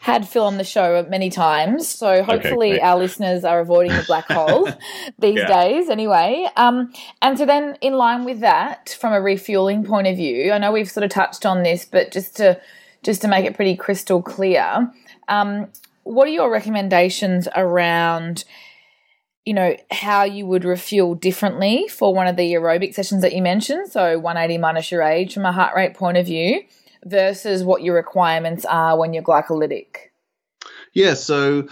had 0.07 0.29
Phil 0.29 0.45
on 0.45 0.57
the 0.57 0.63
show 0.63 1.05
many 1.11 1.31
times. 1.31 1.89
So 1.89 2.23
hopefully 2.23 2.75
okay, 2.75 2.81
our 2.81 2.97
listeners 2.97 3.43
are 3.43 3.59
avoiding 3.59 3.91
the 3.91 4.05
black 4.07 4.27
hole 4.31 4.69
these 5.19 5.39
yeah. 5.39 5.49
days 5.49 5.91
anyway. 5.91 6.49
Um, 6.55 6.93
and 7.21 7.37
so 7.37 7.45
then 7.45 7.77
in 7.81 7.95
line 7.95 8.25
with 8.25 8.39
that, 8.39 8.97
from 9.01 9.13
a 9.13 9.21
refueling 9.21 9.83
point 9.85 10.07
of 10.07 10.17
view, 10.17 10.53
I 10.53 10.59
know 10.59 10.71
we've 10.71 10.89
sort 10.89 11.03
of 11.03 11.11
touched 11.11 11.45
on 11.45 11.65
this, 11.65 11.85
but 11.85 12.13
just 12.13 12.37
to 12.37 12.61
just 13.03 13.21
to 13.23 13.29
make 13.29 13.47
it 13.47 13.57
pretty 13.57 13.75
crystal 13.75 14.23
clear, 14.23 14.93
um, 15.27 15.73
what 16.05 16.29
are 16.29 16.31
your 16.31 16.53
recommendations 16.53 17.49
around 17.57 18.45
you 19.45 19.55
know, 19.55 19.77
how 19.93 20.25
you 20.25 20.45
would 20.45 20.65
refuel 20.65 21.15
differently 21.15 21.87
for 21.89 22.13
one 22.13 22.27
of 22.27 22.35
the 22.35 22.53
aerobic 22.55 22.95
sessions 22.95 23.23
that 23.23 23.33
you 23.33 23.41
mentioned. 23.41 23.89
So 23.93 24.19
180 24.19 24.59
minus 24.59 24.91
your 24.91 25.03
age 25.03 25.35
from 25.35 25.45
a 25.45 25.53
heart 25.53 25.77
rate 25.77 25.95
point 25.95 26.17
of 26.17 26.27
view 26.27 26.65
versus 27.07 27.65
what 27.65 27.83
your 27.83 27.95
requirements 27.95 28.65
are 28.65 28.99
when 28.99 29.15
you're 29.15 29.23
glycolytic. 29.23 30.11
Yeah, 30.93 31.15
so 31.15 31.69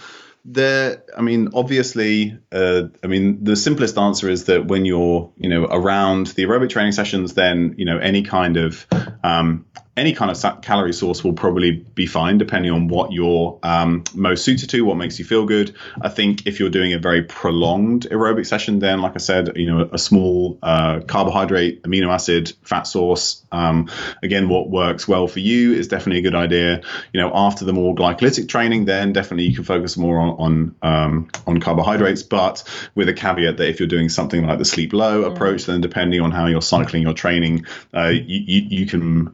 there 0.47 1.03
i 1.17 1.21
mean 1.21 1.49
obviously 1.55 2.37
uh, 2.51 2.83
i 3.03 3.07
mean 3.07 3.43
the 3.43 3.55
simplest 3.55 3.97
answer 3.97 4.29
is 4.29 4.45
that 4.45 4.67
when 4.67 4.85
you're 4.85 5.31
you 5.37 5.49
know 5.49 5.65
around 5.65 6.27
the 6.27 6.43
aerobic 6.43 6.69
training 6.69 6.91
sessions 6.91 7.33
then 7.33 7.73
you 7.79 7.85
know 7.85 7.97
any 7.97 8.21
kind 8.21 8.55
of 8.55 8.85
um, 9.23 9.65
any 9.97 10.13
kind 10.13 10.29
of 10.29 10.61
calorie 10.61 10.93
source 10.93 11.23
will 11.23 11.33
probably 11.33 11.71
be 11.71 12.05
fine 12.05 12.37
depending 12.37 12.71
on 12.71 12.87
what 12.87 13.11
you're 13.11 13.59
um, 13.63 14.03
most 14.13 14.43
suited 14.43 14.69
to, 14.69 14.81
what 14.81 14.97
makes 14.97 15.19
you 15.19 15.25
feel 15.25 15.45
good. 15.45 15.73
I 16.01 16.09
think 16.09 16.47
if 16.47 16.59
you're 16.59 16.69
doing 16.69 16.93
a 16.93 16.99
very 16.99 17.23
prolonged 17.23 18.07
aerobic 18.09 18.45
session, 18.45 18.79
then 18.79 19.01
like 19.01 19.13
I 19.15 19.19
said, 19.19 19.55
you 19.55 19.67
know, 19.67 19.89
a 19.91 19.97
small 19.97 20.59
uh, 20.61 20.99
carbohydrate, 21.01 21.83
amino 21.83 22.09
acid, 22.09 22.51
fat 22.61 22.83
source, 22.83 23.43
um, 23.51 23.89
again, 24.21 24.49
what 24.49 24.69
works 24.69 25.07
well 25.07 25.27
for 25.27 25.39
you 25.39 25.73
is 25.73 25.87
definitely 25.87 26.19
a 26.19 26.23
good 26.23 26.35
idea. 26.35 26.81
You 27.13 27.21
know, 27.21 27.31
after 27.33 27.63
the 27.63 27.73
more 27.73 27.95
glycolytic 27.95 28.49
training, 28.49 28.85
then 28.85 29.13
definitely 29.13 29.45
you 29.45 29.55
can 29.55 29.63
focus 29.63 29.97
more 29.97 30.19
on 30.19 30.35
on, 30.35 30.75
um, 30.81 31.29
on 31.47 31.59
carbohydrates, 31.59 32.23
but 32.23 32.63
with 32.95 33.07
a 33.07 33.13
caveat 33.13 33.57
that 33.57 33.69
if 33.69 33.79
you're 33.79 33.87
doing 33.87 34.09
something 34.09 34.45
like 34.45 34.57
the 34.57 34.65
sleep 34.65 34.91
low 34.91 35.23
mm. 35.23 35.33
approach, 35.33 35.65
then 35.65 35.81
depending 35.81 36.21
on 36.21 36.31
how 36.31 36.47
you're 36.47 36.61
cycling 36.61 37.03
your 37.03 37.13
training, 37.13 37.65
uh, 37.93 38.07
you, 38.07 38.43
you, 38.45 38.67
you, 38.79 38.85
can 38.85 39.33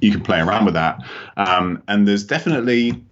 you 0.00 0.10
can 0.10 0.22
play 0.22 0.40
around 0.40 0.64
with 0.64 0.74
that. 0.74 1.02
Um, 1.36 1.82
and 1.88 2.06
there's 2.06 2.24
definitely 2.24 3.02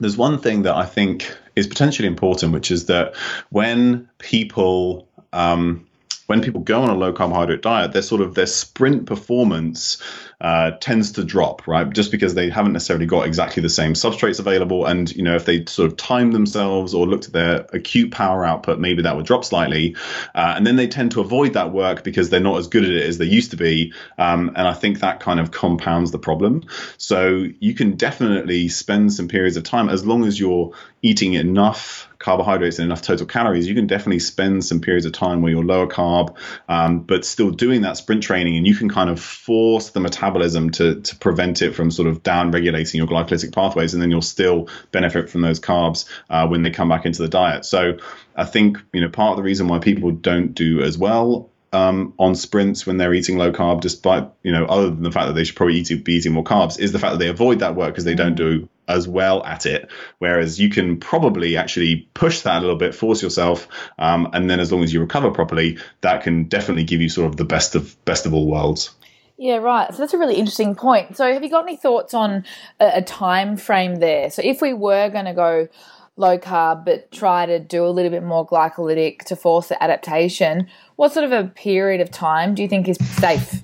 there's 0.00 0.16
one 0.16 0.38
thing 0.38 0.62
that 0.62 0.74
I 0.74 0.86
think 0.86 1.36
is 1.54 1.66
potentially 1.66 2.08
important, 2.08 2.52
which 2.52 2.70
is 2.70 2.86
that 2.86 3.14
when 3.50 4.08
people 4.18 5.08
um, 5.32 5.86
when 6.26 6.40
people 6.40 6.60
go 6.60 6.82
on 6.82 6.88
a 6.88 6.94
low 6.94 7.12
carbohydrate 7.12 7.62
diet, 7.62 7.92
their 7.92 8.02
sort 8.02 8.20
of 8.20 8.34
their 8.34 8.46
sprint 8.46 9.06
performance 9.06 10.02
uh, 10.40 10.72
tends 10.72 11.12
to 11.12 11.24
drop, 11.24 11.66
right? 11.66 11.88
Just 11.90 12.10
because 12.10 12.34
they 12.34 12.50
haven't 12.50 12.72
necessarily 12.72 13.06
got 13.06 13.26
exactly 13.26 13.62
the 13.62 13.68
same 13.68 13.94
substrates 13.94 14.40
available, 14.40 14.86
and 14.86 15.14
you 15.14 15.22
know 15.22 15.34
if 15.34 15.44
they 15.44 15.64
sort 15.66 15.90
of 15.90 15.96
time 15.96 16.32
themselves 16.32 16.94
or 16.94 17.06
looked 17.06 17.26
at 17.26 17.32
their 17.32 17.66
acute 17.72 18.10
power 18.10 18.44
output, 18.44 18.78
maybe 18.78 19.02
that 19.02 19.16
would 19.16 19.26
drop 19.26 19.44
slightly, 19.44 19.96
uh, 20.34 20.54
and 20.56 20.66
then 20.66 20.76
they 20.76 20.86
tend 20.86 21.12
to 21.12 21.20
avoid 21.20 21.54
that 21.54 21.72
work 21.72 22.04
because 22.04 22.30
they're 22.30 22.40
not 22.40 22.58
as 22.58 22.68
good 22.68 22.84
at 22.84 22.90
it 22.90 23.06
as 23.06 23.18
they 23.18 23.26
used 23.26 23.52
to 23.52 23.56
be, 23.56 23.92
um, 24.18 24.48
and 24.56 24.66
I 24.66 24.74
think 24.74 25.00
that 25.00 25.20
kind 25.20 25.40
of 25.40 25.50
compounds 25.50 26.10
the 26.10 26.18
problem. 26.18 26.64
So 26.98 27.46
you 27.60 27.74
can 27.74 27.96
definitely 27.96 28.68
spend 28.68 29.12
some 29.12 29.28
periods 29.28 29.56
of 29.56 29.64
time 29.64 29.88
as 29.88 30.04
long 30.04 30.24
as 30.24 30.38
you're 30.38 30.72
eating 31.02 31.34
enough 31.34 32.08
carbohydrates 32.24 32.78
and 32.78 32.86
enough 32.86 33.02
total 33.02 33.26
calories, 33.26 33.68
you 33.68 33.74
can 33.74 33.86
definitely 33.86 34.18
spend 34.18 34.64
some 34.64 34.80
periods 34.80 35.04
of 35.04 35.12
time 35.12 35.42
where 35.42 35.52
you're 35.52 35.62
lower 35.62 35.86
carb, 35.86 36.34
um, 36.70 37.00
but 37.00 37.26
still 37.26 37.50
doing 37.50 37.82
that 37.82 37.98
sprint 37.98 38.22
training, 38.22 38.56
and 38.56 38.66
you 38.66 38.74
can 38.74 38.88
kind 38.88 39.10
of 39.10 39.20
force 39.20 39.90
the 39.90 40.00
metabolism 40.00 40.23
to 40.32 41.00
to 41.00 41.16
prevent 41.16 41.62
it 41.62 41.74
from 41.74 41.90
sort 41.90 42.08
of 42.08 42.22
down 42.22 42.50
regulating 42.50 42.98
your 42.98 43.06
glycolytic 43.06 43.52
pathways, 43.52 43.94
and 43.94 44.02
then 44.02 44.10
you'll 44.10 44.22
still 44.22 44.68
benefit 44.92 45.30
from 45.30 45.40
those 45.40 45.60
carbs 45.60 46.06
uh, 46.30 46.46
when 46.46 46.62
they 46.62 46.70
come 46.70 46.88
back 46.88 47.06
into 47.06 47.22
the 47.22 47.28
diet. 47.28 47.64
So 47.64 47.98
I 48.36 48.44
think 48.44 48.78
you 48.92 49.00
know 49.00 49.08
part 49.08 49.32
of 49.32 49.36
the 49.36 49.42
reason 49.42 49.68
why 49.68 49.78
people 49.78 50.10
don't 50.10 50.54
do 50.54 50.82
as 50.82 50.98
well 50.98 51.50
um, 51.74 52.14
on 52.18 52.36
sprints 52.36 52.86
when 52.86 52.98
they're 52.98 53.12
eating 53.12 53.36
low 53.36 53.52
carb, 53.52 53.80
despite 53.80 54.30
you 54.42 54.52
know, 54.52 54.64
other 54.64 54.90
than 54.90 55.02
the 55.02 55.10
fact 55.10 55.26
that 55.26 55.32
they 55.34 55.44
should 55.44 55.56
probably 55.56 55.74
eat, 55.74 56.04
be 56.04 56.14
eating 56.14 56.32
more 56.32 56.44
carbs, 56.44 56.78
is 56.78 56.92
the 56.92 56.98
fact 56.98 57.12
that 57.12 57.18
they 57.18 57.28
avoid 57.28 57.58
that 57.58 57.74
work 57.74 57.92
because 57.92 58.04
they 58.04 58.14
don't 58.14 58.36
do 58.36 58.68
as 58.86 59.08
well 59.08 59.44
at 59.44 59.66
it. 59.66 59.90
Whereas 60.18 60.60
you 60.60 60.70
can 60.70 60.98
probably 60.98 61.56
actually 61.56 62.08
push 62.14 62.42
that 62.42 62.58
a 62.58 62.60
little 62.60 62.76
bit, 62.76 62.94
force 62.94 63.22
yourself, 63.22 63.66
um, 63.98 64.30
and 64.32 64.48
then 64.48 64.60
as 64.60 64.70
long 64.70 64.84
as 64.84 64.92
you 64.92 65.00
recover 65.00 65.32
properly, 65.32 65.78
that 66.00 66.22
can 66.22 66.44
definitely 66.44 66.84
give 66.84 67.00
you 67.00 67.08
sort 67.08 67.28
of 67.28 67.36
the 67.36 67.44
best 67.44 67.74
of 67.74 68.02
best 68.04 68.24
of 68.24 68.34
all 68.34 68.46
worlds. 68.46 68.94
Yeah, 69.36 69.56
right. 69.56 69.92
So 69.92 69.98
that's 69.98 70.14
a 70.14 70.18
really 70.18 70.36
interesting 70.36 70.74
point. 70.74 71.16
So 71.16 71.32
have 71.32 71.42
you 71.42 71.50
got 71.50 71.64
any 71.64 71.76
thoughts 71.76 72.14
on 72.14 72.44
a, 72.78 72.92
a 72.96 73.02
time 73.02 73.56
frame 73.56 73.96
there? 73.96 74.30
So 74.30 74.42
if 74.44 74.62
we 74.62 74.72
were 74.72 75.08
going 75.10 75.24
to 75.24 75.34
go 75.34 75.68
low 76.16 76.38
carb 76.38 76.84
but 76.84 77.10
try 77.10 77.44
to 77.44 77.58
do 77.58 77.84
a 77.84 77.88
little 77.88 78.10
bit 78.10 78.22
more 78.22 78.46
glycolytic 78.46 79.20
to 79.24 79.36
force 79.36 79.68
the 79.68 79.82
adaptation, 79.82 80.68
what 80.96 81.12
sort 81.12 81.24
of 81.24 81.32
a 81.32 81.48
period 81.48 82.00
of 82.00 82.10
time 82.10 82.54
do 82.54 82.62
you 82.62 82.68
think 82.68 82.88
is 82.88 82.96
safe? 83.16 83.62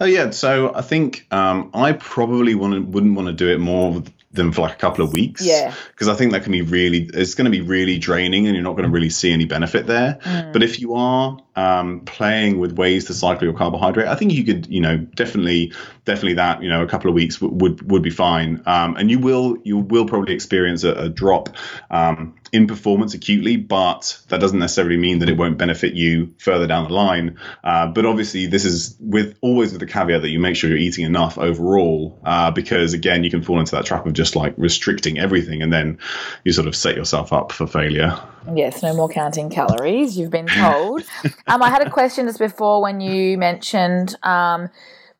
Oh 0.00 0.04
yeah, 0.04 0.30
so 0.30 0.74
I 0.74 0.82
think 0.82 1.26
um, 1.30 1.70
I 1.72 1.92
probably 1.92 2.54
wouldn't 2.54 3.14
want 3.14 3.28
to 3.28 3.32
do 3.32 3.48
it 3.48 3.60
more 3.60 4.02
than 4.30 4.52
for 4.52 4.62
like 4.62 4.74
a 4.74 4.76
couple 4.76 5.04
of 5.04 5.12
weeks. 5.12 5.44
Yeah. 5.44 5.74
Because 5.90 6.08
I 6.08 6.14
think 6.14 6.32
that 6.32 6.42
can 6.42 6.52
be 6.52 6.62
really, 6.62 7.08
it's 7.14 7.34
going 7.34 7.46
to 7.46 7.50
be 7.50 7.62
really 7.62 7.98
draining, 7.98 8.46
and 8.46 8.54
you're 8.54 8.64
not 8.64 8.72
going 8.72 8.84
to 8.84 8.90
really 8.90 9.10
see 9.10 9.32
any 9.32 9.46
benefit 9.46 9.86
there. 9.86 10.18
Mm. 10.22 10.52
But 10.52 10.62
if 10.62 10.80
you 10.80 10.94
are 10.94 11.38
um, 11.56 12.00
playing 12.00 12.58
with 12.58 12.72
ways 12.72 13.06
to 13.06 13.14
cycle 13.14 13.44
your 13.44 13.54
carbohydrate, 13.54 14.06
I 14.06 14.14
think 14.14 14.32
you 14.32 14.44
could, 14.44 14.66
you 14.66 14.80
know, 14.80 14.98
definitely, 14.98 15.72
definitely 16.04 16.34
that, 16.34 16.62
you 16.62 16.68
know, 16.68 16.82
a 16.82 16.86
couple 16.86 17.08
of 17.08 17.14
weeks 17.14 17.38
w- 17.38 17.56
would 17.58 17.90
would 17.90 18.02
be 18.02 18.10
fine. 18.10 18.62
Um, 18.66 18.96
and 18.96 19.10
you 19.10 19.18
will 19.18 19.56
you 19.64 19.78
will 19.78 20.06
probably 20.06 20.34
experience 20.34 20.84
a, 20.84 20.92
a 20.92 21.08
drop 21.08 21.48
um, 21.90 22.36
in 22.52 22.66
performance 22.66 23.14
acutely, 23.14 23.56
but 23.56 24.20
that 24.28 24.40
doesn't 24.40 24.58
necessarily 24.58 24.98
mean 24.98 25.20
that 25.20 25.28
it 25.28 25.36
won't 25.36 25.58
benefit 25.58 25.94
you 25.94 26.34
further 26.38 26.66
down 26.66 26.84
the 26.84 26.94
line. 26.94 27.38
Uh, 27.64 27.86
but 27.86 28.04
obviously, 28.04 28.46
this 28.46 28.66
is 28.66 28.94
with 29.00 29.36
always 29.40 29.72
with 29.72 29.80
the 29.80 29.86
caveat 29.86 30.20
that 30.20 30.28
you 30.28 30.38
make 30.38 30.54
sure 30.54 30.68
you're 30.68 30.78
eating 30.78 31.06
enough 31.06 31.38
overall, 31.38 32.20
uh, 32.24 32.50
because 32.50 32.92
again, 32.92 33.24
you 33.24 33.30
can 33.30 33.42
fall 33.42 33.58
into 33.58 33.74
that 33.74 33.86
trap 33.86 34.06
of 34.06 34.12
just 34.18 34.34
like 34.34 34.52
restricting 34.56 35.16
everything, 35.16 35.62
and 35.62 35.72
then 35.72 35.96
you 36.44 36.52
sort 36.52 36.66
of 36.66 36.74
set 36.74 36.96
yourself 36.96 37.32
up 37.32 37.52
for 37.52 37.68
failure. 37.68 38.20
Yes, 38.52 38.82
no 38.82 38.92
more 38.92 39.08
counting 39.08 39.48
calories. 39.48 40.18
You've 40.18 40.32
been 40.32 40.48
told. 40.48 41.02
um, 41.46 41.62
I 41.62 41.70
had 41.70 41.86
a 41.86 41.90
question 41.90 42.26
just 42.26 42.40
before 42.40 42.82
when 42.82 43.00
you 43.00 43.38
mentioned 43.38 44.16
um, 44.24 44.70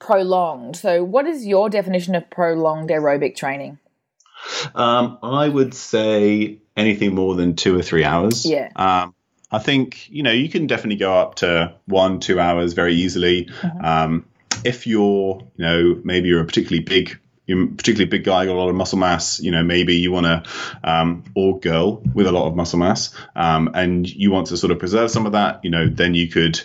prolonged. 0.00 0.74
So, 0.76 1.04
what 1.04 1.26
is 1.26 1.46
your 1.46 1.70
definition 1.70 2.16
of 2.16 2.28
prolonged 2.28 2.90
aerobic 2.90 3.37
training? 3.37 3.78
Um, 4.74 5.18
I 5.22 5.48
would 5.48 5.74
say 5.74 6.58
anything 6.76 7.14
more 7.14 7.37
than 7.37 7.54
two 7.54 7.78
or 7.78 7.82
three 7.82 8.02
hours. 8.02 8.44
Yeah. 8.44 8.70
Um, 8.74 9.14
I 9.52 9.61
think 9.61 10.11
you 10.11 10.24
know 10.24 10.32
you 10.32 10.48
can 10.48 10.66
definitely 10.66 10.98
go 10.98 11.14
up 11.14 11.37
to 11.37 11.72
one, 11.87 12.18
two 12.18 12.40
hours 12.40 12.72
very 12.72 12.94
easily. 12.94 13.44
Mm-hmm. 13.44 13.84
Um, 13.84 14.24
if 14.64 14.88
you're, 14.88 15.40
you 15.56 15.64
know, 15.64 16.00
maybe 16.02 16.28
you're 16.28 16.40
a 16.40 16.44
particularly 16.44 16.82
big 16.82 17.18
you're 17.48 17.66
particularly 17.66 18.08
big 18.08 18.24
guy, 18.24 18.44
got 18.44 18.52
a 18.52 18.61
lot 18.61 18.68
of 18.68 18.76
muscle 18.76 18.98
mass, 18.98 19.40
you 19.40 19.50
know, 19.50 19.64
maybe 19.64 19.96
you 19.96 20.12
want 20.12 20.26
to, 20.26 20.42
um, 20.84 21.24
or 21.34 21.58
girl 21.58 22.02
with 22.14 22.26
a 22.26 22.32
lot 22.32 22.46
of 22.46 22.54
muscle 22.54 22.78
mass, 22.78 23.12
um, 23.34 23.70
and 23.74 24.08
you 24.08 24.30
want 24.30 24.48
to 24.48 24.56
sort 24.56 24.70
of 24.70 24.78
preserve 24.78 25.11
some 25.11 25.24
of 25.24 25.32
that, 25.32 25.64
you 25.64 25.70
know, 25.70 25.88
then 25.88 26.14
you 26.14 26.28
could, 26.28 26.61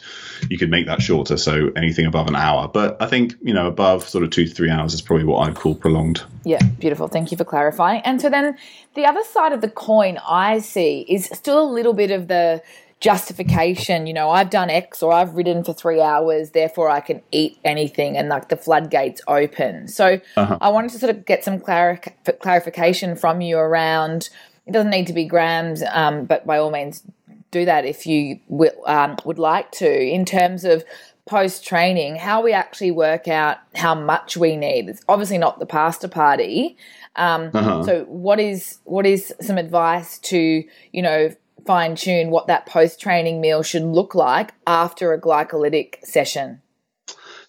you 0.50 0.58
could 0.58 0.70
make 0.70 0.88
that 0.88 1.02
shorter. 1.02 1.38
So 1.38 1.72
anything 1.78 2.06
above 2.06 2.28
an 2.28 2.36
hour, 2.36 2.68
but 2.68 3.02
I 3.02 3.08
think, 3.08 3.34
you 3.42 3.54
know, 3.54 3.68
above 3.68 4.08
sort 4.08 4.26
of 4.26 4.30
two 4.30 4.46
to 4.46 4.54
three 4.54 4.70
hours 4.70 4.94
is 4.94 5.02
probably 5.02 5.26
what 5.26 5.48
I'd 5.48 5.56
call 5.56 5.74
prolonged. 5.74 6.22
Yeah, 6.44 6.62
beautiful. 6.80 7.08
Thank 7.08 7.32
you 7.32 7.38
for 7.38 7.46
clarifying. 7.46 8.02
And 8.02 8.22
so 8.22 8.30
then 8.30 8.58
the 8.96 9.06
other 9.06 9.24
side 9.24 9.54
of 9.54 9.62
the 9.62 9.70
coin 9.70 10.20
I 10.28 10.60
see 10.60 11.06
is 11.08 11.30
still 11.32 11.64
a 11.64 11.70
little 11.72 11.94
bit 11.94 12.12
of 12.12 12.28
the, 12.28 12.62
justification, 13.04 14.08
you 14.08 14.14
know, 14.14 14.30
I've 14.30 14.50
done 14.50 14.70
X 14.70 15.04
or 15.04 15.12
I've 15.12 15.36
ridden 15.36 15.66
for 15.66 15.74
three 15.74 16.00
hours, 16.00 16.52
therefore 16.52 16.90
I 16.90 17.02
can 17.02 17.22
eat 17.34 17.60
anything, 17.66 18.16
and 18.16 18.30
like 18.30 18.48
the 18.48 18.56
floodgates 18.56 19.22
open. 19.28 19.90
So 19.90 20.22
uh-huh. 20.38 20.58
I 20.62 20.70
wanted 20.70 20.92
to 20.92 21.00
sort 21.00 21.10
of 21.10 21.26
get 21.26 21.44
some 21.44 21.60
clarification 21.60 23.18
from 23.18 23.42
you 23.42 23.58
around. 23.58 24.30
It 24.66 24.72
doesn't 24.72 24.90
need 24.90 25.08
to 25.08 25.14
be 25.14 25.26
grams, 25.26 25.84
um, 25.92 26.24
but 26.24 26.48
by 26.48 26.58
all 26.58 26.72
means, 26.72 27.04
do 27.52 27.66
that 27.66 27.84
if 27.84 28.08
you 28.08 28.40
um, 28.86 29.18
would 29.26 29.38
like 29.38 29.72
to. 29.74 30.02
In 30.02 30.24
terms 30.24 30.64
of 30.64 30.86
post 31.26 31.66
training, 31.66 32.16
how 32.16 32.42
we 32.42 32.54
actually 32.54 32.92
work 32.92 33.28
out 33.28 33.58
how 33.76 33.96
much 33.96 34.38
we 34.38 34.56
need. 34.56 34.88
It's 34.88 35.04
obviously 35.10 35.38
not 35.38 35.60
the 35.60 35.66
pasta 35.66 36.08
party. 36.08 36.78
Um, 37.18 37.52
uh-huh. 37.54 37.84
So, 37.84 38.04
what 38.06 38.40
is 38.40 38.80
what 38.86 39.06
is 39.06 39.34
some 39.42 39.58
advice 39.58 40.20
to 40.20 40.64
you 40.94 41.02
know 41.02 41.36
fine 41.66 41.96
tune 41.96 42.30
what 42.30 42.48
that 42.48 42.66
post 42.66 43.00
training 43.00 43.42
meal 43.42 43.64
should 43.64 43.84
look 43.84 44.16
like 44.16 44.54
after 44.68 45.14
a 45.14 45.22
glycolytic 45.22 46.04
session? 46.04 46.62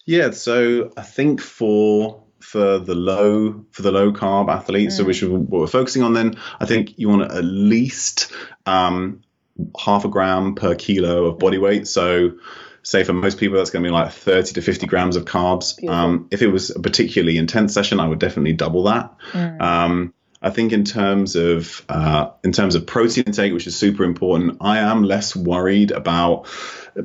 Yeah, 0.05 0.31
so 0.31 0.91
I 0.97 1.01
think 1.01 1.41
for 1.41 2.23
for 2.39 2.77
the 2.77 2.95
low 2.95 3.65
for 3.71 3.81
the 3.81 3.91
low 3.91 4.11
carb 4.11 4.49
athletes, 4.49 4.95
mm. 4.95 4.97
so 4.97 5.03
which 5.03 5.23
is 5.23 5.29
what 5.29 5.49
we're 5.49 5.67
focusing 5.67 6.03
on, 6.03 6.13
then 6.13 6.35
I 6.59 6.65
think 6.65 6.97
you 6.97 7.09
want 7.09 7.31
at 7.31 7.43
least 7.43 8.31
um, 8.65 9.23
half 9.77 10.05
a 10.05 10.09
gram 10.09 10.55
per 10.55 10.75
kilo 10.75 11.25
of 11.25 11.39
body 11.39 11.57
weight. 11.57 11.87
So 11.87 12.31
say 12.83 13.03
for 13.03 13.13
most 13.13 13.39
people 13.39 13.57
that's 13.57 13.71
going 13.71 13.83
to 13.83 13.89
be 13.89 13.91
like 13.91 14.11
30 14.11 14.53
to 14.53 14.61
50 14.61 14.85
grams 14.85 15.15
of 15.15 15.25
carbs 15.25 15.75
um, 15.89 16.27
if 16.29 16.43
it 16.43 16.47
was 16.47 16.69
a 16.69 16.79
particularly 16.79 17.35
intense 17.35 17.73
session 17.73 17.99
i 17.99 18.07
would 18.07 18.19
definitely 18.19 18.53
double 18.53 18.83
that 18.83 19.11
mm. 19.31 19.59
um, 19.59 20.13
I 20.45 20.51
think 20.51 20.73
in 20.73 20.83
terms 20.83 21.35
of 21.35 21.83
uh, 21.89 22.29
in 22.43 22.51
terms 22.51 22.75
of 22.75 22.85
protein 22.85 23.23
intake, 23.25 23.51
which 23.51 23.65
is 23.65 23.75
super 23.75 24.03
important, 24.03 24.57
I 24.61 24.77
am 24.77 25.01
less 25.01 25.35
worried 25.35 25.89
about 25.89 26.45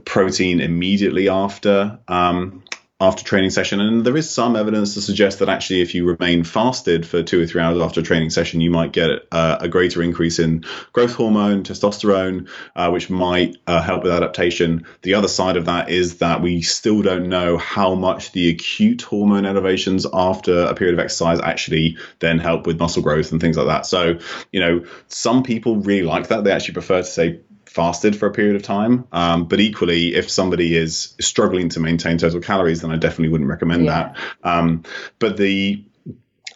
protein 0.04 0.60
immediately 0.60 1.30
after 1.30 1.98
um, 2.06 2.62
after 3.00 3.24
training 3.24 3.50
session. 3.50 3.80
And 3.80 4.04
there 4.04 4.16
is 4.16 4.30
some 4.30 4.56
evidence 4.56 4.94
to 4.94 5.00
suggest 5.00 5.38
that 5.38 5.48
actually, 5.48 5.80
if 5.80 5.94
you 5.94 6.04
remain 6.04 6.44
fasted 6.44 7.06
for 7.06 7.22
two 7.22 7.42
or 7.42 7.46
three 7.46 7.62
hours 7.62 7.80
after 7.80 8.00
a 8.00 8.02
training 8.02 8.30
session, 8.30 8.60
you 8.60 8.70
might 8.70 8.92
get 8.92 9.10
uh, 9.32 9.56
a 9.60 9.68
greater 9.68 10.02
increase 10.02 10.38
in 10.38 10.64
growth 10.92 11.14
hormone, 11.14 11.64
testosterone, 11.64 12.48
uh, 12.76 12.90
which 12.90 13.08
might 13.08 13.56
uh, 13.66 13.80
help 13.80 14.02
with 14.02 14.12
adaptation. 14.12 14.84
The 15.02 15.14
other 15.14 15.28
side 15.28 15.56
of 15.56 15.64
that 15.64 15.88
is 15.88 16.18
that 16.18 16.42
we 16.42 16.60
still 16.60 17.00
don't 17.00 17.28
know 17.28 17.56
how 17.56 17.94
much 17.94 18.32
the 18.32 18.50
acute 18.50 19.02
hormone 19.02 19.46
elevations 19.46 20.06
after 20.12 20.64
a 20.64 20.74
period 20.74 20.94
of 20.94 21.00
exercise 21.00 21.40
actually 21.40 21.96
then 22.18 22.38
help 22.38 22.66
with 22.66 22.78
muscle 22.78 23.02
growth 23.02 23.32
and 23.32 23.40
things 23.40 23.56
like 23.56 23.66
that. 23.66 23.86
So, 23.86 24.18
you 24.52 24.60
know, 24.60 24.84
some 25.08 25.42
people 25.42 25.76
really 25.76 26.06
like 26.06 26.28
that. 26.28 26.44
They 26.44 26.52
actually 26.52 26.74
prefer 26.74 26.98
to 26.98 27.04
say 27.04 27.40
fasted 27.70 28.16
for 28.16 28.26
a 28.26 28.32
period 28.32 28.56
of 28.56 28.62
time. 28.62 29.06
Um, 29.12 29.46
but 29.46 29.60
equally, 29.60 30.14
if 30.14 30.28
somebody 30.28 30.76
is 30.76 31.14
struggling 31.20 31.68
to 31.70 31.80
maintain 31.80 32.18
total 32.18 32.40
calories, 32.40 32.82
then 32.82 32.90
I 32.90 32.96
definitely 32.96 33.28
wouldn't 33.28 33.48
recommend 33.48 33.84
yeah. 33.84 34.12
that. 34.12 34.16
Um, 34.42 34.82
but 35.20 35.36
the 35.36 35.84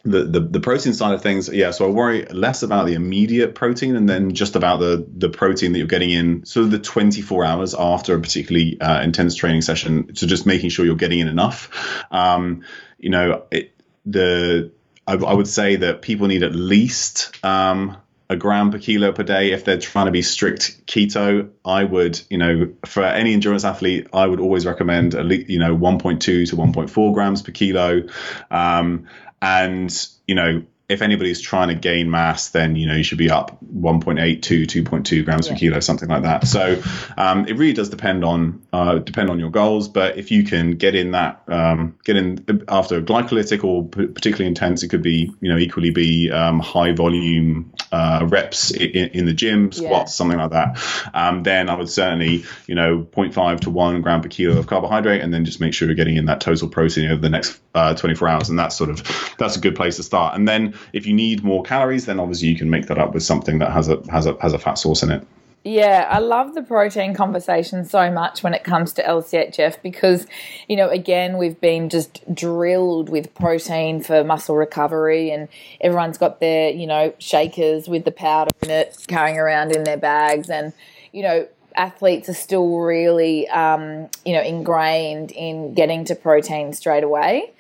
the, 0.07 0.25
the, 0.25 0.41
the 0.41 0.61
protein 0.61 0.93
side 0.93 1.15
of 1.15 1.23
things, 1.23 1.49
yeah. 1.49 1.71
So 1.71 1.87
I 1.87 1.91
worry 1.91 2.27
less 2.27 2.63
about 2.63 2.85
the 2.85 2.93
immediate 2.93 3.55
protein 3.55 3.97
and 3.97 4.07
then 4.07 4.35
just 4.35 4.55
about 4.55 4.81
the 4.81 5.07
the 5.17 5.31
protein 5.31 5.73
that 5.73 5.79
you're 5.79 5.87
getting 5.87 6.11
in 6.11 6.45
sort 6.45 6.65
of 6.65 6.73
the 6.73 6.79
24 6.79 7.45
hours 7.45 7.75
after 7.75 8.15
a 8.15 8.21
particularly 8.21 8.79
uh, 8.81 9.01
intense 9.01 9.35
training 9.35 9.63
session. 9.63 10.15
So 10.17 10.27
just 10.27 10.45
making 10.47 10.71
sure 10.71 10.85
you're 10.85 10.97
getting 10.97 11.21
in 11.21 11.29
enough. 11.29 12.05
Um, 12.11 12.65
you 12.99 13.11
know, 13.11 13.45
it, 13.51 13.73
the 14.05 14.73
I, 15.07 15.15
I, 15.15 15.33
would 15.33 15.49
say 15.49 15.77
that 15.77 16.03
people 16.03 16.27
need 16.27 16.43
at 16.43 16.55
least 16.55 17.43
um, 17.45 17.97
a 18.35 18.37
gram 18.37 18.71
per 18.71 18.79
kilo 18.79 19.13
per 19.13 19.23
day 19.23 19.53
if 19.53 19.65
they're 19.65 19.79
trying 19.79 20.07
to 20.07 20.13
be 20.13 20.23
strict 20.23 20.87
keto 20.87 21.49
i 21.65 21.83
would 21.83 22.21
you 22.29 22.37
know 22.37 22.73
for 22.85 23.03
any 23.03 23.33
endurance 23.33 23.65
athlete 23.65 24.09
i 24.13 24.27
would 24.27 24.41
always 24.41 24.67
recommend 24.67 25.15
at 25.15 25.25
least 25.25 25.49
you 25.49 25.59
know 25.59 25.75
1.2 25.75 26.21
to 26.21 26.45
1.4 26.45 27.15
grams 27.15 27.43
per 27.43 27.53
kilo. 27.53 28.03
Um, 28.51 29.07
and 29.41 30.09
you 30.27 30.35
know 30.35 30.63
if 30.87 31.01
anybody's 31.01 31.41
trying 31.41 31.69
to 31.69 31.75
gain 31.75 32.11
mass, 32.11 32.51
then 32.51 32.77
you 32.77 32.87
know 32.87 32.95
you 32.95 33.03
should 33.03 33.17
be 33.19 33.31
up 33.31 33.59
1.8 33.65 34.43
to 34.43 34.67
2.2 34.67 35.25
grams 35.25 35.47
yeah. 35.47 35.55
per 35.55 35.59
kilo, 35.59 35.81
something 35.81 36.09
like 36.09 36.25
that. 36.25 36.47
So 36.47 36.83
um, 37.17 37.47
it 37.47 37.57
really 37.57 37.73
does 37.73 37.89
depend 37.89 38.23
on 38.23 38.63
uh, 38.73 38.99
depend 38.99 39.31
on 39.31 39.39
your 39.39 39.51
goals. 39.51 39.89
But 39.89 40.19
if 40.19 40.31
you 40.31 40.45
can 40.45 40.73
get 40.73 40.95
in 40.95 41.13
that 41.13 41.43
um, 41.49 41.99
get 42.05 42.17
in 42.17 42.65
after 42.69 42.99
a 42.99 43.03
glycolytic 43.03 43.65
or 43.65 43.87
particularly 43.89 44.47
intense, 44.47 44.83
it 44.83 44.89
could 44.89 45.03
be 45.03 45.33
you 45.41 45.51
know 45.51 45.57
equally 45.57 45.91
be 45.91 46.31
um, 46.31 46.61
high 46.61 46.93
volume 46.93 47.73
uh, 47.91 48.27
reps 48.29 48.71
in, 48.71 49.09
in, 49.11 49.25
the 49.25 49.33
gym, 49.33 49.73
squats, 49.73 50.11
yeah. 50.11 50.15
something 50.17 50.39
like 50.39 50.51
that. 50.51 50.83
Um, 51.15 51.45
then 51.45 51.71
I 51.71 51.77
would 51.77 51.89
certainly 51.89 52.45
you 52.67 52.75
know 52.75 53.05
0.5 53.05 53.61
to 53.61 53.71
1 53.71 54.03
gram 54.03 54.21
per 54.21 54.29
kilo 54.29 54.59
of 54.59 54.67
carbohydrate, 54.67 55.23
and 55.23 55.33
then 55.33 55.47
just 55.47 55.61
make 55.61 55.73
sure 55.73 55.89
you're 55.89 55.95
getting 55.95 56.17
in 56.17 56.27
that 56.27 56.43
total 56.43 56.69
protein 56.69 57.11
over 57.11 57.23
the 57.23 57.31
next 57.31 57.59
uh, 57.75 57.95
24 57.95 58.29
hours, 58.29 58.51
and 58.51 58.59
that's 58.59 58.77
sort 58.77 58.91
of 58.91 59.03
that's 59.39 59.57
a 59.57 59.61
good 59.61 59.77
place 59.77 59.97
to 59.97 60.03
start. 60.03 60.35
And 60.37 60.47
then 60.47 60.74
if 60.93 61.07
you 61.07 61.15
need 61.15 61.45
more 61.45 61.63
calories, 61.63 62.07
then 62.07 62.21
obviously 62.21 62.49
you 62.49 62.57
can 62.57 62.71
make 62.71 62.87
that 62.87 62.99
up 62.99 63.15
with 63.15 63.23
something 63.23 63.59
that 63.59 63.73
has 63.73 63.89
a 63.89 64.03
has 64.11 64.27
a 64.27 64.37
has 64.41 64.53
a 64.53 64.59
fat 64.59 64.75
source 64.75 65.03
in 65.03 65.11
it. 65.11 65.27
Yeah, 65.67 66.07
I 66.11 66.19
love 66.19 66.55
the 66.55 66.63
protein 66.63 67.15
conversation 67.15 67.87
so 67.87 68.11
much 68.11 68.43
when 68.43 68.53
it 68.53 68.65
comes 68.65 68.93
to 68.95 69.03
LCHF 69.03 69.81
because, 69.83 70.27
you 70.69 70.77
know, 70.77 70.91
again, 70.91 71.39
we've 71.39 71.59
been 71.59 71.89
just 71.89 72.23
drilled 72.35 73.09
with 73.09 73.35
protein 73.35 74.03
for 74.03 74.23
muscle 74.25 74.57
recovery, 74.57 75.31
and 75.31 75.49
everyone's 75.81 76.19
got 76.19 76.39
their, 76.39 76.69
you 76.69 76.87
know, 76.87 77.15
shakers 77.19 77.89
with 77.89 78.05
the 78.05 78.13
powder 78.13 78.51
in 78.63 78.69
it 78.69 78.95
carrying 79.09 79.39
around 79.39 79.75
in 79.75 79.85
their 79.85 79.97
bags. 79.97 80.51
And, 80.51 80.75
you 81.13 81.23
know, 81.23 81.49
athletes 81.75 82.29
are 82.29 82.35
still 82.35 82.81
really, 82.81 83.49
um, 83.49 84.11
you 84.27 84.35
know, 84.35 84.43
ingrained 84.43 85.33
in 85.33 85.73
getting 85.73 86.05
to 86.05 86.15
protein 86.15 86.75
straight 86.75 87.05
away. 87.05 87.55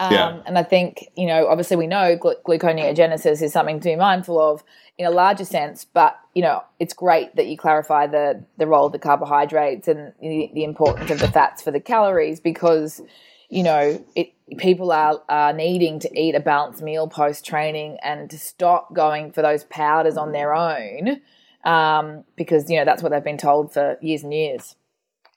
Um, 0.00 0.12
yeah. 0.14 0.42
And 0.46 0.56
I 0.56 0.62
think, 0.62 1.10
you 1.14 1.26
know, 1.26 1.46
obviously 1.46 1.76
we 1.76 1.86
know 1.86 2.16
gl- 2.16 2.42
gluconeogenesis 2.42 3.42
is 3.42 3.52
something 3.52 3.80
to 3.80 3.90
be 3.90 3.96
mindful 3.96 4.40
of 4.40 4.64
in 4.96 5.04
a 5.04 5.10
larger 5.10 5.44
sense, 5.44 5.84
but, 5.84 6.18
you 6.34 6.40
know, 6.40 6.62
it's 6.78 6.94
great 6.94 7.36
that 7.36 7.48
you 7.48 7.58
clarify 7.58 8.06
the, 8.06 8.42
the 8.56 8.66
role 8.66 8.86
of 8.86 8.92
the 8.92 8.98
carbohydrates 8.98 9.88
and 9.88 10.14
the, 10.22 10.50
the 10.54 10.64
importance 10.64 11.10
of 11.10 11.18
the 11.18 11.28
fats 11.28 11.60
for 11.60 11.70
the 11.70 11.80
calories 11.80 12.40
because, 12.40 13.02
you 13.50 13.62
know, 13.62 14.02
it, 14.16 14.32
people 14.56 14.90
are, 14.90 15.20
are 15.28 15.52
needing 15.52 16.00
to 16.00 16.18
eat 16.18 16.34
a 16.34 16.40
balanced 16.40 16.80
meal 16.80 17.06
post 17.06 17.44
training 17.44 17.98
and 18.02 18.30
to 18.30 18.38
stop 18.38 18.94
going 18.94 19.32
for 19.32 19.42
those 19.42 19.64
powders 19.64 20.16
on 20.16 20.32
their 20.32 20.54
own 20.54 21.20
um, 21.64 22.24
because, 22.36 22.70
you 22.70 22.78
know, 22.78 22.86
that's 22.86 23.02
what 23.02 23.12
they've 23.12 23.22
been 23.22 23.36
told 23.36 23.70
for 23.74 23.98
years 24.00 24.22
and 24.22 24.32
years. 24.32 24.76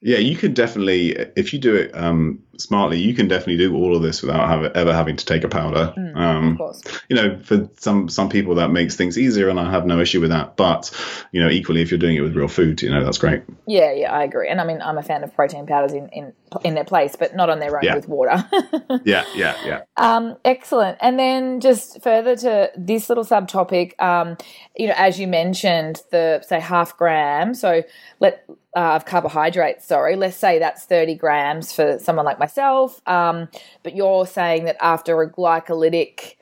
Yeah, 0.05 0.17
you 0.17 0.35
could 0.35 0.53
definitely, 0.53 1.11
if 1.37 1.53
you 1.53 1.59
do 1.59 1.75
it 1.77 1.95
um, 1.95 2.43
smartly, 2.57 2.99
you 2.99 3.13
can 3.13 3.29
definitely 3.29 3.57
do 3.57 3.73
all 3.73 3.95
of 3.95 4.01
this 4.01 4.21
without 4.21 4.49
have, 4.49 4.75
ever 4.75 4.93
having 4.93 5.15
to 5.15 5.25
take 5.25 5.45
a 5.45 5.47
powder. 5.47 5.93
Mm, 5.97 6.17
um, 6.17 6.51
of 6.51 6.57
course. 6.57 6.81
You 7.07 7.15
know, 7.15 7.39
for 7.39 7.69
some 7.77 8.09
some 8.09 8.27
people 8.27 8.55
that 8.55 8.69
makes 8.69 8.97
things 8.97 9.17
easier, 9.17 9.47
and 9.47 9.57
I 9.57 9.71
have 9.71 9.85
no 9.85 10.01
issue 10.01 10.19
with 10.19 10.31
that. 10.31 10.57
But 10.57 10.91
you 11.31 11.41
know, 11.41 11.49
equally, 11.49 11.81
if 11.81 11.89
you're 11.89 11.99
doing 11.99 12.17
it 12.17 12.21
with 12.21 12.35
real 12.35 12.49
food, 12.49 12.81
you 12.81 12.91
know, 12.91 13.01
that's 13.01 13.17
great. 13.17 13.43
Yeah, 13.65 13.93
yeah, 13.93 14.11
I 14.11 14.25
agree. 14.25 14.49
And 14.49 14.59
I 14.59 14.65
mean, 14.65 14.81
I'm 14.81 14.97
a 14.97 15.03
fan 15.03 15.23
of 15.23 15.33
protein 15.33 15.65
powders 15.65 15.93
in 15.93 16.09
in, 16.09 16.33
in 16.65 16.75
their 16.75 16.83
place, 16.83 17.15
but 17.15 17.33
not 17.33 17.49
on 17.49 17.59
their 17.59 17.77
own 17.77 17.83
yeah. 17.83 17.95
with 17.95 18.09
water. 18.09 18.43
yeah, 19.05 19.23
yeah, 19.33 19.55
yeah. 19.65 19.81
Um, 19.95 20.35
excellent. 20.43 20.97
And 20.99 21.17
then 21.17 21.61
just 21.61 22.03
further 22.03 22.35
to 22.35 22.71
this 22.75 23.07
little 23.07 23.23
subtopic, 23.23 23.97
um, 24.01 24.35
you 24.75 24.87
know, 24.87 24.95
as 24.97 25.17
you 25.17 25.27
mentioned, 25.27 26.01
the 26.11 26.43
say 26.45 26.59
half 26.59 26.97
gram. 26.97 27.53
So 27.53 27.83
let 28.19 28.45
uh, 28.75 28.95
of 28.95 29.05
carbohydrates, 29.05 29.85
sorry, 29.85 30.15
let's 30.15 30.37
say 30.37 30.59
that's 30.59 30.85
30 30.85 31.15
grams 31.15 31.71
for 31.71 31.99
someone 31.99 32.25
like 32.25 32.39
myself. 32.39 33.01
Um, 33.07 33.47
but 33.83 33.95
you're 33.95 34.25
saying 34.25 34.65
that 34.65 34.77
after 34.81 35.21
a 35.21 35.29
glycolytic 35.29 36.35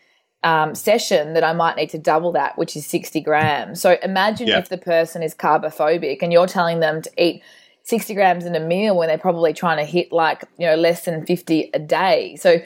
um, 0.44 0.74
session 0.74 1.34
that 1.34 1.44
I 1.44 1.54
might 1.54 1.76
need 1.76 1.90
to 1.92 1.98
double 1.98 2.32
that, 2.32 2.58
which 2.58 2.76
is 2.76 2.88
60 2.88 3.22
grams. 3.22 3.82
So 3.82 3.98
imagine 4.02 4.48
yeah. 4.48 4.60
if 4.60 4.70
the 4.70 4.78
person 4.78 5.22
is 5.22 5.36
carbophobic 5.36 6.20
and 6.22 6.32
you're 6.32 6.48
telling 6.48 6.80
them 6.80 7.02
to 7.02 7.12
eat 7.18 7.44
60 7.84 8.14
grams 8.14 8.46
in 8.46 8.56
a 8.56 8.60
meal 8.60 8.96
when 8.96 9.08
they're 9.08 9.18
probably 9.18 9.54
trying 9.54 9.78
to 9.78 9.86
hit 9.86 10.12
like, 10.12 10.44
you 10.58 10.66
know, 10.66 10.76
less 10.76 11.06
than 11.06 11.26
50 11.26 11.72
a 11.74 11.80
day. 11.80 12.36
So 12.38 12.62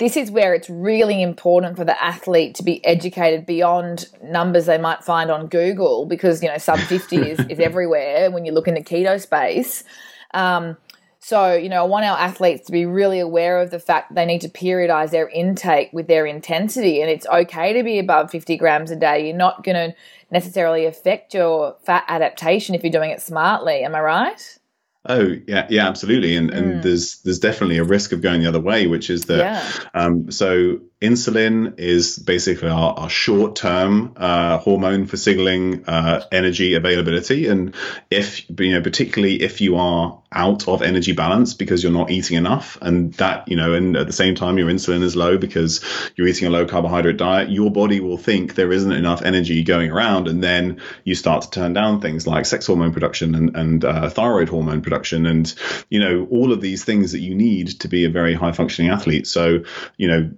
this 0.00 0.16
is 0.16 0.30
where 0.30 0.54
it's 0.54 0.70
really 0.70 1.22
important 1.22 1.76
for 1.76 1.84
the 1.84 2.02
athlete 2.02 2.54
to 2.54 2.62
be 2.62 2.84
educated 2.86 3.44
beyond 3.44 4.06
numbers 4.22 4.64
they 4.64 4.78
might 4.78 5.04
find 5.04 5.30
on 5.30 5.46
Google 5.46 6.06
because, 6.06 6.42
you 6.42 6.48
know, 6.48 6.56
sub 6.56 6.78
50 6.78 7.16
is, 7.16 7.38
is 7.50 7.60
everywhere 7.60 8.30
when 8.30 8.46
you 8.46 8.52
look 8.52 8.66
in 8.66 8.74
the 8.74 8.80
keto 8.80 9.20
space. 9.20 9.84
Um, 10.32 10.78
so, 11.18 11.52
you 11.52 11.68
know, 11.68 11.84
I 11.84 11.86
want 11.86 12.06
our 12.06 12.16
athletes 12.16 12.64
to 12.66 12.72
be 12.72 12.86
really 12.86 13.20
aware 13.20 13.60
of 13.60 13.70
the 13.70 13.78
fact 13.78 14.14
they 14.14 14.24
need 14.24 14.40
to 14.40 14.48
periodize 14.48 15.10
their 15.10 15.28
intake 15.28 15.92
with 15.92 16.06
their 16.06 16.24
intensity. 16.24 17.02
And 17.02 17.10
it's 17.10 17.26
okay 17.26 17.74
to 17.74 17.82
be 17.82 17.98
above 17.98 18.30
50 18.30 18.56
grams 18.56 18.90
a 18.90 18.96
day. 18.96 19.26
You're 19.26 19.36
not 19.36 19.62
going 19.62 19.90
to 19.90 19.94
necessarily 20.30 20.86
affect 20.86 21.34
your 21.34 21.76
fat 21.84 22.04
adaptation 22.08 22.74
if 22.74 22.82
you're 22.82 22.90
doing 22.90 23.10
it 23.10 23.20
smartly. 23.20 23.84
Am 23.84 23.94
I 23.94 24.00
right? 24.00 24.58
Oh 25.06 25.34
yeah, 25.46 25.66
yeah, 25.70 25.88
absolutely. 25.88 26.36
And 26.36 26.50
and 26.50 26.74
mm. 26.74 26.82
there's 26.82 27.20
there's 27.22 27.38
definitely 27.38 27.78
a 27.78 27.84
risk 27.84 28.12
of 28.12 28.20
going 28.20 28.42
the 28.42 28.48
other 28.48 28.60
way, 28.60 28.86
which 28.86 29.08
is 29.08 29.22
that 29.26 29.38
yeah. 29.38 29.88
um, 29.94 30.30
so 30.30 30.80
insulin 31.00 31.78
is 31.78 32.18
basically 32.18 32.68
our, 32.68 32.92
our 32.92 33.08
short 33.08 33.56
term 33.56 34.12
uh, 34.16 34.58
hormone 34.58 35.06
for 35.06 35.16
signaling 35.16 35.84
uh, 35.86 36.24
energy 36.30 36.74
availability. 36.74 37.46
And 37.46 37.74
if, 38.10 38.48
you 38.50 38.72
know, 38.72 38.82
particularly 38.82 39.40
if 39.42 39.62
you 39.62 39.76
are 39.76 40.22
out 40.32 40.68
of 40.68 40.82
energy 40.82 41.12
balance 41.12 41.54
because 41.54 41.82
you're 41.82 41.90
not 41.90 42.10
eating 42.10 42.36
enough, 42.36 42.76
and 42.82 43.14
that, 43.14 43.48
you 43.48 43.56
know, 43.56 43.72
and 43.72 43.96
at 43.96 44.06
the 44.06 44.12
same 44.12 44.34
time, 44.34 44.58
your 44.58 44.68
insulin 44.68 45.02
is 45.02 45.16
low 45.16 45.38
because 45.38 45.82
you're 46.16 46.28
eating 46.28 46.46
a 46.46 46.50
low 46.50 46.66
carbohydrate 46.66 47.16
diet, 47.16 47.50
your 47.50 47.72
body 47.72 48.00
will 48.00 48.18
think 48.18 48.54
there 48.54 48.70
isn't 48.70 48.92
enough 48.92 49.22
energy 49.22 49.62
going 49.62 49.90
around. 49.90 50.28
And 50.28 50.42
then 50.42 50.82
you 51.04 51.14
start 51.14 51.42
to 51.42 51.50
turn 51.50 51.72
down 51.72 52.02
things 52.02 52.26
like 52.26 52.44
sex 52.44 52.66
hormone 52.66 52.92
production 52.92 53.34
and, 53.34 53.56
and 53.56 53.84
uh, 53.84 54.10
thyroid 54.10 54.50
hormone 54.50 54.82
production 54.82 55.24
and, 55.24 55.52
you 55.88 55.98
know, 55.98 56.28
all 56.30 56.52
of 56.52 56.60
these 56.60 56.84
things 56.84 57.12
that 57.12 57.20
you 57.20 57.34
need 57.34 57.80
to 57.80 57.88
be 57.88 58.04
a 58.04 58.10
very 58.10 58.34
high 58.34 58.52
functioning 58.52 58.90
athlete. 58.90 59.26
So, 59.26 59.64
you 59.96 60.08
know, 60.08 60.30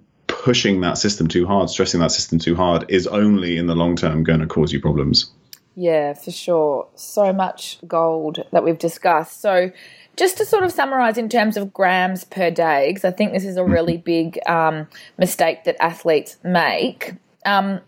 pushing 0.42 0.80
that 0.80 0.98
system 0.98 1.28
too 1.28 1.46
hard, 1.46 1.70
stressing 1.70 2.00
that 2.00 2.10
system 2.10 2.38
too 2.38 2.56
hard, 2.56 2.84
is 2.88 3.06
only 3.06 3.56
in 3.56 3.68
the 3.68 3.76
long 3.76 3.94
term 3.94 4.24
going 4.24 4.40
to 4.40 4.46
cause 4.46 4.72
you 4.72 4.80
problems. 4.80 5.30
Yeah, 5.76 6.14
for 6.14 6.32
sure. 6.32 6.88
So 6.96 7.32
much 7.32 7.78
gold 7.86 8.44
that 8.50 8.64
we've 8.64 8.78
discussed. 8.78 9.40
So, 9.40 9.70
just 10.16 10.36
to 10.38 10.44
sort 10.44 10.64
of 10.64 10.72
summarize 10.72 11.16
in 11.16 11.28
terms 11.28 11.56
of 11.56 11.72
grams 11.72 12.24
per 12.24 12.50
day, 12.50 12.88
because 12.88 13.04
I 13.04 13.12
think 13.12 13.32
this 13.32 13.44
is 13.44 13.56
a 13.56 13.64
really 13.64 13.96
big 13.96 14.38
um, 14.46 14.88
mistake 15.16 15.64
that 15.64 15.80
athletes 15.80 16.36
make. 16.42 17.14
Um, 17.46 17.80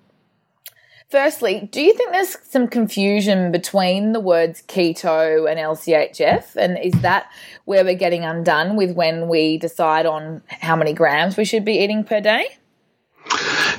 Firstly, 1.14 1.68
do 1.70 1.80
you 1.80 1.94
think 1.94 2.10
there's 2.10 2.36
some 2.42 2.66
confusion 2.66 3.52
between 3.52 4.14
the 4.14 4.18
words 4.18 4.64
keto 4.66 5.48
and 5.48 5.60
LCHF? 5.60 6.56
And 6.56 6.76
is 6.76 6.92
that 7.02 7.30
where 7.66 7.84
we're 7.84 7.94
getting 7.94 8.24
undone 8.24 8.74
with 8.74 8.96
when 8.96 9.28
we 9.28 9.56
decide 9.56 10.06
on 10.06 10.42
how 10.48 10.74
many 10.74 10.92
grams 10.92 11.36
we 11.36 11.44
should 11.44 11.64
be 11.64 11.74
eating 11.74 12.02
per 12.02 12.20
day? 12.20 12.48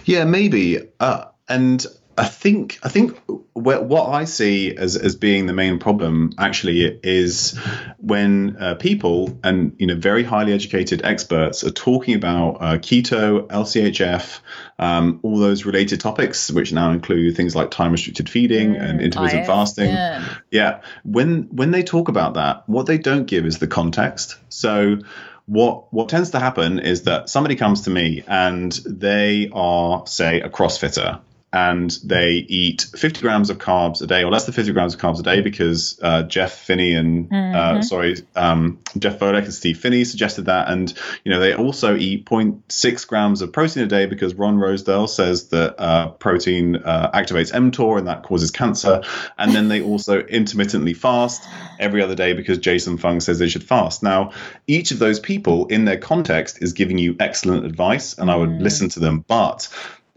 Yeah, 0.06 0.24
maybe. 0.24 0.80
Uh, 1.02 1.26
and 1.50 1.86
I 2.18 2.26
think 2.26 2.80
I 2.82 2.90
think 2.90 3.20
what 3.54 4.10
I 4.10 4.26
see 4.26 4.76
as, 4.76 4.96
as 4.96 5.16
being 5.16 5.48
the 5.48 5.54
main 5.54 5.80
problem 5.80 6.32
actually 6.38 7.00
is 7.04 7.58
when 7.98 8.58
uh, 8.58 8.76
people 8.76 9.38
and 9.44 9.76
you 9.80 9.88
know 9.88 9.96
very 9.96 10.24
highly 10.24 10.54
educated 10.54 11.04
experts 11.04 11.64
are 11.66 11.72
talking 11.72 12.16
about 12.16 12.58
uh, 12.62 12.78
keto, 12.78 13.48
LCHF, 13.48 14.40
um, 14.80 15.20
all 15.24 15.40
those 15.40 15.66
related 15.66 16.00
topics, 16.00 16.50
which 16.50 16.72
now 16.72 16.92
include 16.92 17.36
things 17.36 17.56
like 17.56 17.72
time 17.72 17.92
restricted 17.92 18.30
feeding 18.30 18.76
mm, 18.76 18.82
and 18.82 19.02
intermittent 19.02 19.46
fasting. 19.46 19.90
Yeah. 19.90 20.26
yeah, 20.52 20.82
when 21.04 21.44
when 21.52 21.72
they 21.72 21.84
talk 21.84 22.08
about 22.08 22.36
that, 22.36 22.68
what 22.70 22.86
they 22.86 22.98
don't 22.98 23.26
give 23.26 23.46
is 23.46 23.60
the 23.60 23.68
context. 23.68 24.38
So 24.48 25.00
what 25.48 25.94
what 25.94 26.08
tends 26.08 26.30
to 26.32 26.40
happen 26.40 26.80
is 26.80 27.04
that 27.04 27.30
somebody 27.30 27.56
comes 27.56 27.82
to 27.82 27.90
me 27.90 28.24
and 28.26 28.72
they 28.86 29.50
are 29.54 30.08
say 30.08 30.40
a 30.40 30.50
crossfitter 30.50 31.20
and 31.54 31.98
they 32.04 32.32
eat 32.32 32.86
50 32.96 33.22
grams 33.22 33.50
of 33.50 33.60
carbs 33.60 34.02
a 34.02 34.08
day 34.08 34.24
or 34.24 34.32
less 34.32 34.46
than 34.46 34.54
50 34.54 34.74
grams 34.74 34.94
of 34.94 35.00
carbs 35.00 35.20
a 35.20 35.24
day 35.24 35.40
because 35.40 35.98
uh, 36.02 36.24
Jeff 36.24 36.54
Phinney 36.54 36.94
and 36.94 37.28
uh, 37.28 37.36
mm-hmm. 37.36 37.78
uh, 37.78 37.82
sorry 37.82 38.18
um, 38.36 38.80
Jeff 39.00 39.20
Volek 39.20 39.46
and 39.46 39.54
Steve 39.54 39.80
Phinney 39.80 40.04
suggested 40.04 40.46
that 40.46 40.70
and 40.70 40.94
you 41.24 41.32
know 41.32 41.40
they 41.40 41.54
also 41.54 41.96
eat 41.96 42.26
0.6 42.26 43.08
grams 43.08 43.42
of 43.42 43.54
protein 43.54 43.84
a 43.84 43.88
day 43.88 44.06
because 44.06 44.36
Ron 44.36 44.58
Rosedale 44.58 45.08
says 45.08 45.50
that 45.50 45.80
uh, 45.80 46.10
protein 46.10 46.76
uh, 46.76 47.12
activates 47.12 47.54
mTOR 47.54 48.00
and 48.00 48.08
that 48.08 48.24
causes 48.24 48.52
cancer 48.52 49.02
and 49.38 49.54
then 49.54 49.70
they 49.70 49.82
also 49.82 50.20
intermittently 50.26 50.94
fast 50.94 51.48
every 51.80 52.02
other 52.02 52.16
day 52.16 52.34
because 52.34 52.58
Jason 52.58 52.98
Fung 52.98 53.22
says 53.22 53.40
they 53.40 53.48
should 53.48 53.64
fast 53.64 54.04
now 54.04 54.34
each 54.68 54.92
of 54.92 55.00
those 55.00 55.22
people 55.22 55.68
in 55.68 55.86
their 55.86 55.98
context 55.98 56.62
is 56.62 56.74
giving 56.74 56.98
you 56.98 57.16
excellent 57.18 57.66
advice 57.66 58.18
and 58.18 58.30
I 58.30 58.36
would 58.36 58.50
mm. 58.50 58.62
listen 58.62 58.90
to 58.90 59.00
them 59.00 59.24
but 59.26 59.70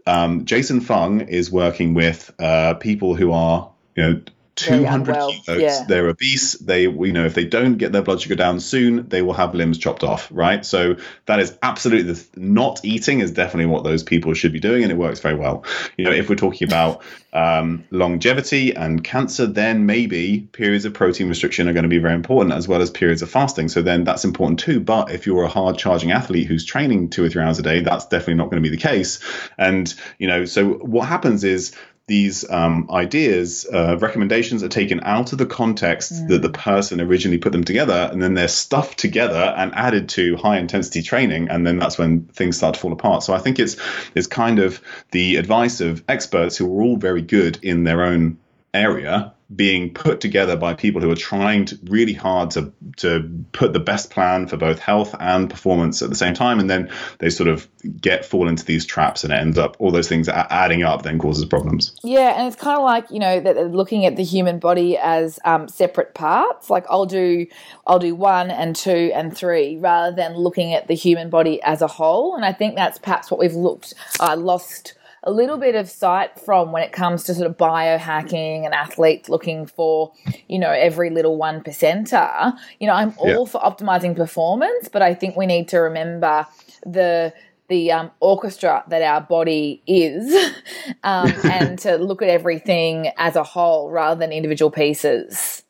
um, 0.09 0.45
Jason 0.45 0.81
Fung 0.81 1.21
is 1.21 1.51
working 1.51 1.93
with 1.93 2.33
uh, 2.39 2.73
people 2.75 3.15
who 3.15 3.31
are, 3.31 3.71
you 3.95 4.03
know, 4.03 4.21
200 4.59 5.15
kilos. 5.15 5.47
Yeah. 5.47 5.85
They're 5.87 6.07
obese. 6.07 6.53
They, 6.53 6.83
you 6.83 7.13
know, 7.13 7.25
if 7.25 7.33
they 7.33 7.45
don't 7.45 7.77
get 7.77 7.91
their 7.91 8.01
blood 8.01 8.21
sugar 8.21 8.35
down 8.35 8.59
soon, 8.59 9.07
they 9.09 9.21
will 9.21 9.33
have 9.33 9.55
limbs 9.55 9.77
chopped 9.77 10.03
off, 10.03 10.27
right? 10.31 10.65
So 10.65 10.97
that 11.25 11.39
is 11.39 11.57
absolutely 11.61 12.13
the, 12.13 12.27
not 12.35 12.83
eating 12.83 13.19
is 13.19 13.31
definitely 13.31 13.67
what 13.67 13.83
those 13.83 14.03
people 14.03 14.33
should 14.33 14.53
be 14.53 14.59
doing, 14.59 14.83
and 14.83 14.91
it 14.91 14.97
works 14.97 15.19
very 15.19 15.35
well. 15.35 15.65
You 15.97 16.05
know, 16.05 16.11
if 16.11 16.29
we're 16.29 16.35
talking 16.35 16.67
about 16.67 17.01
um, 17.31 17.83
longevity 17.91 18.75
and 18.75 19.03
cancer, 19.03 19.45
then 19.45 19.85
maybe 19.85 20.41
periods 20.51 20.85
of 20.85 20.93
protein 20.93 21.29
restriction 21.29 21.67
are 21.67 21.73
going 21.73 21.83
to 21.83 21.89
be 21.89 21.99
very 21.99 22.15
important 22.15 22.53
as 22.53 22.67
well 22.67 22.81
as 22.81 22.89
periods 22.89 23.21
of 23.21 23.29
fasting. 23.29 23.67
So 23.67 23.81
then 23.81 24.03
that's 24.03 24.25
important 24.25 24.59
too. 24.59 24.79
But 24.79 25.11
if 25.11 25.25
you're 25.27 25.43
a 25.43 25.49
hard 25.49 25.77
charging 25.77 26.11
athlete 26.11 26.47
who's 26.47 26.65
training 26.65 27.09
two 27.09 27.23
or 27.23 27.29
three 27.29 27.43
hours 27.43 27.59
a 27.59 27.63
day, 27.63 27.81
that's 27.81 28.05
definitely 28.05 28.35
not 28.35 28.45
going 28.45 28.61
to 28.61 28.69
be 28.69 28.75
the 28.75 28.81
case. 28.81 29.19
And, 29.57 29.93
you 30.17 30.27
know, 30.27 30.45
so 30.45 30.73
what 30.73 31.07
happens 31.07 31.43
is 31.43 31.75
these 32.09 32.49
um, 32.49 32.89
ideas, 32.91 33.65
uh, 33.71 33.97
recommendations 33.99 34.63
are 34.63 34.67
taken 34.67 34.99
out 35.03 35.31
of 35.31 35.37
the 35.37 35.45
context 35.45 36.11
mm. 36.11 36.27
that 36.27 36.41
the 36.41 36.49
person 36.49 36.99
originally 36.99 37.37
put 37.37 37.53
them 37.53 37.63
together, 37.63 38.09
and 38.11 38.21
then 38.21 38.33
they're 38.33 38.49
stuffed 38.49 38.99
together 38.99 39.53
and 39.55 39.73
added 39.75 40.09
to 40.09 40.35
high 40.35 40.57
intensity 40.57 41.01
training, 41.01 41.47
and 41.49 41.65
then 41.65 41.79
that's 41.79 41.97
when 41.97 42.25
things 42.25 42.57
start 42.57 42.73
to 42.73 42.79
fall 42.81 42.91
apart. 42.91 43.23
So 43.23 43.33
I 43.33 43.39
think 43.39 43.59
it's 43.59 43.77
it's 44.15 44.27
kind 44.27 44.59
of 44.59 44.81
the 45.11 45.37
advice 45.37 45.79
of 45.79 46.03
experts 46.09 46.57
who 46.57 46.65
are 46.65 46.81
all 46.81 46.97
very 46.97 47.21
good 47.21 47.59
in 47.63 47.85
their 47.85 48.03
own 48.03 48.39
area 48.73 49.33
being 49.55 49.91
put 49.91 50.21
together 50.21 50.55
by 50.55 50.73
people 50.73 51.01
who 51.01 51.09
are 51.09 51.15
trying 51.15 51.65
to, 51.65 51.79
really 51.85 52.13
hard 52.13 52.51
to 52.51 52.71
to 52.97 53.27
put 53.51 53.73
the 53.73 53.79
best 53.79 54.11
plan 54.11 54.47
for 54.47 54.57
both 54.57 54.77
health 54.79 55.15
and 55.19 55.49
performance 55.49 56.01
at 56.01 56.09
the 56.09 56.15
same 56.15 56.33
time, 56.33 56.59
and 56.59 56.69
then 56.69 56.89
they 57.17 57.29
sort 57.29 57.49
of 57.49 57.67
get 57.99 58.23
fall 58.23 58.47
into 58.47 58.63
these 58.63 58.85
traps, 58.85 59.23
and 59.23 59.33
it 59.33 59.37
ends 59.37 59.57
up 59.57 59.75
all 59.79 59.91
those 59.91 60.07
things 60.07 60.29
adding 60.29 60.83
up, 60.83 61.01
then 61.01 61.17
causes 61.17 61.45
problems. 61.45 61.95
Yeah, 62.03 62.37
and 62.37 62.47
it's 62.47 62.55
kind 62.55 62.77
of 62.77 62.83
like 62.83 63.09
you 63.09 63.19
know 63.19 63.39
that 63.39 63.71
looking 63.71 64.05
at 64.05 64.15
the 64.15 64.23
human 64.23 64.59
body 64.59 64.97
as 64.97 65.39
um, 65.45 65.67
separate 65.67 66.13
parts. 66.13 66.69
Like 66.69 66.85
I'll 66.89 67.07
do 67.07 67.47
I'll 67.87 67.99
do 67.99 68.13
one 68.13 68.51
and 68.51 68.75
two 68.75 69.11
and 69.15 69.35
three, 69.35 69.77
rather 69.77 70.15
than 70.15 70.35
looking 70.35 70.73
at 70.73 70.87
the 70.87 70.95
human 70.95 71.29
body 71.29 71.61
as 71.63 71.81
a 71.81 71.87
whole. 71.87 72.35
And 72.35 72.45
I 72.45 72.53
think 72.53 72.75
that's 72.75 72.99
perhaps 72.99 73.31
what 73.31 73.39
we've 73.39 73.55
looked 73.55 73.95
uh, 74.19 74.35
lost 74.35 74.93
a 75.23 75.31
little 75.31 75.57
bit 75.57 75.75
of 75.75 75.89
sight 75.89 76.39
from 76.39 76.71
when 76.71 76.83
it 76.83 76.91
comes 76.91 77.23
to 77.25 77.33
sort 77.33 77.49
of 77.49 77.57
biohacking 77.57 78.65
and 78.65 78.73
athletes 78.73 79.29
looking 79.29 79.65
for, 79.65 80.13
you 80.47 80.59
know, 80.59 80.71
every 80.71 81.09
little 81.09 81.37
one 81.37 81.61
percenter. 81.61 82.57
You 82.79 82.87
know, 82.87 82.93
I'm 82.93 83.13
all 83.17 83.45
yeah. 83.45 83.45
for 83.45 83.61
optimizing 83.61 84.15
performance, 84.15 84.87
but 84.87 85.01
I 85.01 85.13
think 85.13 85.35
we 85.35 85.45
need 85.45 85.67
to 85.69 85.77
remember 85.79 86.47
the 86.85 87.33
the 87.67 87.91
um, 87.91 88.11
orchestra 88.19 88.83
that 88.87 89.01
our 89.03 89.21
body 89.21 89.83
is 89.85 90.33
um, 91.03 91.31
and 91.43 91.79
to 91.79 91.97
look 91.97 92.21
at 92.21 92.29
everything 92.29 93.11
as 93.17 93.35
a 93.35 93.43
whole 93.43 93.91
rather 93.91 94.19
than 94.19 94.31
individual 94.31 94.71
pieces. 94.71 95.63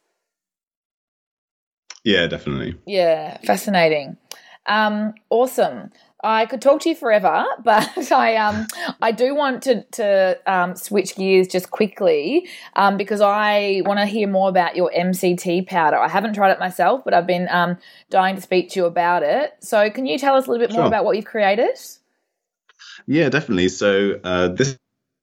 Yeah, 2.04 2.28
definitely. 2.28 2.76
Yeah, 2.86 3.38
fascinating. 3.46 4.18
Um, 4.66 5.14
awesome. 5.30 5.92
I 6.22 6.46
could 6.46 6.62
talk 6.62 6.82
to 6.82 6.90
you 6.90 6.96
forever, 6.96 7.46
but 7.64 8.12
I 8.12 8.36
um 8.36 8.68
I 9.02 9.12
do 9.12 9.36
want 9.36 9.64
to 9.64 9.84
to 9.84 10.40
um, 10.46 10.76
switch 10.76 11.16
gears 11.16 11.48
just 11.48 11.72
quickly 11.72 12.48
um, 12.76 12.98
because 12.98 13.22
I 13.22 13.82
want 13.86 14.00
to 14.00 14.06
hear 14.06 14.28
more 14.28 14.50
about 14.50 14.76
your 14.76 14.92
MCT 14.96 15.68
powder. 15.68 15.98
I 15.98 16.08
haven't 16.08 16.34
tried 16.34 16.52
it 16.52 16.60
myself, 16.60 17.04
but 17.04 17.14
I've 17.14 17.28
been 17.28 17.48
um, 17.50 17.78
dying 18.10 18.36
to 18.36 18.42
speak 18.42 18.70
to 18.72 18.80
you 18.80 18.86
about 18.86 19.24
it. 19.24 19.54
So, 19.62 19.90
can 19.90 20.06
you 20.06 20.18
tell 20.18 20.36
us 20.36 20.48
a 20.48 20.52
little 20.52 20.66
bit 20.66 20.76
more 20.76 20.86
about 20.86 21.06
what 21.06 21.16
you've 21.16 21.26
created? 21.26 21.78
Yeah, 23.08 23.30
definitely. 23.30 23.70
So 23.70 24.20
uh, 24.24 24.50
this 24.50 24.78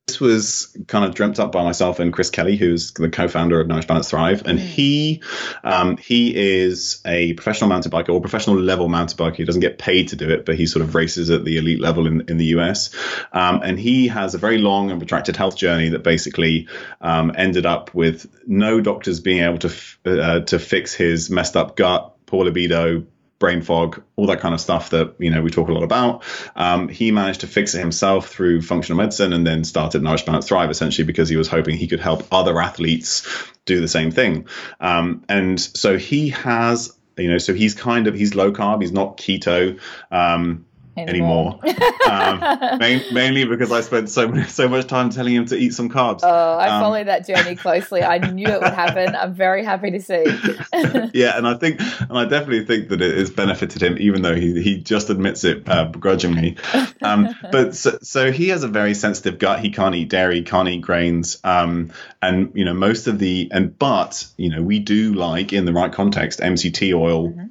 this 0.07 0.20
was 0.20 0.76
kind 0.86 1.04
of 1.04 1.16
dreamt 1.16 1.40
up 1.40 1.50
by 1.50 1.64
myself 1.64 1.98
and 1.98 2.12
Chris 2.12 2.30
Kelly, 2.30 2.57
who's 2.57 2.92
the 2.92 3.09
co-founder 3.09 3.61
of 3.61 3.66
Nourish 3.66 3.88
Balance 3.88 4.09
Thrive, 4.09 4.46
and 4.46 4.57
he 4.57 5.20
um, 5.64 5.96
he 5.96 6.32
is 6.36 7.00
a 7.04 7.32
professional 7.32 7.68
mountain 7.68 7.90
biker 7.90 8.11
or 8.11 8.20
professional 8.20 8.57
level 8.57 8.88
mountain 8.88 9.18
biker. 9.18 9.34
He 9.34 9.44
doesn't 9.44 9.62
get 9.62 9.78
paid 9.78 10.09
to 10.09 10.16
do 10.16 10.30
it, 10.30 10.46
but 10.46 10.54
he 10.54 10.66
sort 10.66 10.84
of 10.84 10.94
races 10.94 11.28
at 11.30 11.44
the 11.44 11.59
elite 11.59 11.80
level 11.80 12.07
in, 12.07 12.20
in 12.28 12.36
the 12.36 12.46
US. 12.57 12.94
Um, 13.32 13.62
and 13.64 13.80
he 13.80 14.07
has 14.07 14.36
a 14.36 14.38
very 14.38 14.59
long 14.59 14.92
and 14.92 15.00
protracted 15.00 15.36
health 15.36 15.57
journey 15.57 15.88
that 15.88 16.04
basically 16.04 16.68
um, 17.00 17.32
ended 17.36 17.66
up 17.66 17.92
with 17.92 18.28
no 18.46 18.80
doctors 18.80 19.18
being 19.18 19.42
able 19.42 19.59
to 19.59 19.68
f- 19.68 19.98
uh, 20.07 20.40
to 20.40 20.61
fix 20.61 20.94
his 20.94 21.30
messed 21.30 21.57
up 21.57 21.76
gut, 21.76 22.14
poor 22.26 22.44
libido, 22.44 23.07
brain 23.39 23.62
fog, 23.62 24.03
all 24.16 24.26
that 24.26 24.41
kind 24.41 24.55
of 24.55 24.61
stuff 24.61 24.91
that 24.91 25.14
you 25.18 25.30
know 25.30 25.43
we 25.43 25.51
talk 25.51 25.68
a 25.68 25.72
lot 25.72 25.82
about. 25.82 26.22
Um, 26.55 26.89
he 26.89 27.11
managed 27.12 27.41
to 27.41 27.47
fix 27.47 27.74
it 27.74 27.80
himself 27.80 28.28
through 28.28 28.62
functional 28.62 28.97
medicine, 28.97 29.32
and 29.32 29.47
then 29.47 29.64
started 29.64 30.03
Nourish 30.03 30.24
Balance 30.24 30.49
Thrive 30.49 30.70
essentially 30.70 31.05
because 31.05 31.28
he 31.28 31.37
was 31.37 31.49
hoping 31.49 31.76
he 31.76 31.89
could 31.89 32.01
help 32.01 32.26
other 32.32 32.61
athletes 32.61 33.26
do 33.64 33.80
the 33.80 33.89
same 33.89 34.11
thing. 34.11 34.47
Um, 34.80 35.24
and 35.28 35.61
so 35.61 35.99
he 35.99 36.30
has, 36.30 36.97
you 37.16 37.30
know, 37.30 37.39
so 37.39 37.53
he's 37.53 37.74
kind 37.74 38.07
of 38.07 38.14
he's 38.14 38.34
low 38.34 38.53
carb, 38.53 38.80
he's 38.80 38.93
not 38.93 39.16
keto. 39.16 39.80
Um, 40.11 40.66
anymore. 40.97 41.61
um, 42.11 42.78
main, 42.78 43.03
mainly 43.12 43.44
because 43.44 43.70
I 43.72 43.80
spent 43.80 44.09
so 44.09 44.42
so 44.49 44.68
much 44.68 44.86
time 44.86 45.11
telling 45.11 45.34
him 45.34 45.47
to 45.47 45.57
eat 45.57 45.74
some 45.74 45.88
carbs. 45.88 46.20
Oh, 46.22 46.59
I 46.59 46.68
um, 46.68 46.82
follow 46.82 47.05
that 47.05 47.26
journey 47.26 47.57
closely. 47.57 48.03
I 48.03 48.18
knew 48.18 48.47
it 48.47 48.61
would 48.61 48.72
happen. 48.72 49.14
I'm 49.14 49.34
very 49.34 49.64
happy 49.64 49.90
to 49.90 50.01
see. 50.01 50.24
yeah, 51.12 51.36
and 51.36 51.47
I 51.47 51.55
think, 51.55 51.80
and 51.80 52.16
I 52.16 52.24
definitely 52.24 52.64
think 52.64 52.88
that 52.88 53.03
it 53.03 53.16
has 53.16 53.30
benefited 53.30 53.82
him, 53.82 53.97
even 53.99 54.22
though 54.22 54.34
he 54.34 54.62
he 54.62 54.78
just 54.78 55.11
admits 55.11 55.44
it 55.44 55.68
uh, 55.68 55.84
begrudgingly. 55.86 56.57
Um, 57.03 57.34
but 57.53 57.74
so, 57.74 57.99
so, 58.03 58.32
he 58.32 58.49
has 58.49 58.62
a 58.62 58.68
very 58.68 58.94
sensitive 58.94 59.38
gut. 59.38 59.61
He 59.61 59.70
can't 59.70 59.94
eat 59.94 60.09
dairy, 60.09 60.42
can't 60.42 60.68
eat 60.68 60.80
grains, 60.80 61.38
um, 61.44 61.92
and 62.22 62.53
you 62.55 62.64
know 62.64 62.74
most 62.74 63.07
of 63.07 63.18
the 63.18 63.49
and 63.53 63.78
but 63.78 64.26
you 64.36 64.51
know 64.51 64.62
we 64.62 64.78
do 64.78 65.14
like 65.14 65.53
in 65.53 65.64
the 65.64 65.72
right 65.72 65.92
context 65.92 66.40
MCT 66.40 66.94
oil. 66.94 67.30
Mm-hmm 67.30 67.47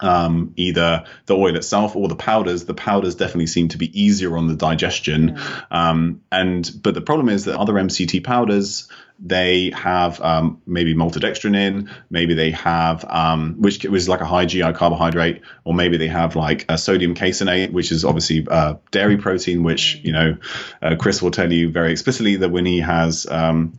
um, 0.00 0.52
either 0.56 1.04
the 1.26 1.36
oil 1.36 1.56
itself 1.56 1.96
or 1.96 2.08
the 2.08 2.16
powders. 2.16 2.64
The 2.64 2.74
powders 2.74 3.14
definitely 3.14 3.46
seem 3.46 3.68
to 3.68 3.78
be 3.78 4.00
easier 4.00 4.36
on 4.36 4.46
the 4.46 4.56
digestion. 4.56 5.36
Mm. 5.36 5.64
Um, 5.70 6.20
and 6.30 6.70
but 6.82 6.94
the 6.94 7.00
problem 7.00 7.28
is 7.28 7.44
that 7.44 7.58
other 7.58 7.74
MCT 7.74 8.24
powders 8.24 8.88
they 9.20 9.72
have 9.74 10.20
um, 10.20 10.62
maybe 10.64 10.94
maltodextrin 10.94 11.56
in, 11.56 11.90
maybe 12.08 12.34
they 12.34 12.52
have 12.52 13.04
um, 13.04 13.56
which 13.58 13.84
was 13.84 14.08
like 14.08 14.20
a 14.20 14.24
high 14.24 14.46
GI 14.46 14.72
carbohydrate, 14.74 15.42
or 15.64 15.74
maybe 15.74 15.96
they 15.96 16.06
have 16.06 16.36
like 16.36 16.64
a 16.68 16.78
sodium 16.78 17.16
caseinate, 17.16 17.72
which 17.72 17.90
is 17.90 18.04
obviously 18.04 18.46
uh, 18.48 18.74
dairy 18.92 19.16
protein, 19.16 19.64
which 19.64 19.98
mm. 19.98 20.04
you 20.04 20.12
know 20.12 20.36
uh, 20.80 20.94
Chris 20.96 21.20
will 21.20 21.32
tell 21.32 21.52
you 21.52 21.70
very 21.70 21.90
explicitly 21.90 22.36
that 22.36 22.50
when 22.50 22.64
he 22.64 22.78
has 22.78 23.26
um, 23.26 23.72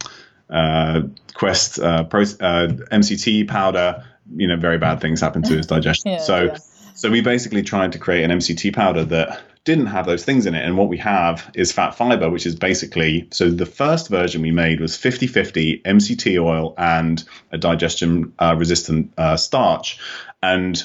uh, 0.49 1.03
Quest 1.34 1.80
uh, 1.80 2.03
pro- 2.03 2.22
uh, 2.22 2.67
MCT 2.91 3.47
powder 3.47 4.03
you 4.36 4.47
know 4.47 4.57
very 4.57 4.77
bad 4.77 5.01
things 5.01 5.21
happen 5.21 5.43
to 5.43 5.55
his 5.55 5.67
digestion. 5.75 6.13
yeah, 6.13 6.17
so 6.19 6.43
yeah. 6.43 6.57
so 6.93 7.09
we 7.09 7.21
basically 7.21 7.63
tried 7.63 7.91
to 7.93 7.99
create 7.99 8.23
an 8.23 8.32
MCT 8.32 8.73
powder 8.73 9.03
that 9.05 9.41
didn't 9.65 9.88
have 9.88 10.05
those 10.05 10.23
things 10.23 10.45
in 10.45 10.55
it. 10.55 10.65
And 10.65 10.77
what 10.77 10.88
we 10.88 10.97
have 10.97 11.51
is 11.53 11.71
Phat 11.71 11.95
Fibre, 11.95 12.30
which 12.30 12.45
is 12.45 12.55
basically 12.55 13.27
so 13.32 13.49
the 13.49 13.65
first 13.65 14.09
version 14.09 14.41
we 14.41 14.51
made 14.51 14.80
was 14.80 14.95
50 14.95 15.27
50 15.27 15.82
MCT 15.86 16.41
oil 16.41 16.73
and 16.77 17.23
a 17.51 17.57
digestion 17.57 18.34
uh, 18.39 18.55
resistant 18.57 19.13
uh, 19.17 19.38
starch. 19.38 19.99
And 20.41 20.82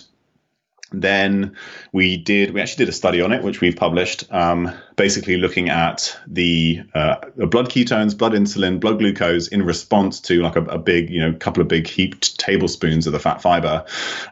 then 1.00 1.56
we 1.92 2.16
did 2.16 2.52
we 2.52 2.60
actually 2.60 2.84
did 2.84 2.88
a 2.88 2.96
study 2.96 3.20
on 3.20 3.32
it 3.32 3.42
which 3.42 3.60
we've 3.60 3.76
published 3.76 4.30
um, 4.32 4.70
basically 4.96 5.36
looking 5.36 5.68
at 5.68 6.18
the 6.26 6.82
uh, 6.94 7.16
blood 7.46 7.68
ketones 7.68 8.16
blood 8.16 8.32
insulin 8.32 8.80
blood 8.80 8.98
glucose 8.98 9.48
in 9.48 9.62
response 9.62 10.20
to 10.20 10.42
like 10.42 10.56
a, 10.56 10.64
a, 10.64 10.78
big 10.78 11.10
you 11.10 11.20
know 11.20 11.32
couple 11.32 11.60
of 11.60 11.68
big 11.68 11.86
heaped 11.86 12.38
tablespoons 12.38 13.06
of 13.06 13.12
the 13.12 13.18
Phat 13.18 13.42
Fibre 13.42 13.84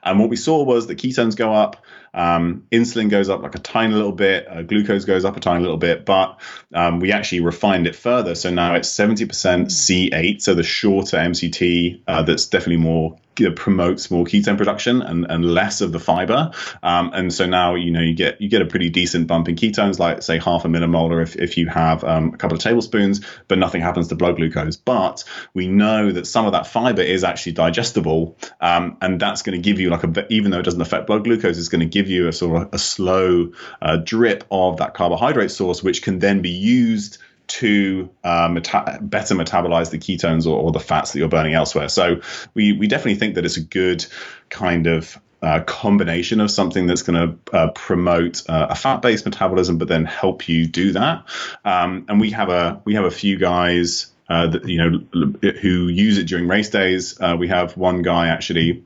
and 0.02 0.18
what 0.18 0.28
we 0.28 0.36
saw 0.36 0.62
was 0.62 0.86
that 0.86 0.98
ketones 0.98 1.36
go 1.36 1.52
up 1.52 1.84
um, 2.14 2.66
insulin 2.70 3.08
goes 3.08 3.28
up 3.28 3.42
like 3.42 3.54
a 3.54 3.58
tiny 3.58 3.94
little 3.94 4.12
bit, 4.12 4.46
uh, 4.48 4.62
glucose 4.62 5.04
goes 5.04 5.24
up 5.24 5.36
a 5.36 5.40
tiny 5.40 5.62
little 5.62 5.78
bit, 5.78 6.04
but 6.04 6.40
um, 6.74 7.00
we 7.00 7.12
actually 7.12 7.40
refined 7.40 7.86
it 7.86 7.96
further. 7.96 8.34
So 8.34 8.50
now 8.50 8.74
it's 8.74 8.94
70% 8.94 9.28
C8, 9.30 10.42
so 10.42 10.54
the 10.54 10.62
shorter 10.62 11.16
MCT 11.16 12.02
uh, 12.06 12.22
that's 12.22 12.46
definitely 12.46 12.84
more 12.84 13.16
promotes 13.56 14.10
more 14.10 14.24
ketone 14.24 14.58
production 14.58 15.02
and, 15.02 15.26
and 15.28 15.44
less 15.44 15.80
of 15.80 15.92
the 15.92 15.98
fiber. 15.98 16.50
Um, 16.82 17.12
and 17.14 17.32
so 17.32 17.46
now 17.46 17.74
you 17.74 17.90
know 17.90 18.00
you 18.00 18.14
get 18.14 18.40
you 18.40 18.48
get 18.48 18.62
a 18.62 18.66
pretty 18.66 18.90
decent 18.90 19.26
bump 19.26 19.48
in 19.48 19.56
ketones, 19.56 19.98
like 19.98 20.22
say 20.22 20.38
half 20.38 20.64
a 20.64 20.68
millimolar 20.68 21.22
if, 21.22 21.36
if 21.36 21.56
you 21.56 21.68
have 21.68 22.04
um, 22.04 22.34
a 22.34 22.36
couple 22.36 22.56
of 22.56 22.62
tablespoons, 22.62 23.20
but 23.48 23.58
nothing 23.58 23.80
happens 23.80 24.08
to 24.08 24.14
blood 24.14 24.36
glucose. 24.36 24.76
But 24.76 25.24
we 25.54 25.66
know 25.66 26.12
that 26.12 26.26
some 26.26 26.46
of 26.46 26.52
that 26.52 26.66
fiber 26.66 27.02
is 27.02 27.24
actually 27.24 27.52
digestible, 27.52 28.36
um, 28.60 28.96
and 29.00 29.20
that's 29.20 29.42
going 29.42 29.60
to 29.60 29.62
give 29.62 29.80
you 29.80 29.90
like 29.90 30.04
a 30.04 30.32
even 30.32 30.50
though 30.50 30.60
it 30.60 30.64
doesn't 30.64 30.80
affect 30.80 31.06
blood 31.06 31.24
glucose, 31.24 31.58
it's 31.58 31.68
going 31.68 31.80
to 31.80 31.86
give 31.86 32.08
you 32.08 32.28
a 32.28 32.32
sort 32.32 32.62
of 32.62 32.74
a 32.74 32.78
slow 32.78 33.52
uh, 33.80 33.96
drip 33.96 34.44
of 34.50 34.78
that 34.78 34.94
carbohydrate 34.94 35.50
source, 35.50 35.82
which 35.82 36.02
can 36.02 36.18
then 36.18 36.42
be 36.42 36.50
used 36.50 37.18
to 37.52 38.08
uh, 38.24 38.48
meta- 38.50 38.98
better 39.02 39.34
metabolize 39.34 39.90
the 39.90 39.98
ketones 39.98 40.46
or, 40.46 40.58
or, 40.58 40.72
the 40.72 40.80
fats 40.80 41.12
that 41.12 41.18
you're 41.18 41.28
burning 41.28 41.52
elsewhere. 41.52 41.88
So 41.90 42.20
we 42.54 42.72
we 42.72 42.86
definitely 42.86 43.16
think 43.16 43.34
that 43.34 43.44
it's 43.44 43.58
a 43.58 43.62
good 43.62 44.06
kind 44.48 44.86
of 44.86 45.18
uh, 45.42 45.60
combination 45.64 46.40
of 46.40 46.50
something 46.50 46.86
that's 46.86 47.02
going 47.02 47.20
to 47.20 47.56
uh, 47.56 47.70
promote 47.72 48.48
uh, 48.48 48.68
a 48.70 48.74
fat-based 48.74 49.26
metabolism, 49.26 49.76
but 49.76 49.88
then 49.88 50.06
help 50.06 50.48
you 50.48 50.66
do 50.66 50.92
that. 50.92 51.24
Um, 51.64 52.06
and 52.08 52.20
we 52.20 52.30
have 52.30 52.48
a 52.48 52.80
we 52.84 52.94
have 52.94 53.04
a 53.04 53.10
few 53.10 53.38
guys. 53.38 54.08
Uh, 54.28 54.56
you 54.64 54.78
know, 54.78 55.30
who 55.60 55.88
use 55.88 56.16
it 56.16 56.24
during 56.24 56.48
race 56.48 56.70
days. 56.70 57.20
Uh, 57.20 57.36
we 57.38 57.48
have 57.48 57.76
one 57.76 58.00
guy 58.00 58.28
actually 58.28 58.82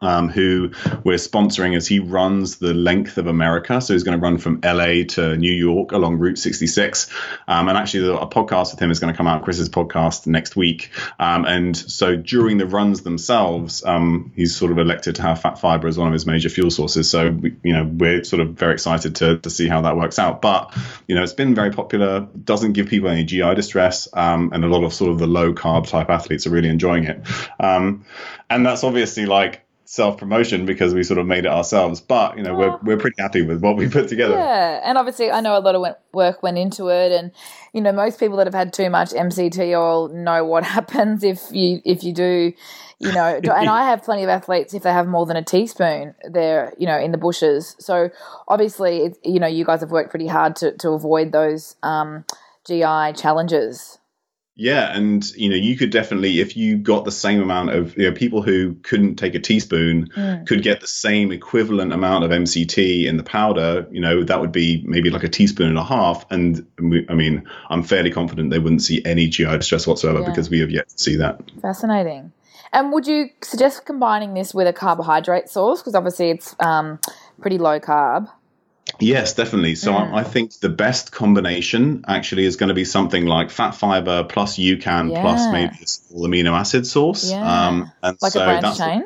um, 0.00 0.28
who 0.28 0.70
we're 1.04 1.16
sponsoring 1.16 1.76
as 1.76 1.86
he 1.86 1.98
runs 1.98 2.56
the 2.56 2.74
length 2.74 3.18
of 3.18 3.26
America. 3.26 3.80
So 3.80 3.92
he's 3.92 4.04
going 4.04 4.18
to 4.18 4.22
run 4.22 4.38
from 4.38 4.60
LA 4.64 5.04
to 5.08 5.36
New 5.36 5.52
York 5.52 5.92
along 5.92 6.18
Route 6.18 6.38
66. 6.38 7.10
Um, 7.46 7.68
and 7.68 7.76
actually, 7.76 8.08
a 8.08 8.26
podcast 8.26 8.72
with 8.72 8.80
him 8.80 8.90
is 8.90 9.00
going 9.00 9.12
to 9.12 9.16
come 9.16 9.26
out, 9.26 9.42
Chris's 9.42 9.68
podcast, 9.68 10.26
next 10.26 10.56
week. 10.56 10.90
Um, 11.18 11.44
and 11.44 11.76
so 11.76 12.16
during 12.16 12.58
the 12.58 12.66
runs 12.66 13.02
themselves, 13.02 13.84
um, 13.84 14.32
he's 14.36 14.54
sort 14.54 14.72
of 14.72 14.78
elected 14.78 15.16
to 15.16 15.22
have 15.22 15.40
Phat 15.40 15.58
Fibre 15.58 15.88
as 15.88 15.98
one 15.98 16.06
of 16.06 16.12
his 16.12 16.26
major 16.26 16.48
fuel 16.48 16.70
sources. 16.70 17.10
So, 17.10 17.30
we, 17.30 17.56
you 17.62 17.72
know, 17.72 17.84
we're 17.84 18.24
sort 18.24 18.40
of 18.40 18.50
very 18.50 18.74
excited 18.74 19.16
to, 19.16 19.38
to 19.38 19.50
see 19.50 19.68
how 19.68 19.82
that 19.82 19.96
works 19.96 20.18
out. 20.18 20.42
But, 20.42 20.76
you 21.06 21.14
know, 21.14 21.22
it's 21.22 21.32
been 21.32 21.54
very 21.54 21.70
popular, 21.70 22.28
doesn't 22.44 22.72
give 22.72 22.88
people 22.88 23.08
any 23.08 23.24
GI 23.24 23.54
distress, 23.54 24.08
um, 24.12 24.50
and 24.52 24.64
a 24.64 24.68
lot 24.68 24.84
of 24.84 24.92
sort 24.92 25.10
of 25.10 25.18
the 25.18 25.26
low 25.26 25.52
carb 25.52 25.88
type 25.88 26.10
athletes 26.10 26.46
are 26.46 26.50
really 26.50 26.68
enjoying 26.68 27.04
it. 27.04 27.26
Um, 27.58 28.04
and 28.50 28.64
that's 28.64 28.84
obviously 28.84 29.26
like, 29.26 29.64
self 29.90 30.18
promotion 30.18 30.66
because 30.66 30.92
we 30.92 31.02
sort 31.02 31.18
of 31.18 31.26
made 31.26 31.46
it 31.46 31.50
ourselves. 31.50 31.98
But 31.98 32.36
you 32.36 32.42
know, 32.42 32.54
we're 32.54 32.76
we're 32.82 32.98
pretty 32.98 33.20
happy 33.20 33.42
with 33.42 33.62
what 33.62 33.76
we 33.76 33.88
put 33.88 34.08
together. 34.08 34.34
Yeah, 34.34 34.82
and 34.84 34.98
obviously, 34.98 35.30
I 35.30 35.40
know 35.40 35.56
a 35.56 35.60
lot 35.60 35.74
of 35.74 35.96
work 36.12 36.42
went 36.42 36.58
into 36.58 36.88
it, 36.88 37.10
and 37.10 37.32
you 37.72 37.80
know, 37.80 37.90
most 37.92 38.20
people 38.20 38.36
that 38.36 38.46
have 38.46 38.54
had 38.54 38.72
too 38.72 38.90
much 38.90 39.10
MCT 39.10 39.76
oil 39.78 40.08
know 40.08 40.44
what 40.44 40.64
happens 40.76 41.24
if 41.24 41.40
you 41.50 41.80
if 41.84 42.04
you 42.04 42.12
do. 42.12 42.52
You 43.00 43.12
know, 43.12 43.24
and 43.42 43.68
I 43.68 43.88
have 43.88 44.02
plenty 44.02 44.24
of 44.24 44.28
athletes. 44.28 44.74
If 44.74 44.82
they 44.82 44.92
have 44.92 45.06
more 45.06 45.24
than 45.24 45.36
a 45.36 45.42
teaspoon, 45.42 46.14
they're 46.30 46.74
you 46.78 46.86
know 46.86 46.98
in 46.98 47.12
the 47.12 47.18
bushes. 47.18 47.74
So 47.78 48.10
obviously, 48.46 49.14
you 49.24 49.40
know, 49.40 49.46
you 49.46 49.64
guys 49.64 49.80
have 49.80 49.90
worked 49.90 50.10
pretty 50.10 50.26
hard 50.26 50.54
to 50.56 50.76
to 50.76 50.90
avoid 50.90 51.32
those 51.32 51.76
um, 51.82 52.26
GI 52.66 53.14
challenges. 53.16 53.98
Yeah, 54.60 54.92
and 54.92 55.24
you 55.36 55.48
know, 55.48 55.54
you 55.54 55.76
could 55.76 55.90
definitely, 55.90 56.40
if 56.40 56.56
you 56.56 56.78
got 56.78 57.04
the 57.04 57.12
same 57.12 57.40
amount 57.40 57.70
of, 57.70 57.96
you 57.96 58.10
know, 58.10 58.12
people 58.12 58.42
who 58.42 58.74
couldn't 58.82 59.14
take 59.14 59.36
a 59.36 59.38
teaspoon 59.38 60.08
mm. 60.08 60.46
could 60.48 60.64
get 60.64 60.80
the 60.80 60.88
same 60.88 61.30
equivalent 61.30 61.92
amount 61.92 62.24
of 62.24 62.32
MCT 62.32 63.06
in 63.06 63.16
the 63.16 63.22
powder. 63.22 63.86
You 63.92 64.00
know, 64.00 64.24
that 64.24 64.40
would 64.40 64.50
be 64.50 64.82
maybe 64.84 65.10
like 65.10 65.22
a 65.22 65.28
teaspoon 65.28 65.68
and 65.68 65.78
a 65.78 65.84
half. 65.84 66.26
And 66.32 66.66
we, 66.80 67.06
I 67.08 67.14
mean, 67.14 67.48
I'm 67.70 67.84
fairly 67.84 68.10
confident 68.10 68.50
they 68.50 68.58
wouldn't 68.58 68.82
see 68.82 69.00
any 69.04 69.28
GI 69.28 69.58
distress 69.58 69.86
whatsoever 69.86 70.22
yeah. 70.22 70.26
because 70.28 70.50
we 70.50 70.58
have 70.58 70.72
yet 70.72 70.88
to 70.88 70.98
see 70.98 71.14
that. 71.14 71.40
Fascinating. 71.62 72.32
And 72.72 72.92
would 72.92 73.06
you 73.06 73.30
suggest 73.42 73.86
combining 73.86 74.34
this 74.34 74.52
with 74.52 74.66
a 74.66 74.72
carbohydrate 74.72 75.48
source? 75.48 75.80
Because 75.80 75.94
obviously 75.94 76.30
it's 76.30 76.56
um, 76.58 76.98
pretty 77.40 77.58
low 77.58 77.78
carb. 77.78 78.28
Yes, 79.00 79.34
definitely. 79.34 79.74
So 79.74 79.92
mm. 79.92 80.12
I, 80.12 80.20
I, 80.20 80.24
think 80.24 80.52
the 80.60 80.68
best 80.68 81.12
combination 81.12 82.04
actually 82.08 82.44
is 82.44 82.56
going 82.56 82.68
to 82.68 82.74
be 82.74 82.84
something 82.84 83.26
like 83.26 83.50
Phat 83.50 83.74
Fibre 83.74 84.24
plus 84.24 84.56
UCAN 84.56 85.12
yeah. 85.12 85.20
plus 85.20 85.52
maybe 85.52 85.76
a 85.82 85.86
small 85.86 86.26
amino 86.26 86.52
acid 86.52 86.86
source. 86.86 87.30
Yeah. 87.30 87.66
Um, 87.68 87.92
and 88.02 88.18
like 88.20 88.32
so 88.32 88.42
a 88.42 88.60
branch 88.60 88.78
chain? 88.78 89.04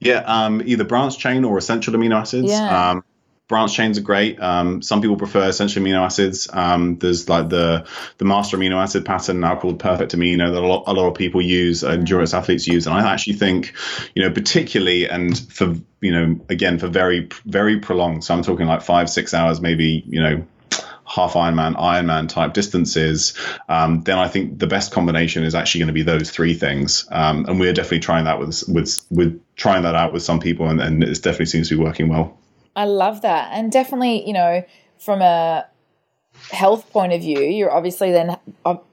Yeah, 0.00 0.22
um, 0.26 0.62
either 0.64 0.84
branch 0.84 1.18
chain 1.18 1.44
or 1.44 1.56
essential 1.56 1.94
amino 1.94 2.16
acids. 2.16 2.50
Yeah. 2.50 2.90
Um, 2.90 3.04
branch 3.48 3.74
chains 3.74 3.98
are 3.98 4.02
great. 4.02 4.40
Um, 4.40 4.80
some 4.82 5.00
people 5.02 5.16
prefer 5.16 5.48
essential 5.48 5.82
amino 5.82 6.04
acids. 6.04 6.48
Um, 6.52 6.98
there's 6.98 7.28
like 7.28 7.48
the 7.48 7.86
the 8.18 8.24
master 8.24 8.56
amino 8.56 8.82
acid 8.82 9.04
pattern 9.04 9.40
now 9.40 9.56
called 9.56 9.78
perfect 9.78 10.14
amino 10.14 10.52
that 10.52 10.62
a 10.62 10.66
lot, 10.66 10.84
a 10.86 10.92
lot 10.92 11.08
of 11.08 11.14
people 11.14 11.42
use, 11.42 11.84
endurance 11.84 12.32
mm. 12.32 12.38
athletes 12.38 12.66
use, 12.66 12.86
and 12.86 12.96
I 12.96 13.12
actually 13.12 13.34
think, 13.34 13.74
you 14.14 14.22
know, 14.22 14.30
particularly 14.30 15.08
and 15.08 15.36
for 15.36 15.74
you 16.00 16.12
know, 16.12 16.40
again 16.48 16.78
for 16.78 16.88
very 16.88 17.28
very 17.44 17.80
prolonged. 17.80 18.24
So 18.24 18.34
I'm 18.34 18.42
talking 18.42 18.66
like 18.66 18.82
five 18.82 19.10
six 19.10 19.34
hours, 19.34 19.60
maybe 19.60 20.02
you 20.06 20.20
know 20.20 20.46
half 21.06 21.34
Ironman, 21.34 21.76
Ironman 21.76 22.28
type 22.28 22.54
distances, 22.54 23.34
um, 23.68 24.02
then 24.02 24.18
I 24.18 24.28
think 24.28 24.58
the 24.58 24.66
best 24.66 24.90
combination 24.90 25.44
is 25.44 25.54
actually 25.54 25.80
going 25.80 25.88
to 25.88 25.92
be 25.92 26.02
those 26.02 26.30
three 26.30 26.54
things. 26.54 27.06
Um, 27.10 27.44
and 27.46 27.60
we're 27.60 27.74
definitely 27.74 28.00
trying 28.00 28.24
that 28.24 28.38
with 28.38 28.64
with 28.68 29.04
with 29.10 29.40
trying 29.54 29.82
that 29.82 29.94
out 29.94 30.12
with 30.12 30.22
some 30.22 30.40
people, 30.40 30.68
and, 30.68 30.80
and 30.80 31.02
it 31.04 31.14
definitely 31.22 31.46
seems 31.46 31.68
to 31.68 31.76
be 31.76 31.82
working 31.82 32.08
well. 32.08 32.38
I 32.76 32.84
love 32.86 33.22
that. 33.22 33.50
And 33.52 33.70
definitely, 33.70 34.26
you 34.26 34.32
know, 34.32 34.64
from 34.98 35.22
a 35.22 35.66
health 36.50 36.90
point 36.90 37.12
of 37.12 37.20
view, 37.20 37.40
you're 37.40 37.72
obviously 37.72 38.10
then 38.10 38.36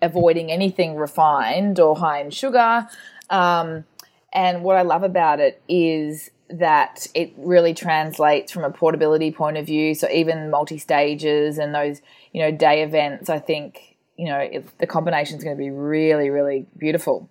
avoiding 0.01 0.51
anything 0.51 0.95
refined 0.95 1.79
or 1.79 1.95
high 1.95 2.21
in 2.21 2.29
sugar. 2.29 2.88
Um, 3.29 3.86
and 4.34 4.63
what 4.63 4.77
I 4.77 4.84
love 4.84 5.03
about 5.03 5.39
it 5.39 5.61
is 5.67 6.32
that 6.49 7.07
it 7.13 7.34
really 7.38 7.73
translates 7.73 8.51
from 8.51 8.63
a 8.63 8.69
portability 8.69 9.32
point 9.32 9.57
of 9.57 9.65
view. 9.65 9.95
So 9.95 10.09
even 10.09 10.49
multi 10.49 10.77
stages 10.77 11.57
and 11.57 11.73
those, 11.73 12.01
you 12.34 12.41
know, 12.41 12.51
day 12.51 12.84
events, 12.84 13.29
I 13.29 13.39
think, 13.39 13.97
you 14.17 14.25
know, 14.25 14.63
the 14.77 14.88
combination 14.88 15.38
is 15.38 15.43
going 15.43 15.55
to 15.55 15.61
be 15.61 15.71
really, 15.71 16.29
really 16.29 16.65
beautiful. 16.77 17.29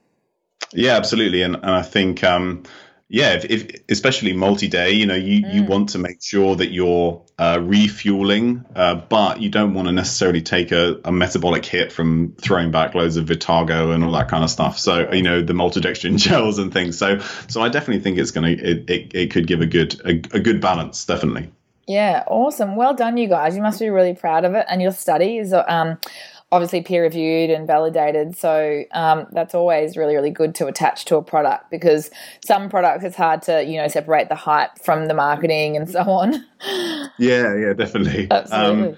Yeah, 0.72 0.96
absolutely. 0.96 1.42
And, 1.42 1.56
and 1.56 1.70
I 1.70 1.82
think, 1.82 2.24
um, 2.24 2.64
yeah, 3.12 3.32
if, 3.32 3.44
if, 3.46 3.80
especially 3.88 4.34
multi-day, 4.34 4.92
you 4.92 5.04
know, 5.04 5.16
you, 5.16 5.42
mm. 5.42 5.52
you 5.52 5.64
want 5.64 5.88
to 5.90 5.98
make 5.98 6.22
sure 6.22 6.54
that 6.54 6.70
you're 6.70 7.20
uh, 7.40 7.58
refueling, 7.60 8.64
uh, 8.76 8.94
but 8.94 9.40
you 9.40 9.50
don't 9.50 9.74
want 9.74 9.88
to 9.88 9.92
necessarily 9.92 10.42
take 10.42 10.70
a, 10.70 11.00
a, 11.04 11.10
metabolic 11.10 11.66
hit 11.66 11.90
from 11.90 12.36
throwing 12.40 12.70
back 12.70 12.94
loads 12.94 13.16
of 13.16 13.26
Vitargo 13.26 13.92
and 13.92 14.04
all 14.04 14.12
that 14.12 14.28
kind 14.28 14.44
of 14.44 14.50
stuff. 14.50 14.78
So 14.78 15.10
you 15.10 15.22
know 15.22 15.42
the 15.42 15.54
maltodextrin 15.54 16.18
gels 16.24 16.60
and 16.60 16.72
things. 16.72 16.98
So 16.98 17.18
so 17.48 17.60
I 17.60 17.68
definitely 17.68 18.00
think 18.04 18.18
it's 18.18 18.30
gonna 18.30 18.50
it, 18.50 18.88
it, 18.88 19.10
it 19.12 19.30
could 19.32 19.48
give 19.48 19.60
a 19.60 19.66
good 19.66 20.00
a, 20.04 20.10
a 20.36 20.40
good 20.40 20.60
balance, 20.60 21.04
definitely. 21.04 21.50
Yeah, 21.88 22.22
awesome. 22.28 22.76
Well 22.76 22.94
done, 22.94 23.16
you 23.16 23.26
guys. 23.26 23.56
You 23.56 23.62
must 23.62 23.80
be 23.80 23.90
really 23.90 24.14
proud 24.14 24.44
of 24.44 24.54
it. 24.54 24.66
And 24.68 24.80
your 24.80 24.92
study 24.92 25.38
is 25.38 25.52
um, 25.52 25.98
obviously 26.52 26.82
peer 26.82 27.02
reviewed 27.02 27.50
and 27.50 27.66
validated. 27.66 28.36
So 28.36 28.84
um, 28.92 29.26
that's 29.30 29.54
always 29.54 29.96
really, 29.96 30.14
really 30.14 30.30
good 30.30 30.54
to 30.56 30.66
attach 30.66 31.04
to 31.06 31.16
a 31.16 31.22
product 31.22 31.70
because 31.70 32.10
some 32.44 32.68
products 32.68 33.04
it's 33.04 33.16
hard 33.16 33.42
to, 33.42 33.64
you 33.64 33.76
know, 33.76 33.88
separate 33.88 34.28
the 34.28 34.34
hype 34.34 34.78
from 34.82 35.06
the 35.06 35.14
marketing 35.14 35.76
and 35.76 35.88
so 35.88 36.00
on. 36.00 36.44
Yeah, 37.18 37.54
yeah, 37.56 37.72
definitely. 37.74 38.28
Absolutely. 38.30 38.88
Um, 38.88 38.96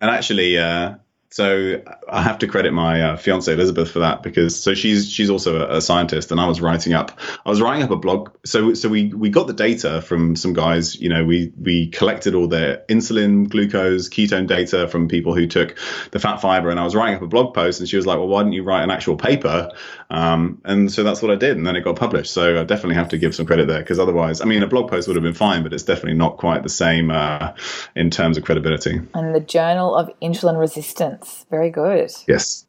and 0.00 0.10
actually, 0.10 0.58
uh, 0.58 0.94
so 1.30 1.82
I 2.08 2.22
have 2.22 2.38
to 2.38 2.46
credit 2.46 2.72
my 2.72 3.02
uh, 3.02 3.16
fiance 3.18 3.52
Elizabeth 3.52 3.90
for 3.90 3.98
that 3.98 4.22
because 4.22 4.60
so 4.62 4.72
she's 4.72 5.10
she's 5.10 5.28
also 5.28 5.60
a, 5.60 5.76
a, 5.76 5.80
scientist 5.82 6.32
and 6.32 6.40
I 6.40 6.48
was 6.48 6.62
writing 6.62 6.94
up 6.94 7.18
I 7.44 7.50
was 7.50 7.60
writing 7.60 7.82
up 7.82 7.90
a 7.90 7.96
blog. 7.96 8.30
So 8.46 8.72
so 8.72 8.88
we 8.88 9.12
we 9.12 9.28
got 9.28 9.46
the 9.46 9.52
data 9.52 10.00
from 10.00 10.36
some 10.36 10.54
guys 10.54 10.94
you 10.98 11.10
know 11.10 11.24
we 11.24 11.52
we 11.60 11.88
collected 11.88 12.34
all 12.34 12.48
their 12.48 12.82
insulin 12.88 13.48
glucose 13.48 14.08
ketone 14.08 14.46
data 14.46 14.88
from 14.88 15.08
people 15.08 15.34
who 15.34 15.46
took 15.46 15.76
the 16.12 16.18
Phat 16.18 16.40
Fibre 16.40 16.70
and 16.70 16.80
I 16.80 16.84
was 16.84 16.94
writing 16.94 17.16
up 17.16 17.22
a 17.22 17.26
blog 17.26 17.54
post 17.54 17.80
and 17.80 17.88
she 17.88 17.96
was 17.96 18.06
like 18.06 18.16
well 18.16 18.28
why 18.28 18.42
didn't 18.42 18.54
you 18.54 18.62
write 18.62 18.82
an 18.82 18.90
actual 18.90 19.16
paper 19.16 19.70
um, 20.10 20.60
and 20.64 20.90
so 20.90 21.02
that's 21.02 21.20
what 21.20 21.30
I 21.30 21.36
did 21.36 21.56
and 21.56 21.66
then 21.66 21.76
it 21.76 21.82
got 21.82 21.96
published 21.96 22.32
so 22.32 22.60
I 22.60 22.64
definitely 22.64 22.94
have 22.96 23.08
to 23.10 23.18
give 23.18 23.34
some 23.34 23.46
credit 23.46 23.68
there 23.68 23.80
because 23.80 23.98
otherwise 23.98 24.40
I 24.40 24.44
mean 24.44 24.62
a 24.62 24.66
blog 24.66 24.88
post 24.88 25.08
would 25.08 25.16
have 25.16 25.22
been 25.22 25.34
fine 25.34 25.62
but 25.62 25.72
it's 25.72 25.82
definitely 25.82 26.14
not 26.14 26.36
quite 26.38 26.62
the 26.62 26.68
same 26.68 27.10
uh, 27.10 27.52
in 27.94 28.10
terms 28.10 28.38
of 28.38 28.44
credibility 28.44 29.00
and 29.14 29.34
the 29.34 29.40
Journal 29.40 29.94
of 29.94 30.10
Insulin 30.22 30.58
Resistance 30.58 31.46
very 31.50 31.70
good. 31.70 32.10
Yes. 32.26 32.66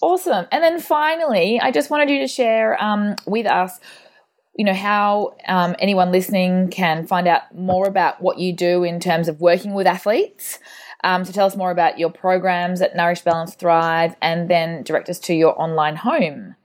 Awesome. 0.00 0.46
And 0.50 0.62
then 0.62 0.80
finally, 0.80 1.60
I 1.60 1.70
just 1.70 1.90
wanted 1.90 2.10
you 2.10 2.20
to 2.20 2.28
share 2.28 2.82
um, 2.82 3.16
with 3.26 3.46
us, 3.46 3.78
you 4.56 4.64
know, 4.64 4.74
how 4.74 5.36
um, 5.46 5.76
anyone 5.78 6.12
listening 6.12 6.68
can 6.68 7.06
find 7.06 7.28
out 7.28 7.54
more 7.54 7.86
about 7.86 8.20
what 8.20 8.38
you 8.38 8.52
do 8.52 8.84
in 8.84 9.00
terms 9.00 9.28
of 9.28 9.40
working 9.40 9.74
with 9.74 9.86
athletes. 9.86 10.58
Um, 11.02 11.24
so 11.24 11.32
tell 11.32 11.46
us 11.46 11.56
more 11.56 11.70
about 11.70 11.98
your 11.98 12.10
programs 12.10 12.82
at 12.82 12.94
Nourish 12.94 13.22
Balance 13.22 13.54
Thrive 13.54 14.14
and 14.20 14.50
then 14.50 14.82
direct 14.82 15.08
us 15.08 15.18
to 15.20 15.34
your 15.34 15.60
online 15.60 15.96
home. 15.96 16.56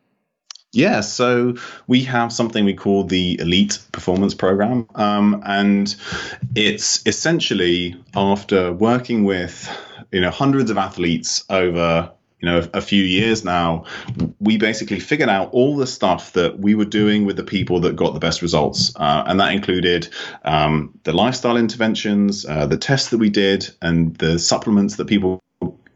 Yeah, 0.76 1.00
so 1.00 1.56
we 1.88 2.04
have 2.04 2.34
something 2.34 2.66
we 2.66 2.74
call 2.74 3.06
the 3.06 3.40
Elite 3.40 3.80
Performance 3.94 4.34
Program. 4.34 4.88
Um, 4.94 5.42
and 5.46 5.96
it's 6.54 7.02
essentially 7.08 7.96
after 8.14 8.74
working 8.74 9.24
with 9.24 9.70
you 10.12 10.20
know 10.20 10.32
hundreds 10.32 10.70
of 10.70 10.78
athletes 10.78 11.46
over 11.50 12.12
you 12.42 12.50
know 12.50 12.68
a, 12.74 12.82
few 12.82 13.02
years 13.02 13.46
now 13.46 13.86
we 14.40 14.58
basically 14.58 15.00
figured 15.00 15.30
out 15.30 15.50
all 15.52 15.78
the 15.78 15.88
stuff 15.88 16.34
that 16.34 16.60
we 16.60 16.76
were 16.76 16.86
doing 16.86 17.26
with 17.26 17.38
the 17.38 17.44
people 17.44 17.80
that 17.80 17.96
got 17.96 18.14
the 18.14 18.20
best 18.20 18.42
results 18.42 18.94
uh, 18.98 19.24
and 19.26 19.40
that 19.40 19.54
included 19.54 20.10
um, 20.44 21.00
the 21.04 21.14
lifestyle 21.14 21.58
interventions 21.58 22.46
uh, 22.46 22.68
the 22.68 22.78
tests 22.78 23.10
that 23.10 23.18
we 23.18 23.30
did 23.30 23.70
and 23.82 24.16
the 24.18 24.38
supplements 24.38 24.98
that 24.98 25.08
people 25.08 25.42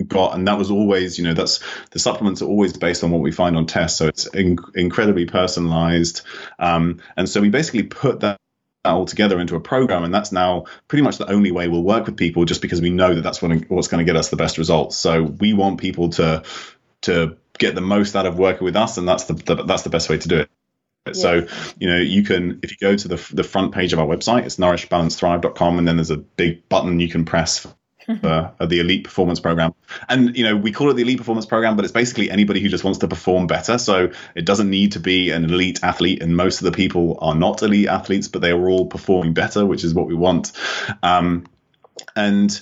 got 0.10 0.36
and 0.36 0.48
that 0.48 0.58
was 0.58 0.72
always 0.72 1.18
you 1.18 1.24
know 1.24 1.34
that's 1.34 1.64
the 1.92 2.00
supplements 2.00 2.42
are 2.42 2.48
always 2.48 2.76
based 2.76 3.04
on 3.04 3.12
what 3.12 3.22
we 3.22 3.32
find 3.32 3.56
on 3.56 3.66
tests 3.66 3.98
so 3.98 4.08
it's 4.08 4.26
in, 4.28 4.58
incredibly 4.76 5.26
personalized 5.26 6.22
um, 6.58 7.00
and 7.16 7.30
so 7.30 7.42
we 7.42 7.50
basically 7.50 7.84
put 7.84 8.22
that 8.22 8.38
that 8.84 8.92
all 8.92 9.06
together 9.06 9.40
into 9.40 9.56
a 9.56 9.60
program 9.60 10.04
and 10.04 10.14
that's 10.14 10.32
now 10.32 10.66
pretty 10.88 11.02
much 11.02 11.18
the 11.18 11.30
only 11.30 11.52
way 11.52 11.68
we'll 11.68 11.84
work 11.84 12.06
with 12.06 12.16
people 12.16 12.46
just 12.46 12.62
because 12.62 12.82
we 12.82 12.90
know 12.90 13.14
that 13.14 13.22
that's 13.22 13.42
what, 13.42 13.52
what's 13.70 13.90
going 13.90 14.04
to 14.04 14.10
get 14.10 14.16
us 14.16 14.30
the 14.30 14.38
best 14.38 14.58
results 14.58 14.96
so 14.96 15.24
we 15.24 15.54
want 15.54 15.80
people 15.80 16.10
to 16.10 16.44
to 17.02 17.38
get 17.58 17.76
the 17.76 17.82
most 17.82 18.16
out 18.16 18.26
of 18.26 18.40
working 18.40 18.64
with 18.64 18.76
us 18.76 18.98
and 18.98 19.08
that's 19.08 19.26
the, 19.26 19.34
the 19.34 19.56
that's 19.64 19.84
the 19.84 19.90
best 19.90 20.10
way 20.10 20.18
to 20.18 20.28
do 20.28 20.38
it 20.40 20.50
yeah. 21.08 21.14
So, 21.14 21.48
you 21.80 21.90
know, 21.90 21.98
you 21.98 22.24
can, 22.24 22.60
if 22.62 22.72
you 22.72 22.78
go 22.80 22.96
to 22.96 23.08
the, 23.08 23.30
the 23.34 23.44
front 23.44 23.74
page 23.74 23.94
of 23.94 24.00
our 24.00 24.06
website, 24.06 24.46
it's 24.46 24.58
nourishbalancethrive.com, 24.58 25.80
and 25.80 25.88
then 25.88 25.98
there's 25.98 26.12
a 26.12 26.18
big 26.18 26.68
button 26.70 27.00
you 27.00 27.10
can 27.10 27.26
press 27.26 27.66
uh, 28.24 28.52
the 28.66 28.80
elite 28.80 29.04
performance 29.04 29.40
program. 29.40 29.74
And 30.08 30.36
you 30.36 30.44
know, 30.44 30.56
we 30.56 30.72
call 30.72 30.90
it 30.90 30.96
the 30.96 31.02
elite 31.02 31.18
performance 31.18 31.46
program, 31.46 31.76
but 31.76 31.86
it's 31.86 31.92
basically 31.92 32.30
anybody 32.32 32.60
who 32.60 32.70
just 32.70 32.84
wants 32.84 33.00
to 33.00 33.08
perform 33.08 33.48
better. 33.48 33.78
So 33.78 34.12
it 34.36 34.46
doesn't 34.46 34.70
need 34.70 34.94
to 34.94 35.00
be 35.00 35.32
an 35.32 35.46
elite 35.46 35.80
athlete, 35.84 36.22
and 36.22 36.36
most 36.36 36.62
of 36.62 36.66
the 36.66 36.72
people 36.72 37.18
are 37.22 37.36
not 37.36 37.62
elite 37.62 37.88
athletes, 37.88 38.28
but 38.28 38.42
they 38.42 38.52
are 38.52 38.70
all 38.70 38.86
performing 38.88 39.34
better, 39.34 39.66
which 39.66 39.84
is 39.84 39.94
what 39.94 40.08
we 40.08 40.16
want. 40.16 40.52
Um, 41.04 41.46
and 42.16 42.60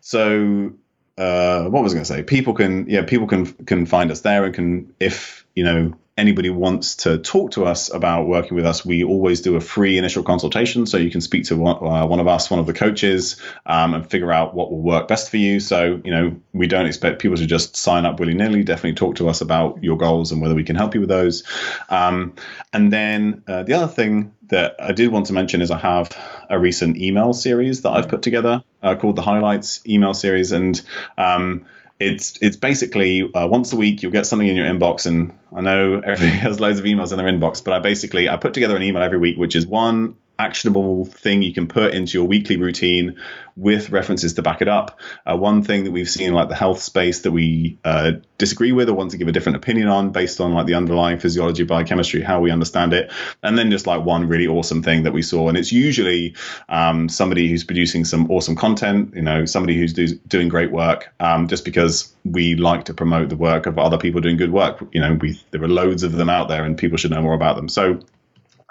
so 0.00 0.72
uh, 1.18 1.64
what 1.64 1.82
was 1.82 1.92
I 1.92 1.96
going 1.96 2.04
to 2.04 2.12
say? 2.12 2.22
People 2.22 2.54
can, 2.54 2.88
yeah, 2.88 3.02
people 3.02 3.26
can 3.26 3.46
can 3.46 3.86
find 3.86 4.10
us 4.10 4.22
there 4.22 4.44
and 4.44 4.54
can, 4.54 4.94
if 4.98 5.46
you 5.54 5.64
know, 5.64 5.94
anybody 6.20 6.50
wants 6.50 6.96
to 6.96 7.16
talk 7.16 7.52
to 7.52 7.64
us 7.64 7.92
about 7.92 8.28
working 8.28 8.54
with 8.54 8.66
us, 8.66 8.84
we 8.84 9.02
always 9.02 9.40
do 9.40 9.56
a 9.56 9.60
free 9.60 9.96
initial 9.96 10.22
consultation. 10.22 10.86
So 10.86 10.98
you 10.98 11.10
can 11.10 11.22
speak 11.22 11.44
to 11.46 11.56
one, 11.56 11.76
uh, 11.76 12.06
one 12.06 12.20
of 12.20 12.28
us, 12.28 12.50
one 12.50 12.60
of 12.60 12.66
the 12.66 12.74
coaches, 12.74 13.40
um, 13.64 13.94
and 13.94 14.08
figure 14.08 14.30
out 14.30 14.54
what 14.54 14.70
will 14.70 14.82
work 14.82 15.08
best 15.08 15.30
for 15.30 15.38
you. 15.38 15.60
So, 15.60 16.00
you 16.04 16.10
know, 16.10 16.36
we 16.52 16.66
don't 16.66 16.86
expect 16.86 17.22
people 17.22 17.38
to 17.38 17.46
just 17.46 17.74
sign 17.74 18.04
up 18.04 18.20
willy 18.20 18.34
nilly. 18.34 18.62
Definitely 18.62 18.94
talk 18.94 19.16
to 19.16 19.28
us 19.30 19.40
about 19.40 19.82
your 19.82 19.96
goals 19.96 20.30
and 20.30 20.42
whether 20.42 20.54
we 20.54 20.64
can 20.64 20.76
help 20.76 20.94
you 20.94 21.00
with 21.00 21.08
those. 21.08 21.42
Um, 21.88 22.34
and 22.72 22.92
then 22.92 23.42
uh, 23.48 23.62
the 23.62 23.72
other 23.72 23.88
thing 23.88 24.34
that 24.48 24.76
I 24.78 24.92
did 24.92 25.10
want 25.10 25.26
to 25.26 25.32
mention 25.32 25.62
is 25.62 25.70
I 25.70 25.78
have 25.78 26.14
a 26.50 26.58
recent 26.58 26.98
email 26.98 27.32
series 27.32 27.82
that 27.82 27.90
I've 27.90 28.08
put 28.08 28.20
together 28.22 28.62
uh, 28.82 28.94
called 28.94 29.16
the 29.16 29.22
Highlights 29.22 29.80
email 29.86 30.12
series. 30.12 30.52
And, 30.52 30.80
um, 31.16 31.64
it's 32.00 32.38
it's 32.40 32.56
basically 32.56 33.32
uh, 33.34 33.46
once 33.46 33.72
a 33.72 33.76
week 33.76 34.02
you'll 34.02 34.10
get 34.10 34.26
something 34.26 34.48
in 34.48 34.56
your 34.56 34.66
inbox 34.66 35.06
and 35.06 35.38
i 35.54 35.60
know 35.60 36.00
everybody 36.00 36.30
has 36.38 36.58
loads 36.58 36.78
of 36.78 36.86
emails 36.86 37.12
in 37.12 37.18
their 37.18 37.26
inbox 37.26 37.62
but 37.62 37.74
i 37.74 37.78
basically 37.78 38.28
i 38.28 38.36
put 38.36 38.54
together 38.54 38.74
an 38.74 38.82
email 38.82 39.02
every 39.02 39.18
week 39.18 39.36
which 39.36 39.54
is 39.54 39.66
one 39.66 40.16
actionable 40.40 41.04
thing 41.04 41.42
you 41.42 41.52
can 41.52 41.68
put 41.68 41.92
into 41.92 42.16
your 42.18 42.26
weekly 42.26 42.56
routine 42.56 43.16
with 43.56 43.90
references 43.90 44.32
to 44.34 44.42
back 44.42 44.62
it 44.62 44.68
up. 44.68 44.98
Uh, 45.26 45.36
one 45.36 45.62
thing 45.62 45.84
that 45.84 45.90
we've 45.90 46.08
seen, 46.08 46.32
like 46.32 46.48
the 46.48 46.54
health 46.54 46.80
space, 46.80 47.20
that 47.20 47.30
we 47.30 47.78
uh, 47.84 48.12
disagree 48.38 48.72
with 48.72 48.88
or 48.88 48.94
want 48.94 49.10
to 49.10 49.18
give 49.18 49.28
a 49.28 49.32
different 49.32 49.56
opinion 49.56 49.88
on 49.88 50.12
based 50.12 50.40
on 50.40 50.54
like 50.54 50.66
the 50.66 50.74
underlying 50.74 51.18
physiology, 51.18 51.64
biochemistry, 51.64 52.22
how 52.22 52.40
we 52.40 52.50
understand 52.50 52.94
it, 52.94 53.12
and 53.42 53.58
then 53.58 53.70
just 53.70 53.86
like 53.86 54.02
one 54.02 54.26
really 54.26 54.46
awesome 54.46 54.82
thing 54.82 55.02
that 55.02 55.12
we 55.12 55.20
saw. 55.20 55.48
And 55.48 55.58
it's 55.58 55.72
usually 55.72 56.34
um, 56.70 57.10
somebody 57.10 57.48
who's 57.48 57.64
producing 57.64 58.06
some 58.06 58.30
awesome 58.30 58.56
content, 58.56 59.14
you 59.14 59.22
know, 59.22 59.44
somebody 59.44 59.76
who's 59.76 59.92
do, 59.92 60.06
doing 60.26 60.48
great 60.48 60.72
work, 60.72 61.12
um, 61.20 61.46
just 61.48 61.66
because 61.66 62.14
we 62.24 62.54
like 62.54 62.86
to 62.86 62.94
promote 62.94 63.28
the 63.28 63.36
work 63.36 63.66
of 63.66 63.78
other 63.78 63.98
people 63.98 64.22
doing 64.22 64.38
good 64.38 64.52
work. 64.52 64.82
You 64.92 65.02
know, 65.02 65.18
we 65.20 65.38
there 65.50 65.62
are 65.62 65.68
loads 65.68 66.02
of 66.02 66.12
them 66.12 66.30
out 66.30 66.48
there, 66.48 66.64
and 66.64 66.78
people 66.78 66.96
should 66.96 67.10
know 67.10 67.20
more 67.20 67.34
about 67.34 67.56
them. 67.56 67.68
So 67.68 68.00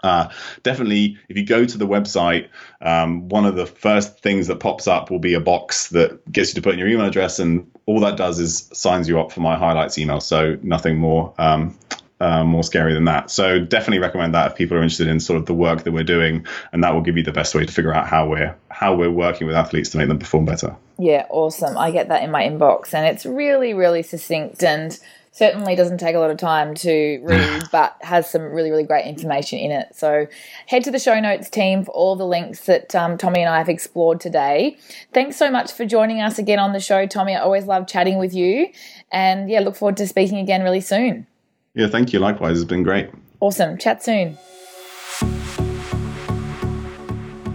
uh, 0.04 0.30
definitely, 0.64 1.18
if 1.28 1.38
you 1.38 1.46
go 1.46 1.66
to 1.66 1.78
the 1.78 1.88
website, 1.88 2.48
um, 2.82 3.30
one 3.30 3.46
of 3.46 3.56
the 3.56 3.66
first 3.66 4.20
things 4.20 4.48
that 4.48 4.60
pops 4.60 4.88
up 4.88 5.12
will 5.12 5.20
be 5.20 5.34
a 5.34 5.40
box 5.40 5.90
that 5.90 6.32
gets 6.32 6.50
you 6.50 6.56
to 6.56 6.62
put 6.62 6.74
in 6.74 6.80
your 6.80 6.88
email 6.88 7.06
address, 7.06 7.40
and 7.40 7.70
all 7.86 8.00
that 8.02 8.18
does 8.18 8.40
is 8.40 8.70
signs 8.74 9.10
you 9.10 9.20
up 9.20 9.32
for 9.32 9.42
my 9.42 9.58
highlights 9.58 9.98
email. 9.98 10.22
So 10.22 10.58
nothing 10.62 10.98
more 10.98 11.34
um, 11.38 11.78
uh, 12.22 12.44
more 12.44 12.64
scary 12.64 12.94
than 12.94 13.06
that. 13.06 13.32
So 13.32 13.60
definitely 13.60 14.00
recommend 14.00 14.34
that 14.36 14.52
if 14.52 14.58
people 14.58 14.78
are 14.78 14.82
interested 14.82 15.08
in 15.08 15.20
sort 15.20 15.40
of 15.40 15.46
the 15.46 15.54
work 15.54 15.84
that 15.84 15.92
we're 15.92 16.04
doing, 16.04 16.46
and 16.74 16.84
that 16.84 16.94
will 16.94 17.02
give 17.02 17.18
you 17.18 17.24
the 17.24 17.32
best 17.32 17.56
way 17.56 17.66
to 17.66 17.72
figure 17.72 17.94
out 17.94 18.08
how 18.08 18.28
we're 18.28 18.56
how 18.70 18.96
we're 18.96 19.12
working 19.12 19.48
with 19.48 19.56
athletes 19.56 19.90
to 19.92 19.98
make 19.98 20.08
them 20.08 20.20
perform 20.20 20.46
better. 20.46 20.76
Yeah, 20.98 21.26
awesome. 21.30 21.78
I 21.78 21.92
get 21.92 22.10
that 22.10 22.24
in 22.24 22.32
my 22.32 22.44
inbox, 22.44 22.94
and 22.94 23.06
it's 23.06 23.26
really 23.26 23.74
really 23.74 24.04
succinct 24.04 24.64
and 24.64 24.98
certainly 25.32 25.76
doesn't 25.76 26.00
take 26.00 26.16
a 26.16 26.20
lot 26.20 26.32
of 26.32 26.38
time 26.38 26.74
to 26.76 27.20
read, 27.24 27.64
but 27.72 27.96
has 28.02 28.30
some 28.30 28.42
really, 28.42 28.72
really 28.72 28.84
great 28.84 29.06
information 29.06 29.60
in 29.60 29.72
it. 29.72 29.96
So 29.96 30.28
head 30.68 30.84
to 30.84 30.92
the 30.92 31.00
show 31.00 31.20
notes 31.20 31.50
team 31.50 31.84
for 31.84 31.92
all 31.92 32.16
the 32.16 32.26
links 32.26 32.66
that 32.66 32.94
um, 32.96 33.18
Tommy 33.18 33.42
and 33.42 33.50
I 33.50 33.58
have 33.58 33.70
explored 33.70 34.20
today. 34.20 34.78
Thanks 35.14 35.38
so 35.38 35.50
much 35.50 35.72
for 35.72 35.86
joining 35.86 36.22
us 36.22 36.40
again 36.40 36.60
on 36.60 36.74
the 36.74 36.80
show, 36.80 37.06
Tommy. 37.06 37.36
I 37.36 37.40
always 37.40 37.66
love 37.66 37.88
chatting 37.88 38.18
with 38.18 38.34
you. 38.34 38.70
And 39.12 39.50
yeah, 39.50 39.60
look 39.60 39.76
forward 39.76 39.98
to 39.98 40.08
speaking 40.08 40.38
again 40.38 40.64
really 40.64 40.82
soon. 40.82 41.28
Yeah, 41.74 41.88
thank 41.88 42.14
you. 42.14 42.20
Likewise, 42.20 42.58
it's 42.58 42.68
been 42.68 42.84
great. 42.84 43.10
Awesome. 43.40 43.78
Chat 43.78 44.04
soon. 44.04 44.38